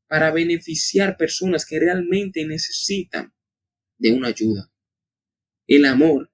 para 0.09 0.31
beneficiar 0.31 1.19
personas 1.19 1.67
que 1.67 1.79
realmente 1.79 2.47
necesitan 2.47 3.35
de 3.99 4.13
una 4.13 4.29
ayuda. 4.29 4.73
El 5.67 5.85
amor 5.85 6.33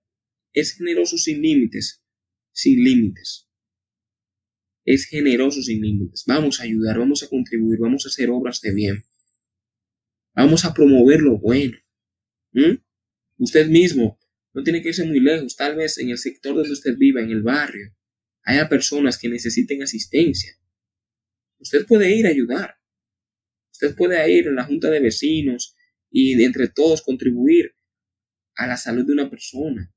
es 0.52 0.76
generoso 0.76 1.18
sin 1.18 1.42
límites, 1.42 2.04
sin 2.52 2.84
límites. 2.84 3.48
Es 4.84 5.06
generoso 5.06 5.62
sin 5.62 5.80
límites. 5.80 6.24
Vamos 6.26 6.60
a 6.60 6.64
ayudar, 6.64 6.98
vamos 6.98 7.22
a 7.22 7.28
contribuir, 7.28 7.80
vamos 7.80 8.06
a 8.06 8.08
hacer 8.08 8.30
obras 8.30 8.60
de 8.60 8.72
bien. 8.72 9.04
Vamos 10.34 10.64
a 10.64 10.74
promover 10.74 11.20
lo 11.20 11.38
bueno. 11.38 11.76
Usted 13.38 13.68
mismo 13.68 14.18
no 14.52 14.62
tiene 14.62 14.82
que 14.82 14.88
irse 14.88 15.04
muy 15.04 15.20
lejos. 15.20 15.56
Tal 15.56 15.74
vez 15.74 15.98
en 15.98 16.10
el 16.10 16.18
sector 16.18 16.54
donde 16.54 16.72
usted 16.72 16.96
viva, 16.96 17.20
en 17.20 17.30
el 17.30 17.42
barrio, 17.42 17.94
haya 18.44 18.68
personas 18.68 19.18
que 19.18 19.28
necesiten 19.28 19.82
asistencia. 19.82 20.52
Usted 21.58 21.86
puede 21.86 22.14
ir 22.14 22.26
a 22.26 22.30
ayudar. 22.30 22.76
Usted 23.72 23.96
puede 23.96 24.30
ir 24.30 24.48
a 24.48 24.52
la 24.52 24.64
junta 24.64 24.90
de 24.90 25.00
vecinos 25.00 25.74
y 26.16 26.36
de 26.36 26.44
entre 26.44 26.68
todos 26.68 27.02
contribuir 27.02 27.74
a 28.54 28.68
la 28.68 28.76
salud 28.76 29.04
de 29.04 29.12
una 29.12 29.28
persona. 29.28 29.92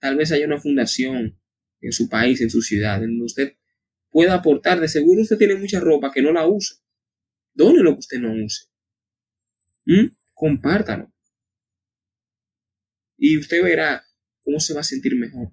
Tal 0.00 0.16
vez 0.16 0.32
haya 0.32 0.46
una 0.46 0.58
fundación 0.58 1.38
en 1.82 1.92
su 1.92 2.08
país, 2.08 2.40
en 2.40 2.48
su 2.48 2.62
ciudad, 2.62 3.04
en 3.04 3.10
donde 3.10 3.24
usted 3.24 3.56
pueda 4.08 4.32
aportar. 4.32 4.80
De 4.80 4.88
seguro 4.88 5.20
usted 5.20 5.36
tiene 5.36 5.56
mucha 5.56 5.80
ropa 5.80 6.12
que 6.12 6.22
no 6.22 6.32
la 6.32 6.48
usa. 6.48 6.78
Done 7.52 7.82
lo 7.82 7.92
que 7.92 7.98
usted 7.98 8.18
no 8.18 8.32
use. 8.32 8.70
Compártalo. 10.32 11.12
Y 13.18 13.36
usted 13.36 13.62
verá 13.62 14.02
cómo 14.40 14.60
se 14.60 14.72
va 14.72 14.80
a 14.80 14.84
sentir 14.84 15.14
mejor. 15.14 15.52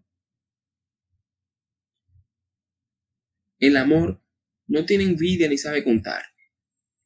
El 3.59 3.76
amor 3.76 4.24
no 4.68 4.86
tiene 4.86 5.03
envidia 5.03 5.49
ni 5.49 5.57
sabe 5.57 5.84
contar. 5.84 6.24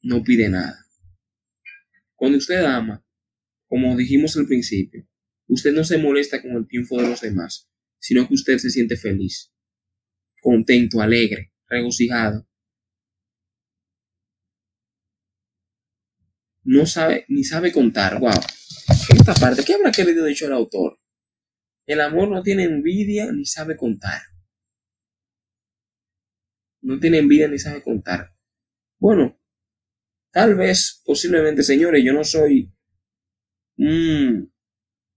No 0.03 0.23
pide 0.23 0.49
nada. 0.49 0.86
Cuando 2.17 2.39
usted 2.39 2.65
ama, 2.65 3.05
como 3.67 3.95
dijimos 3.95 4.35
al 4.37 4.47
principio, 4.47 5.07
usted 5.47 5.71
no 5.71 5.83
se 5.83 5.99
molesta 5.99 6.41
con 6.41 6.51
el 6.51 6.67
triunfo 6.67 6.97
de 6.97 7.09
los 7.09 7.21
demás, 7.21 7.69
sino 7.99 8.27
que 8.27 8.33
usted 8.33 8.57
se 8.57 8.71
siente 8.71 8.97
feliz, 8.97 9.53
contento, 10.41 10.99
alegre, 10.99 11.53
regocijado. 11.67 12.47
No 16.63 16.87
sabe 16.87 17.25
ni 17.29 17.43
sabe 17.43 17.71
contar. 17.71 18.19
Wow. 18.19 18.31
Esta 19.13 19.35
parte, 19.35 19.63
¿qué 19.63 19.75
habrá 19.75 19.91
querido 19.91 20.25
dicho 20.25 20.47
el 20.47 20.53
autor? 20.53 20.99
El 21.85 22.01
amor 22.01 22.29
no 22.29 22.41
tiene 22.41 22.63
envidia 22.63 23.31
ni 23.31 23.45
sabe 23.45 23.77
contar. 23.77 24.21
No 26.81 26.99
tiene 26.99 27.19
envidia 27.19 27.47
ni 27.47 27.59
sabe 27.59 27.83
contar. 27.83 28.33
Bueno, 28.97 29.39
tal 30.37 30.53
vez, 30.53 31.01
posiblemente, 31.03 31.63
señores, 31.63 32.03
yo 32.05 32.13
no 32.13 32.23
soy 32.23 32.71
un 33.75 34.53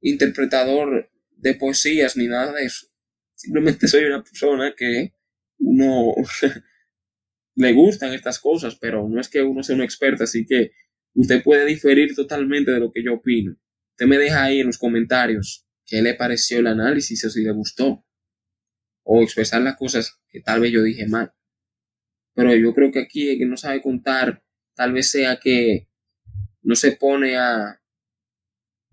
interpretador 0.00 1.10
de 1.36 1.54
poesías 1.56 2.16
ni 2.16 2.26
nada 2.26 2.54
de 2.54 2.64
eso. 2.64 2.86
Simplemente 3.34 3.86
soy 3.86 4.04
una 4.04 4.24
persona 4.24 4.72
que 4.74 5.12
uno 5.58 6.14
le 7.54 7.72
gustan 7.74 8.14
estas 8.14 8.38
cosas, 8.38 8.76
pero 8.76 9.06
no 9.10 9.20
es 9.20 9.28
que 9.28 9.42
uno 9.42 9.62
sea 9.62 9.76
un 9.76 9.82
experto, 9.82 10.24
así 10.24 10.46
que 10.46 10.70
usted 11.12 11.42
puede 11.42 11.66
diferir 11.66 12.14
totalmente 12.14 12.70
de 12.70 12.80
lo 12.80 12.90
que 12.90 13.04
yo 13.04 13.12
opino. 13.12 13.58
Usted 13.90 14.06
me 14.06 14.16
deja 14.16 14.42
ahí 14.42 14.60
en 14.60 14.68
los 14.68 14.78
comentarios 14.78 15.68
qué 15.84 16.00
le 16.00 16.14
pareció 16.14 16.60
el 16.60 16.66
análisis 16.66 17.22
o 17.26 17.28
si 17.28 17.42
le 17.42 17.52
gustó. 17.52 18.06
O 19.02 19.22
expresar 19.22 19.60
las 19.60 19.76
cosas 19.76 20.18
que 20.30 20.40
tal 20.40 20.60
vez 20.60 20.72
yo 20.72 20.82
dije 20.82 21.06
mal. 21.06 21.34
Pero 22.34 22.54
yo 22.54 22.72
creo 22.72 22.90
que 22.90 23.00
aquí 23.00 23.28
el 23.28 23.38
que 23.38 23.44
no 23.44 23.58
sabe 23.58 23.82
contar, 23.82 24.42
tal 24.80 24.94
vez 24.94 25.10
sea 25.10 25.38
que 25.38 25.90
no 26.62 26.74
se 26.74 26.92
pone 26.92 27.36
a, 27.36 27.82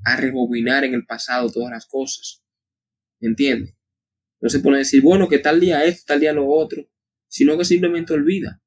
a 0.03 0.15
rebobinar 0.17 0.83
en 0.83 0.93
el 0.93 1.05
pasado 1.05 1.49
todas 1.49 1.71
las 1.71 1.85
cosas. 1.85 2.43
¿Entiende? 3.21 3.77
No 4.41 4.49
se 4.49 4.59
pone 4.59 4.75
a 4.75 4.79
decir, 4.79 5.01
bueno, 5.01 5.29
que 5.29 5.39
tal 5.39 5.61
día 5.61 5.85
esto, 5.85 6.03
tal 6.07 6.19
día 6.19 6.33
lo 6.33 6.45
otro, 6.45 6.91
sino 7.29 7.57
que 7.57 7.63
simplemente 7.63 8.11
olvida. 8.11 8.61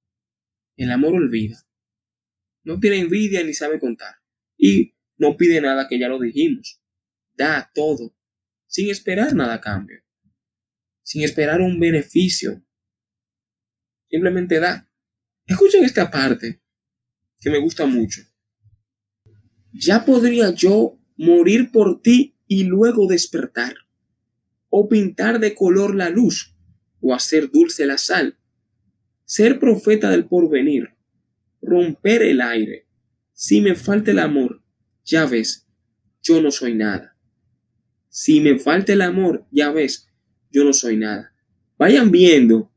El 0.79 0.91
amor 0.91 1.13
olvida. 1.13 1.59
No 2.65 2.81
tiene 2.81 3.01
envidia 3.01 3.45
ni 3.45 3.53
sabe 3.53 3.79
contar. 3.79 4.15
Y 4.57 4.95
no 5.19 5.37
pide 5.37 5.61
nada 5.61 5.89
que 5.89 5.99
ya 5.99 6.09
lo 6.09 6.19
dijimos. 6.19 6.81
Da 7.35 7.71
todo, 7.75 8.17
sin 8.67 8.89
esperar 8.89 9.35
nada 9.35 9.53
a 9.53 9.61
cambio. 9.61 10.03
Sin 11.03 11.23
esperar 11.23 11.61
un 11.61 11.79
beneficio. 11.79 12.65
Simplemente 14.09 14.59
da. 14.59 14.91
Escuchen 15.45 15.85
esta 15.85 16.11
parte 16.11 16.63
que 17.41 17.51
me 17.51 17.59
gusta 17.59 17.87
mucho. 17.87 18.23
Ya 19.73 20.05
podría 20.05 20.51
yo 20.55 20.99
morir 21.17 21.71
por 21.73 22.03
ti 22.03 22.37
y 22.47 22.65
luego 22.65 23.07
despertar 23.07 23.75
o 24.71 24.89
pintar 24.89 25.41
de 25.41 25.55
color 25.55 25.95
la 25.95 26.09
luz, 26.09 26.55
o 27.01 27.13
hacer 27.13 27.51
dulce 27.51 27.87
la 27.87 27.99
sal, 27.99 28.39
ser 29.25 29.59
profeta 29.59 30.11
del 30.11 30.27
porvenir, 30.27 30.91
romper 31.61 32.23
el 32.23 32.41
aire. 32.41 32.87
Si 33.33 33.61
me 33.61 33.75
falta 33.75 34.13
el 34.13 34.21
amor, 34.21 34.63
ya 35.05 35.27
ves, 35.27 35.67
yo 36.23 36.41
no 36.41 36.51
soy 36.51 36.75
nada. 36.75 37.17
Si 38.09 38.41
me 38.41 38.59
falta 38.59 38.93
el 38.93 39.03
amor, 39.03 39.47
ya 39.51 39.73
ves, 39.73 40.09
yo 40.51 40.65
no 40.65 40.73
soy 40.73 40.97
nada. 40.97 41.35
Vayan 41.79 42.11
viendo 42.11 42.73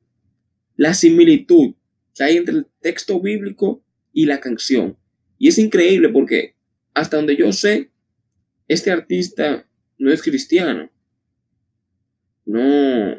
la 0.76 0.93
similitud 0.93 1.76
que 2.16 2.24
hay 2.24 2.38
entre 2.38 2.55
el 2.55 2.68
texto 2.80 3.20
bíblico 3.20 3.83
y 4.14 4.26
la 4.26 4.39
canción. 4.39 4.97
Y 5.38 5.49
es 5.49 5.57
increíble 5.57 6.09
porque 6.09 6.55
hasta 6.93 7.18
donde 7.18 7.36
yo 7.36 7.51
sé, 7.51 7.91
este 8.68 8.91
artista 8.91 9.68
no 9.97 10.11
es 10.11 10.22
cristiano 10.22 10.93
no, 12.45 13.16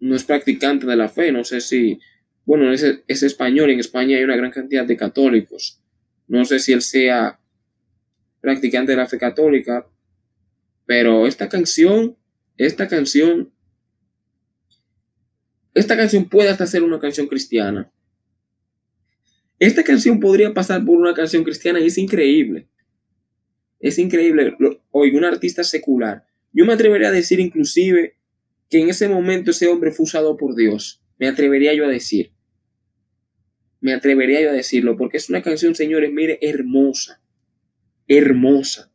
no 0.00 0.16
es 0.16 0.24
practicante 0.24 0.86
de 0.86 0.96
la 0.96 1.08
fe. 1.08 1.32
No 1.32 1.44
sé 1.44 1.60
si, 1.60 2.00
bueno, 2.44 2.72
es, 2.72 2.84
es 3.06 3.22
español. 3.22 3.70
En 3.70 3.80
España 3.80 4.16
hay 4.16 4.24
una 4.24 4.36
gran 4.36 4.50
cantidad 4.50 4.84
de 4.84 4.96
católicos. 4.96 5.80
No 6.28 6.44
sé 6.44 6.58
si 6.58 6.72
él 6.72 6.82
sea 6.82 7.40
practicante 8.40 8.92
de 8.92 8.98
la 8.98 9.06
fe 9.06 9.18
católica, 9.18 9.86
pero 10.86 11.26
esta 11.26 11.48
canción, 11.48 12.16
esta 12.56 12.88
canción, 12.88 13.52
esta 15.74 15.96
canción 15.96 16.28
puede 16.28 16.50
hasta 16.50 16.66
ser 16.66 16.82
una 16.82 16.98
canción 16.98 17.28
cristiana. 17.28 17.90
Esta 19.62 19.84
canción 19.84 20.18
podría 20.18 20.52
pasar 20.52 20.84
por 20.84 20.98
una 20.98 21.14
canción 21.14 21.44
cristiana 21.44 21.78
y 21.78 21.86
es 21.86 21.96
increíble. 21.96 22.66
Es 23.78 23.96
increíble. 23.96 24.56
Oigo, 24.90 25.18
un 25.18 25.24
artista 25.24 25.62
secular. 25.62 26.26
Yo 26.52 26.66
me 26.66 26.72
atrevería 26.72 27.10
a 27.10 27.12
decir 27.12 27.38
inclusive 27.38 28.16
que 28.68 28.80
en 28.80 28.88
ese 28.88 29.08
momento 29.08 29.52
ese 29.52 29.68
hombre 29.68 29.92
fue 29.92 30.02
usado 30.02 30.36
por 30.36 30.56
Dios. 30.56 31.04
Me 31.16 31.28
atrevería 31.28 31.72
yo 31.74 31.84
a 31.84 31.88
decir. 31.88 32.32
Me 33.80 33.92
atrevería 33.92 34.42
yo 34.42 34.50
a 34.50 34.52
decirlo, 34.52 34.96
porque 34.96 35.18
es 35.18 35.28
una 35.28 35.42
canción, 35.42 35.76
señores, 35.76 36.10
mire, 36.12 36.40
hermosa. 36.42 37.22
Hermosa. 38.08 38.92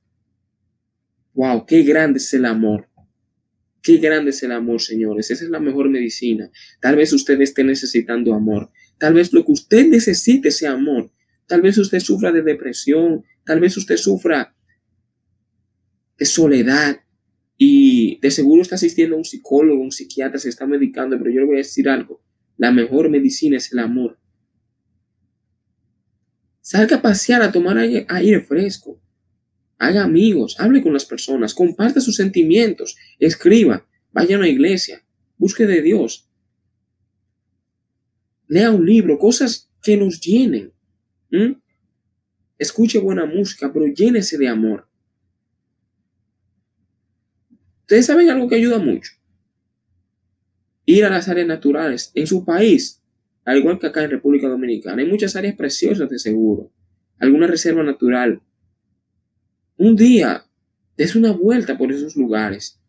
Wow, 1.34 1.66
qué 1.66 1.84
grande 1.84 2.18
es 2.18 2.34
el 2.34 2.44
amor. 2.44 2.90
Qué 3.82 4.00
grande 4.00 4.32
es 4.32 4.44
el 4.44 4.52
amor, 4.52 4.82
señores. 4.82 5.32
Esa 5.32 5.46
es 5.46 5.50
la 5.50 5.62
mejor 5.62 5.90
medicina. 5.90 6.52
Tal 6.82 6.98
vez 6.98 7.14
usted 7.14 7.40
esté 7.40 7.64
necesitando 7.64 8.34
amor. 8.34 8.70
Tal 8.98 9.14
vez 9.14 9.34
lo 9.34 9.46
que 9.46 9.52
usted 9.52 9.88
necesite 9.88 10.52
sea 10.52 10.74
amor. 10.74 11.12
Tal 11.46 11.62
vez 11.62 11.78
usted 11.78 12.00
sufra 12.00 12.32
de 12.32 12.42
depresión. 12.42 13.24
Tal 13.46 13.60
vez 13.60 13.78
usted 13.78 13.98
sufra 13.98 14.56
de 16.18 16.26
soledad. 16.26 17.02
Y 17.58 18.20
de 18.20 18.30
seguro 18.30 18.62
está 18.62 18.76
asistiendo 18.76 19.16
a 19.16 19.20
un 19.20 19.26
psicólogo, 19.26 19.82
un 19.82 19.92
psiquiatra, 19.92 20.40
se 20.40 20.50
está 20.50 20.68
medicando, 20.68 21.18
pero 21.18 21.32
yo 21.32 21.42
le 21.42 21.48
voy 21.48 21.56
a 21.56 21.60
decir 21.60 21.90
algo. 21.90 22.22
La 22.58 22.72
mejor 22.72 23.10
medicina 23.10 23.58
es 23.58 23.72
el 23.72 23.80
amor. 23.80 24.20
Salga 26.62 26.98
a 26.98 27.02
pasear, 27.02 27.42
a 27.42 27.52
tomar 27.52 27.78
aire, 27.78 28.42
fresco. 28.42 29.02
Haga 29.80 30.04
amigos, 30.04 30.60
hable 30.60 30.82
con 30.82 30.92
las 30.92 31.06
personas, 31.06 31.54
comparta 31.54 32.02
sus 32.02 32.16
sentimientos, 32.16 32.98
escriba, 33.20 33.88
vaya 34.12 34.36
a 34.36 34.40
una 34.40 34.50
iglesia, 34.50 35.06
busque 35.38 35.66
de 35.66 35.82
Dios. 35.82 36.27
Lea 38.48 38.72
un 38.72 38.86
libro, 38.86 39.18
cosas 39.18 39.70
que 39.82 39.98
nos 39.98 40.20
llenen. 40.20 40.74
Escuche 42.58 43.00
buena 43.00 43.26
música, 43.26 43.72
pero 43.72 43.88
llénese 43.88 44.38
de 44.38 44.48
amor. 44.48 44.88
Ustedes 47.82 48.06
saben 48.06 48.30
algo 48.30 48.50
que 48.50 48.56
ayuda 48.56 48.80
mucho. 48.80 49.14
Ir 50.86 51.06
a 51.06 51.10
las 51.10 51.28
áreas 51.28 51.48
naturales. 51.48 52.12
En 52.16 52.28
su 52.28 52.44
país, 52.44 53.02
al 53.46 53.58
igual 53.58 53.80
que 53.80 53.88
acá 53.88 54.04
en 54.04 54.12
República 54.12 54.48
Dominicana, 54.48 55.02
hay 55.02 55.08
muchas 55.08 55.36
áreas 55.36 55.56
preciosas 55.56 56.10
de 56.10 56.20
seguro. 56.20 56.72
Alguna 57.20 57.48
reserva 57.48 57.84
natural. 57.84 58.42
Un 59.78 59.96
día, 59.96 60.46
des 60.98 61.16
una 61.16 61.32
vuelta 61.32 61.78
por 61.78 61.92
esos 61.92 62.16
lugares. 62.16 62.80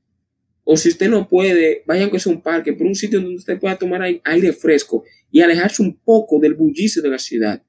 O 0.70 0.76
si 0.76 0.90
usted 0.90 1.08
no 1.08 1.26
puede, 1.26 1.82
vaya 1.86 2.04
a 2.04 2.28
un 2.28 2.42
parque, 2.42 2.74
por 2.74 2.86
un 2.86 2.94
sitio 2.94 3.22
donde 3.22 3.36
usted 3.36 3.58
pueda 3.58 3.78
tomar 3.78 4.02
aire 4.02 4.52
fresco 4.52 5.02
y 5.30 5.40
alejarse 5.40 5.82
un 5.82 5.96
poco 5.96 6.38
del 6.38 6.52
bullicio 6.52 7.00
de 7.00 7.08
la 7.08 7.18
ciudad. 7.18 7.62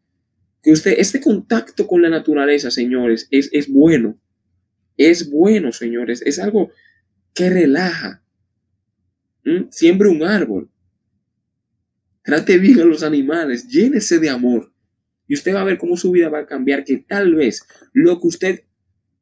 Que 0.61 0.73
usted, 0.73 0.95
este 0.97 1.21
contacto 1.21 1.87
con 1.87 2.01
la 2.01 2.09
naturaleza, 2.09 2.69
señores, 2.69 3.29
es, 3.31 3.47
es 3.53 3.69
bueno. 3.71 4.19
Es 4.97 5.31
bueno, 5.31 5.71
señores. 5.71 6.21
Es 6.25 6.39
algo 6.39 6.71
que 7.33 7.49
relaja. 7.49 8.21
¿Mm? 9.45 9.69
Siembre 9.69 10.09
un 10.09 10.23
árbol. 10.23 10.69
Trate 12.21 12.57
bien 12.57 12.81
a 12.81 12.83
los 12.83 13.03
animales. 13.03 13.65
Llénese 13.69 14.19
de 14.19 14.27
amor. 14.27 14.73
Y 15.25 15.35
usted 15.35 15.55
va 15.55 15.61
a 15.61 15.63
ver 15.63 15.77
cómo 15.77 15.95
su 15.95 16.11
vida 16.11 16.27
va 16.27 16.39
a 16.39 16.45
cambiar, 16.45 16.83
que 16.83 16.97
tal 16.97 17.33
vez 17.33 17.65
lo 17.93 18.19
que 18.19 18.27
usted 18.27 18.63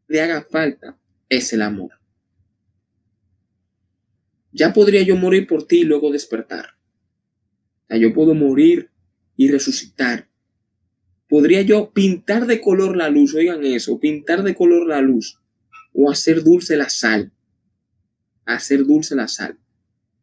le 0.08 0.20
haga 0.20 0.42
falta 0.50 0.98
es 1.30 1.54
el 1.54 1.62
amor. 1.62 1.97
Ya 4.58 4.74
podría 4.74 5.04
yo 5.04 5.16
morir 5.16 5.46
por 5.46 5.68
ti 5.68 5.82
y 5.82 5.84
luego 5.84 6.12
despertar. 6.12 6.70
O 7.92 7.96
yo 7.96 8.12
puedo 8.12 8.34
morir 8.34 8.90
y 9.36 9.52
resucitar. 9.52 10.32
Podría 11.30 11.62
yo 11.62 11.92
pintar 11.94 12.48
de 12.48 12.60
color 12.60 12.98
la 12.98 13.08
luz, 13.10 13.36
oigan 13.36 13.64
eso, 13.64 14.00
pintar 14.00 14.42
de 14.42 14.56
color 14.56 14.88
la 14.88 15.00
luz 15.00 15.40
o 15.94 16.10
hacer 16.10 16.44
dulce 16.44 16.76
la 16.76 16.90
sal. 16.90 17.32
Hacer 18.46 18.84
dulce 18.84 19.16
la 19.16 19.28
sal. 19.28 19.60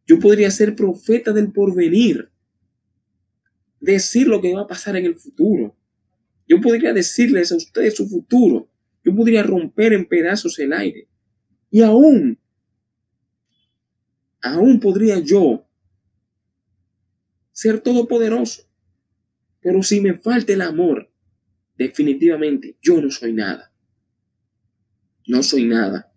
Yo 0.05 0.19
podría 0.19 0.51
ser 0.51 0.75
profeta 0.75 1.33
del 1.33 1.53
porvenir. 1.53 2.29
Decir 3.79 4.27
lo 4.27 4.41
que 4.41 4.53
va 4.53 4.63
a 4.63 4.67
pasar 4.67 4.97
en 4.97 5.05
el 5.05 5.15
futuro. 5.15 5.77
Yo 6.49 6.61
podría 6.61 6.93
decirles 6.93 7.53
a 7.53 7.57
ustedes 7.57 7.95
su 7.95 8.09
futuro. 8.09 8.69
Yo 9.05 9.15
podría 9.15 9.45
romper 9.45 9.93
en 9.93 10.07
pedazos 10.07 10.59
el 10.59 10.73
aire. 10.73 11.07
Y 11.71 11.83
aún, 11.83 12.41
aún 14.45 14.79
podría 14.79 15.19
yo 15.21 15.67
ser 17.51 17.81
todopoderoso. 17.81 18.69
Pero 19.61 19.83
si 19.83 20.01
me 20.03 20.15
falta 20.15 20.53
el 20.53 20.61
amor, 20.61 21.11
definitivamente 21.79 22.77
yo 22.83 23.01
no 23.01 23.11
soy 23.11 23.33
nada. 23.33 23.73
No 25.27 25.43
soy 25.43 25.65
nada. 25.65 26.13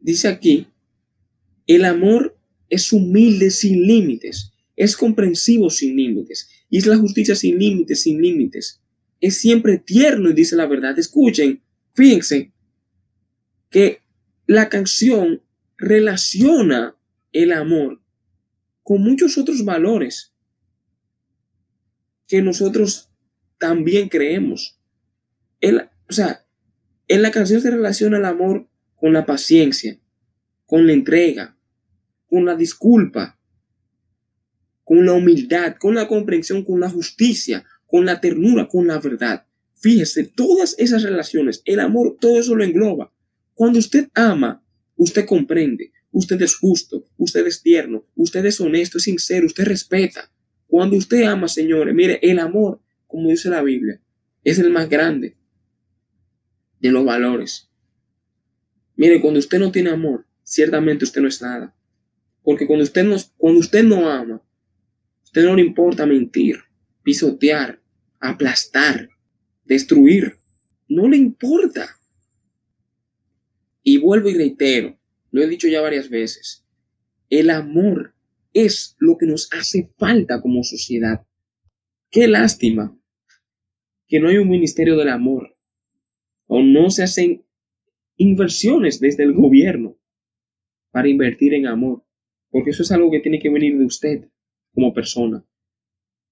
Dice 0.00 0.28
aquí, 0.28 0.68
el 1.66 1.84
amor 1.84 2.38
es 2.68 2.92
humilde 2.92 3.50
sin 3.50 3.82
límites, 3.82 4.52
es 4.76 4.96
comprensivo 4.96 5.68
sin 5.68 5.96
límites, 5.96 6.48
y 6.70 6.78
es 6.78 6.86
la 6.86 6.96
justicia 6.96 7.34
sin 7.34 7.58
límites, 7.58 8.02
sin 8.02 8.22
límites. 8.22 8.80
Es 9.20 9.38
siempre 9.38 9.78
tierno 9.78 10.30
y 10.30 10.34
dice 10.34 10.54
la 10.54 10.66
verdad. 10.66 10.96
Escuchen, 10.96 11.60
fíjense 11.92 12.52
que 13.68 14.00
la 14.50 14.68
canción 14.68 15.44
relaciona 15.76 16.96
el 17.30 17.52
amor 17.52 18.02
con 18.82 19.00
muchos 19.00 19.38
otros 19.38 19.64
valores 19.64 20.34
que 22.26 22.42
nosotros 22.42 23.12
también 23.58 24.08
creemos. 24.08 24.80
o 25.62 26.12
sea, 26.12 26.44
en 27.06 27.22
la 27.22 27.30
canción 27.30 27.60
se 27.60 27.70
relaciona 27.70 28.18
el 28.18 28.24
amor 28.24 28.68
con 28.96 29.12
la 29.12 29.24
paciencia, 29.24 30.00
con 30.66 30.84
la 30.84 30.94
entrega, 30.94 31.56
con 32.26 32.44
la 32.44 32.56
disculpa, 32.56 33.38
con 34.82 35.06
la 35.06 35.12
humildad, 35.12 35.76
con 35.78 35.94
la 35.94 36.08
comprensión, 36.08 36.64
con 36.64 36.80
la 36.80 36.90
justicia, 36.90 37.64
con 37.86 38.04
la 38.04 38.20
ternura, 38.20 38.66
con 38.66 38.88
la 38.88 38.98
verdad. 38.98 39.46
Fíjese, 39.76 40.24
todas 40.24 40.74
esas 40.76 41.04
relaciones, 41.04 41.62
el 41.66 41.78
amor, 41.78 42.16
todo 42.20 42.40
eso 42.40 42.56
lo 42.56 42.64
engloba. 42.64 43.12
Cuando 43.54 43.78
usted 43.78 44.08
ama, 44.14 44.64
usted 44.96 45.26
comprende, 45.26 45.92
usted 46.10 46.40
es 46.42 46.56
justo, 46.56 47.06
usted 47.16 47.46
es 47.46 47.62
tierno, 47.62 48.06
usted 48.14 48.44
es 48.46 48.60
honesto, 48.60 48.98
es 48.98 49.04
sincero, 49.04 49.46
usted 49.46 49.64
respeta. 49.64 50.32
Cuando 50.66 50.96
usted 50.96 51.24
ama, 51.24 51.48
señores, 51.48 51.94
mire, 51.94 52.18
el 52.22 52.38
amor, 52.38 52.80
como 53.06 53.28
dice 53.28 53.48
la 53.48 53.62
Biblia, 53.62 54.00
es 54.44 54.58
el 54.58 54.70
más 54.70 54.88
grande 54.88 55.36
de 56.80 56.90
los 56.90 57.04
valores. 57.04 57.70
Mire, 58.96 59.20
cuando 59.20 59.40
usted 59.40 59.58
no 59.58 59.72
tiene 59.72 59.90
amor, 59.90 60.26
ciertamente 60.42 61.04
usted 61.04 61.20
no 61.20 61.28
es 61.28 61.40
nada. 61.42 61.74
Porque 62.42 62.66
cuando 62.66 62.84
usted 62.84 63.04
no, 63.04 63.16
cuando 63.36 63.60
usted 63.60 63.84
no 63.84 64.08
ama, 64.08 64.42
usted 65.22 65.44
no 65.44 65.54
le 65.54 65.62
importa 65.62 66.06
mentir, 66.06 66.58
pisotear, 67.02 67.80
aplastar, 68.18 69.08
destruir. 69.64 70.36
No 70.88 71.08
le 71.08 71.16
importa. 71.16 71.99
Y 73.82 73.98
vuelvo 73.98 74.28
y 74.28 74.34
reitero, 74.34 74.98
lo 75.30 75.42
he 75.42 75.48
dicho 75.48 75.68
ya 75.68 75.80
varias 75.80 76.10
veces, 76.10 76.66
el 77.28 77.50
amor 77.50 78.14
es 78.52 78.96
lo 78.98 79.16
que 79.16 79.26
nos 79.26 79.48
hace 79.52 79.92
falta 79.96 80.40
como 80.40 80.62
sociedad. 80.64 81.26
Qué 82.10 82.26
lástima 82.26 82.98
que 84.08 84.18
no 84.18 84.28
hay 84.28 84.38
un 84.38 84.48
ministerio 84.48 84.96
del 84.96 85.08
amor 85.08 85.56
o 86.46 86.62
no 86.62 86.90
se 86.90 87.04
hacen 87.04 87.44
inversiones 88.16 89.00
desde 89.00 89.22
el 89.22 89.32
gobierno 89.32 89.96
para 90.90 91.08
invertir 91.08 91.54
en 91.54 91.66
amor, 91.66 92.04
porque 92.50 92.70
eso 92.70 92.82
es 92.82 92.90
algo 92.90 93.10
que 93.10 93.20
tiene 93.20 93.38
que 93.38 93.50
venir 93.50 93.78
de 93.78 93.84
usted 93.84 94.28
como 94.74 94.92
persona. 94.92 95.46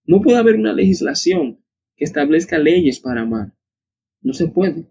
No 0.05 0.21
puede 0.21 0.39
haber 0.39 0.57
una 0.57 0.73
legislación 0.73 1.63
que 1.97 2.05
establezca 2.05 2.59
leyes 2.59 2.99
para 2.99 3.23
amar. 3.23 3.55
No 4.21 4.33
se 4.33 4.49
puede. 4.49 4.91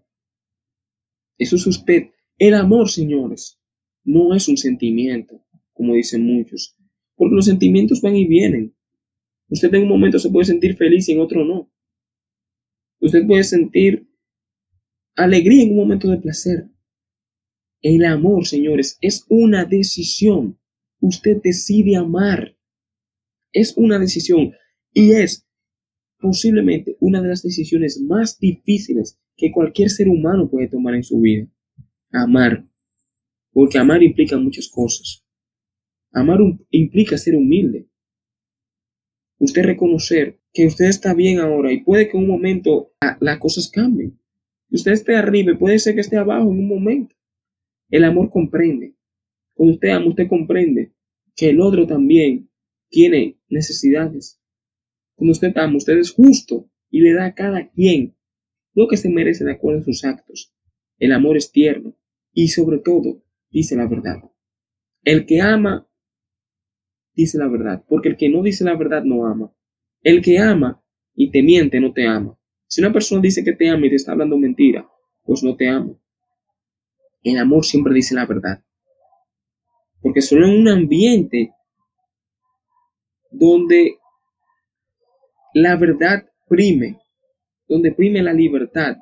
Eso 1.36 1.56
es 1.56 1.66
usted. 1.66 2.10
El 2.38 2.54
amor, 2.54 2.88
señores, 2.88 3.60
no 4.04 4.32
es 4.32 4.46
un 4.46 4.56
sentimiento, 4.56 5.44
como 5.72 5.94
dicen 5.94 6.24
muchos, 6.24 6.76
porque 7.16 7.34
los 7.34 7.46
sentimientos 7.46 8.00
van 8.00 8.14
y 8.14 8.26
vienen. 8.26 8.76
Usted 9.48 9.74
en 9.74 9.82
un 9.82 9.88
momento 9.88 10.20
se 10.20 10.30
puede 10.30 10.46
sentir 10.46 10.76
feliz 10.76 11.08
y 11.08 11.12
en 11.12 11.20
otro 11.20 11.44
no. 11.44 11.72
Usted 13.00 13.26
puede 13.26 13.42
sentir 13.42 14.08
alegría 15.16 15.64
en 15.64 15.70
un 15.70 15.78
momento 15.78 16.08
de 16.08 16.18
placer. 16.18 16.68
El 17.82 18.04
amor, 18.04 18.46
señores, 18.46 18.98
es 19.00 19.26
una 19.28 19.64
decisión. 19.64 20.60
Usted 21.00 21.40
decide 21.42 21.96
amar. 21.96 22.56
Es 23.52 23.76
una 23.76 23.98
decisión 23.98 24.52
y 24.92 25.10
es 25.10 25.44
posiblemente 26.20 26.96
una 27.00 27.20
de 27.20 27.28
las 27.28 27.42
decisiones 27.42 28.00
más 28.00 28.38
difíciles 28.38 29.18
que 29.36 29.50
cualquier 29.50 29.90
ser 29.90 30.08
humano 30.08 30.48
puede 30.48 30.68
tomar 30.68 30.94
en 30.94 31.02
su 31.02 31.20
vida. 31.20 31.48
Amar. 32.12 32.64
Porque 33.52 33.78
amar 33.78 34.02
implica 34.02 34.38
muchas 34.38 34.68
cosas. 34.68 35.24
Amar 36.12 36.40
implica 36.70 37.18
ser 37.18 37.34
humilde. 37.34 37.88
Usted 39.38 39.64
reconocer 39.64 40.40
que 40.52 40.66
usted 40.66 40.86
está 40.86 41.14
bien 41.14 41.38
ahora 41.38 41.72
y 41.72 41.82
puede 41.82 42.08
que 42.08 42.16
en 42.16 42.24
un 42.24 42.30
momento 42.30 42.92
las 43.20 43.38
cosas 43.38 43.70
cambien. 43.70 44.18
Usted 44.70 44.92
esté 44.92 45.16
arriba 45.16 45.52
y 45.52 45.56
puede 45.56 45.78
ser 45.78 45.94
que 45.94 46.00
esté 46.00 46.16
abajo 46.16 46.50
en 46.50 46.58
un 46.58 46.68
momento. 46.68 47.14
El 47.90 48.04
amor 48.04 48.30
comprende. 48.30 48.94
Cuando 49.54 49.74
usted 49.74 49.88
ama, 49.88 50.08
usted 50.08 50.28
comprende 50.28 50.92
que 51.36 51.50
el 51.50 51.60
otro 51.60 51.86
también 51.86 52.50
tiene 52.88 53.38
necesidades. 53.48 54.40
Cuando 55.14 55.32
usted 55.32 55.56
ama, 55.56 55.76
usted 55.76 55.98
es 55.98 56.10
justo 56.10 56.70
y 56.90 57.00
le 57.00 57.12
da 57.12 57.26
a 57.26 57.34
cada 57.34 57.68
quien 57.70 58.16
lo 58.74 58.88
que 58.88 58.96
se 58.96 59.08
merece 59.08 59.44
de 59.44 59.52
acuerdo 59.52 59.80
a 59.80 59.84
sus 59.84 60.04
actos. 60.04 60.52
El 60.98 61.12
amor 61.12 61.36
es 61.36 61.52
tierno 61.52 61.94
y 62.32 62.48
sobre 62.48 62.78
todo 62.78 63.22
dice 63.50 63.76
la 63.76 63.86
verdad. 63.86 64.16
El 65.04 65.26
que 65.26 65.40
ama, 65.40 65.88
dice 67.14 67.38
la 67.38 67.48
verdad, 67.48 67.84
porque 67.88 68.08
el 68.08 68.16
que 68.16 68.28
no 68.28 68.42
dice 68.42 68.64
la 68.64 68.76
verdad 68.76 69.04
no 69.04 69.26
ama. 69.26 69.52
El 70.02 70.22
que 70.22 70.38
ama 70.38 70.82
y 71.14 71.30
te 71.30 71.42
miente 71.42 71.80
no 71.80 71.92
te 71.92 72.06
ama. 72.06 72.38
Si 72.66 72.80
una 72.80 72.92
persona 72.92 73.22
dice 73.22 73.42
que 73.42 73.52
te 73.52 73.68
ama 73.68 73.86
y 73.86 73.90
te 73.90 73.96
está 73.96 74.12
hablando 74.12 74.36
mentira, 74.36 74.88
pues 75.24 75.42
no 75.42 75.56
te 75.56 75.68
ama. 75.68 75.94
El 77.22 77.38
amor 77.38 77.64
siempre 77.64 77.94
dice 77.94 78.14
la 78.14 78.26
verdad. 78.26 78.62
Porque 80.00 80.22
solo 80.22 80.46
en 80.46 80.60
un 80.60 80.68
ambiente 80.68 81.52
donde 83.30 83.98
la 85.54 85.76
verdad 85.76 86.28
prime, 86.48 86.98
donde 87.66 87.92
prime 87.92 88.22
la 88.22 88.32
libertad, 88.32 88.96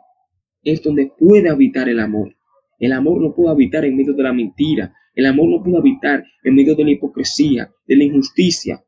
es 0.73 0.83
donde 0.83 1.13
puede 1.17 1.49
habitar 1.49 1.89
el 1.89 2.01
amor. 2.01 2.37
El 2.81 2.93
amor 2.93 3.23
no 3.23 3.33
puede 3.33 3.51
habitar 3.51 3.85
en 3.85 3.97
medio 3.97 4.15
de 4.15 4.23
la 4.23 4.33
mentira. 4.33 4.93
El 5.15 5.27
amor 5.27 5.49
no 5.49 5.63
puede 5.63 5.79
habitar 5.79 6.25
en 6.43 6.55
medio 6.57 6.75
de 6.75 6.83
la 6.83 6.91
hipocresía, 6.91 7.73
de 7.87 7.97
la 7.97 8.05
injusticia, 8.05 8.85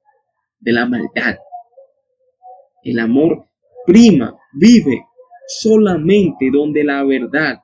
de 0.59 0.72
la 0.72 0.87
maldad. 0.87 1.39
El 2.83 2.99
amor 2.99 3.47
prima, 3.87 4.37
vive 4.53 5.07
solamente 5.47 6.51
donde 6.53 6.83
la 6.83 7.05
verdad, 7.05 7.61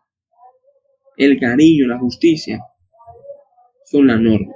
el 1.16 1.38
cariño, 1.40 1.88
la 1.88 1.98
justicia 1.98 2.60
son 3.84 4.06
la 4.06 4.16
norma. 4.16 4.54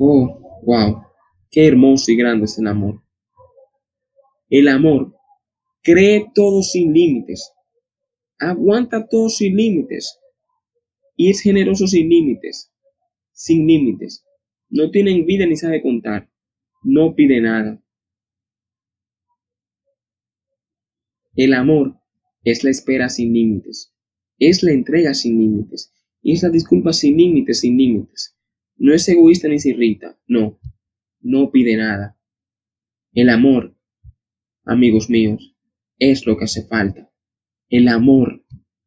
Oh, 0.00 0.60
wow, 0.62 1.02
qué 1.50 1.68
hermoso 1.68 2.10
y 2.10 2.16
grande 2.16 2.46
es 2.46 2.58
el 2.58 2.66
amor. 2.66 3.00
El 4.50 4.66
amor 4.66 5.17
cree 5.82 6.26
todo 6.34 6.62
sin 6.62 6.92
límites, 6.92 7.52
aguanta 8.38 9.08
todo 9.08 9.28
sin 9.28 9.56
límites 9.56 10.18
y 11.16 11.30
es 11.30 11.40
generoso 11.40 11.86
sin 11.86 12.08
límites, 12.08 12.72
sin 13.32 13.66
límites. 13.66 14.24
No 14.70 14.90
tiene 14.90 15.12
envidia 15.12 15.46
ni 15.46 15.56
sabe 15.56 15.82
contar, 15.82 16.30
no 16.82 17.14
pide 17.14 17.40
nada. 17.40 17.82
El 21.34 21.54
amor 21.54 22.00
es 22.44 22.64
la 22.64 22.70
espera 22.70 23.08
sin 23.08 23.32
límites, 23.32 23.94
es 24.38 24.62
la 24.62 24.72
entrega 24.72 25.14
sin 25.14 25.38
límites 25.38 25.92
y 26.22 26.32
es 26.32 26.42
la 26.42 26.50
disculpa 26.50 26.92
sin 26.92 27.16
límites, 27.16 27.60
sin 27.60 27.76
límites. 27.76 28.36
No 28.76 28.94
es 28.94 29.08
egoísta 29.08 29.48
ni 29.48 29.58
se 29.58 29.70
irrita, 29.70 30.18
no, 30.26 30.60
no 31.20 31.50
pide 31.50 31.76
nada. 31.76 32.16
El 33.12 33.30
amor, 33.30 33.76
amigos 34.64 35.10
míos, 35.10 35.56
es 35.98 36.26
lo 36.26 36.36
que 36.36 36.44
hace 36.44 36.66
falta. 36.66 37.10
El 37.68 37.88
amor 37.88 38.44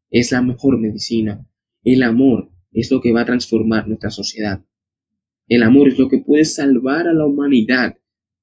es 0.10 0.32
la 0.32 0.42
mejor 0.42 0.80
medicina. 0.80 1.48
El 1.84 2.04
amor 2.04 2.52
es 2.72 2.92
lo 2.92 3.02
que 3.02 3.12
va 3.12 3.22
a 3.22 3.26
transformar 3.26 3.88
nuestra 3.88 4.10
sociedad. 4.10 4.64
El 5.48 5.64
amor 5.64 5.90
es 5.90 6.00
lo 6.00 6.08
que 6.08 6.20
puede 6.20 6.46
salvar 6.46 7.08
a 7.08 7.14
la 7.14 7.26
humanidad 7.26 7.98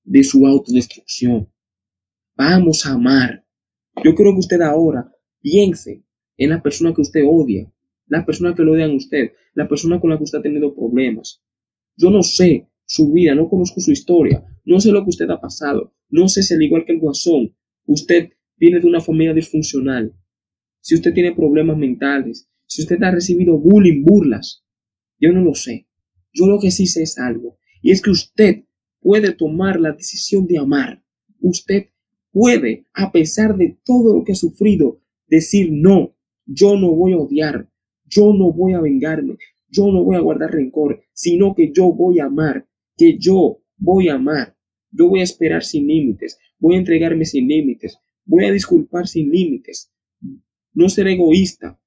de 0.04 0.24
su 0.24 0.46
autodestrucción. 0.46 1.48
Vamos 2.36 2.86
a 2.86 2.92
amar. 2.92 3.44
Yo 4.04 4.14
creo 4.14 4.32
que 4.32 4.40
usted 4.40 4.60
ahora 4.60 5.10
piense 5.40 6.04
en 6.36 6.50
la 6.50 6.62
persona 6.62 6.94
que 6.94 7.00
usted 7.00 7.22
odia, 7.26 7.72
la 8.06 8.24
persona 8.24 8.54
que 8.54 8.62
lo 8.62 8.72
odia 8.72 8.86
a 8.86 8.94
usted, 8.94 9.32
la 9.54 9.68
persona 9.68 10.00
con 10.00 10.10
la 10.10 10.18
que 10.18 10.24
usted 10.24 10.38
ha 10.38 10.42
tenido 10.42 10.74
problemas. 10.74 11.42
Yo 11.96 12.10
no 12.10 12.22
sé 12.22 12.68
su 12.84 13.12
vida, 13.12 13.34
no 13.34 13.48
conozco 13.48 13.80
su 13.80 13.90
historia, 13.90 14.44
no 14.64 14.80
sé 14.80 14.92
lo 14.92 15.02
que 15.02 15.10
usted 15.10 15.28
ha 15.30 15.40
pasado, 15.40 15.94
no 16.08 16.28
sé 16.28 16.42
si 16.42 16.54
al 16.54 16.62
igual 16.62 16.84
que 16.84 16.92
el 16.92 17.00
guasón, 17.00 17.54
usted 17.86 18.30
viene 18.58 18.80
de 18.80 18.86
una 18.86 19.00
familia 19.00 19.34
disfuncional, 19.34 20.14
si 20.80 20.94
usted 20.94 21.12
tiene 21.12 21.34
problemas 21.34 21.76
mentales, 21.76 22.48
si 22.66 22.82
usted 22.82 23.02
ha 23.02 23.10
recibido 23.10 23.58
bullying, 23.58 24.04
burlas, 24.04 24.64
yo 25.18 25.32
no 25.32 25.42
lo 25.42 25.54
sé. 25.54 25.86
Yo 26.32 26.46
lo 26.46 26.60
que 26.60 26.70
sí 26.70 26.86
sé 26.86 27.02
es 27.02 27.18
algo, 27.18 27.58
y 27.82 27.90
es 27.90 28.02
que 28.02 28.10
usted 28.10 28.64
puede 29.00 29.32
tomar 29.32 29.80
la 29.80 29.92
decisión 29.92 30.46
de 30.46 30.58
amar. 30.58 31.02
Usted 31.40 31.86
puede, 32.30 32.86
a 32.92 33.10
pesar 33.10 33.56
de 33.56 33.78
todo 33.84 34.16
lo 34.16 34.24
que 34.24 34.32
ha 34.32 34.36
sufrido, 34.36 35.00
decir 35.26 35.70
no, 35.72 36.14
yo 36.46 36.76
no 36.76 36.94
voy 36.94 37.12
a 37.12 37.18
odiar, 37.18 37.68
yo 38.06 38.32
no 38.32 38.52
voy 38.52 38.74
a 38.74 38.80
vengarme, 38.80 39.36
yo 39.68 39.90
no 39.90 40.04
voy 40.04 40.16
a 40.16 40.20
guardar 40.20 40.52
rencor, 40.52 41.02
sino 41.12 41.54
que 41.54 41.72
yo 41.72 41.92
voy 41.92 42.20
a 42.20 42.26
amar, 42.26 42.66
que 42.96 43.18
yo 43.18 43.62
voy 43.76 44.08
a 44.08 44.14
amar, 44.14 44.56
yo 44.90 45.08
voy 45.08 45.20
a 45.20 45.24
esperar 45.24 45.64
sin 45.64 45.86
límites, 45.86 46.38
voy 46.58 46.76
a 46.76 46.78
entregarme 46.78 47.24
sin 47.24 47.48
límites, 47.48 47.98
voy 48.28 48.44
a 48.44 48.52
disculpar 48.52 49.08
sin 49.08 49.30
límites, 49.30 49.90
no 50.74 50.88
seré 50.88 51.14
egoísta, 51.14 51.80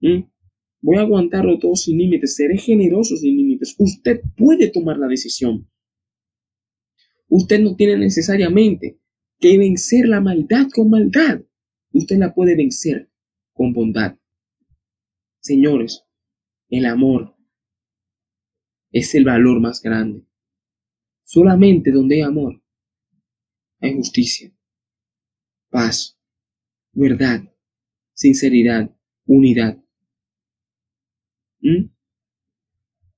voy 0.00 0.96
a 0.96 1.02
aguantarlo 1.02 1.58
todo 1.58 1.76
sin 1.76 1.98
límites, 1.98 2.34
seré 2.34 2.56
generoso 2.56 3.14
sin 3.16 3.36
límites. 3.36 3.76
Usted 3.78 4.22
puede 4.36 4.70
tomar 4.70 4.98
la 4.98 5.06
decisión. 5.06 5.70
Usted 7.28 7.60
no 7.60 7.76
tiene 7.76 7.96
necesariamente 7.98 8.98
que 9.38 9.58
vencer 9.58 10.08
la 10.08 10.20
maldad 10.20 10.66
con 10.74 10.90
maldad. 10.90 11.42
Usted 11.92 12.16
la 12.16 12.34
puede 12.34 12.56
vencer 12.56 13.10
con 13.52 13.72
bondad. 13.72 14.18
Señores, 15.40 16.04
el 16.68 16.86
amor 16.86 17.36
es 18.90 19.14
el 19.14 19.24
valor 19.24 19.60
más 19.60 19.82
grande. 19.82 20.24
Solamente 21.22 21.92
donde 21.92 22.16
hay 22.16 22.20
amor, 22.22 22.62
hay 23.80 23.94
justicia, 23.94 24.52
paz, 25.70 26.18
verdad, 26.92 27.42
sinceridad, 28.12 28.94
unidad. 29.24 29.82
¿Mm? 31.60 31.90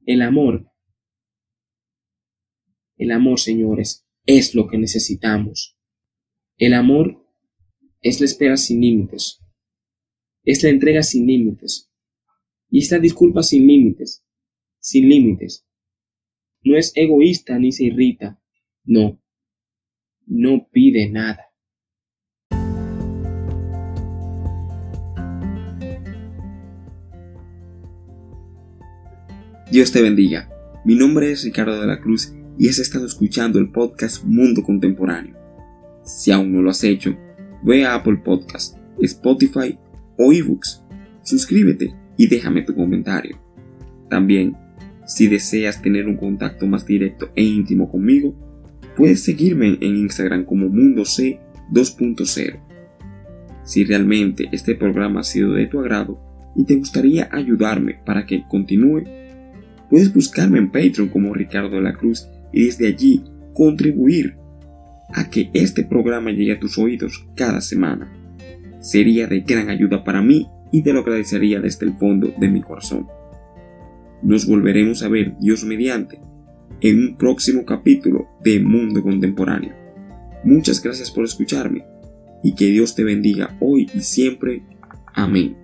El 0.04 0.22
amor, 0.22 0.70
el 2.96 3.10
amor, 3.10 3.40
señores, 3.40 4.06
es 4.26 4.54
lo 4.54 4.68
que 4.68 4.78
necesitamos. 4.78 5.76
El 6.56 6.74
amor 6.74 7.26
es 8.00 8.20
la 8.20 8.26
espera 8.26 8.56
sin 8.56 8.80
límites, 8.80 9.40
es 10.44 10.62
la 10.62 10.70
entrega 10.70 11.02
sin 11.02 11.26
límites 11.26 11.90
y 12.68 12.78
es 12.78 12.90
la 12.90 12.98
disculpa 12.98 13.42
sin 13.42 13.66
límites, 13.66 14.24
sin 14.78 15.08
límites. 15.08 15.66
No 16.62 16.76
es 16.76 16.92
egoísta 16.94 17.58
ni 17.58 17.72
se 17.72 17.84
irrita, 17.84 18.40
no, 18.84 19.20
no 20.26 20.68
pide 20.70 21.08
nada. 21.08 21.51
Dios 29.72 29.90
te 29.90 30.02
bendiga. 30.02 30.50
Mi 30.84 30.96
nombre 30.96 31.32
es 31.32 31.44
Ricardo 31.44 31.80
de 31.80 31.86
la 31.86 31.98
Cruz 31.98 32.34
y 32.58 32.68
has 32.68 32.78
estado 32.78 33.06
escuchando 33.06 33.58
el 33.58 33.70
podcast 33.70 34.22
Mundo 34.22 34.62
Contemporáneo. 34.62 35.34
Si 36.04 36.30
aún 36.30 36.52
no 36.52 36.60
lo 36.60 36.68
has 36.68 36.84
hecho, 36.84 37.16
ve 37.62 37.86
a 37.86 37.94
Apple 37.94 38.18
Podcast, 38.22 38.76
Spotify 39.00 39.78
o 40.18 40.30
eBooks. 40.30 40.84
Suscríbete 41.22 41.94
y 42.18 42.26
déjame 42.26 42.60
tu 42.60 42.74
comentario. 42.74 43.38
También, 44.10 44.58
si 45.06 45.26
deseas 45.26 45.80
tener 45.80 46.06
un 46.06 46.18
contacto 46.18 46.66
más 46.66 46.84
directo 46.84 47.30
e 47.34 47.42
íntimo 47.42 47.90
conmigo, 47.90 48.34
puedes 48.94 49.24
seguirme 49.24 49.78
en 49.80 49.96
Instagram 49.96 50.44
como 50.44 50.68
Mundo 50.68 51.06
C 51.06 51.40
2.0. 51.72 52.60
Si 53.64 53.84
realmente 53.84 54.50
este 54.52 54.74
programa 54.74 55.20
ha 55.20 55.24
sido 55.24 55.54
de 55.54 55.64
tu 55.64 55.80
agrado 55.80 56.20
y 56.54 56.64
te 56.64 56.76
gustaría 56.76 57.30
ayudarme 57.32 58.02
para 58.04 58.26
que 58.26 58.44
continúe, 58.50 59.21
Puedes 59.92 60.14
buscarme 60.14 60.56
en 60.56 60.70
Patreon 60.70 61.10
como 61.10 61.34
Ricardo 61.34 61.78
la 61.78 61.92
Cruz 61.92 62.26
y 62.50 62.64
desde 62.64 62.86
allí 62.86 63.24
contribuir 63.52 64.36
a 65.12 65.28
que 65.28 65.50
este 65.52 65.84
programa 65.84 66.30
llegue 66.30 66.52
a 66.52 66.58
tus 66.58 66.78
oídos 66.78 67.26
cada 67.36 67.60
semana. 67.60 68.10
Sería 68.80 69.26
de 69.26 69.40
gran 69.40 69.68
ayuda 69.68 70.02
para 70.02 70.22
mí 70.22 70.46
y 70.72 70.82
te 70.82 70.94
lo 70.94 71.00
agradecería 71.00 71.60
desde 71.60 71.84
el 71.84 71.92
fondo 71.98 72.32
de 72.38 72.48
mi 72.48 72.62
corazón. 72.62 73.06
Nos 74.22 74.46
volveremos 74.46 75.02
a 75.02 75.08
ver, 75.08 75.34
Dios 75.38 75.62
mediante, 75.62 76.18
en 76.80 76.98
un 76.98 77.16
próximo 77.18 77.66
capítulo 77.66 78.28
de 78.42 78.60
Mundo 78.60 79.02
Contemporáneo. 79.02 79.74
Muchas 80.42 80.82
gracias 80.82 81.10
por 81.10 81.24
escucharme 81.24 81.84
y 82.42 82.54
que 82.54 82.68
Dios 82.68 82.94
te 82.94 83.04
bendiga 83.04 83.58
hoy 83.60 83.90
y 83.92 84.00
siempre. 84.00 84.62
Amén. 85.12 85.61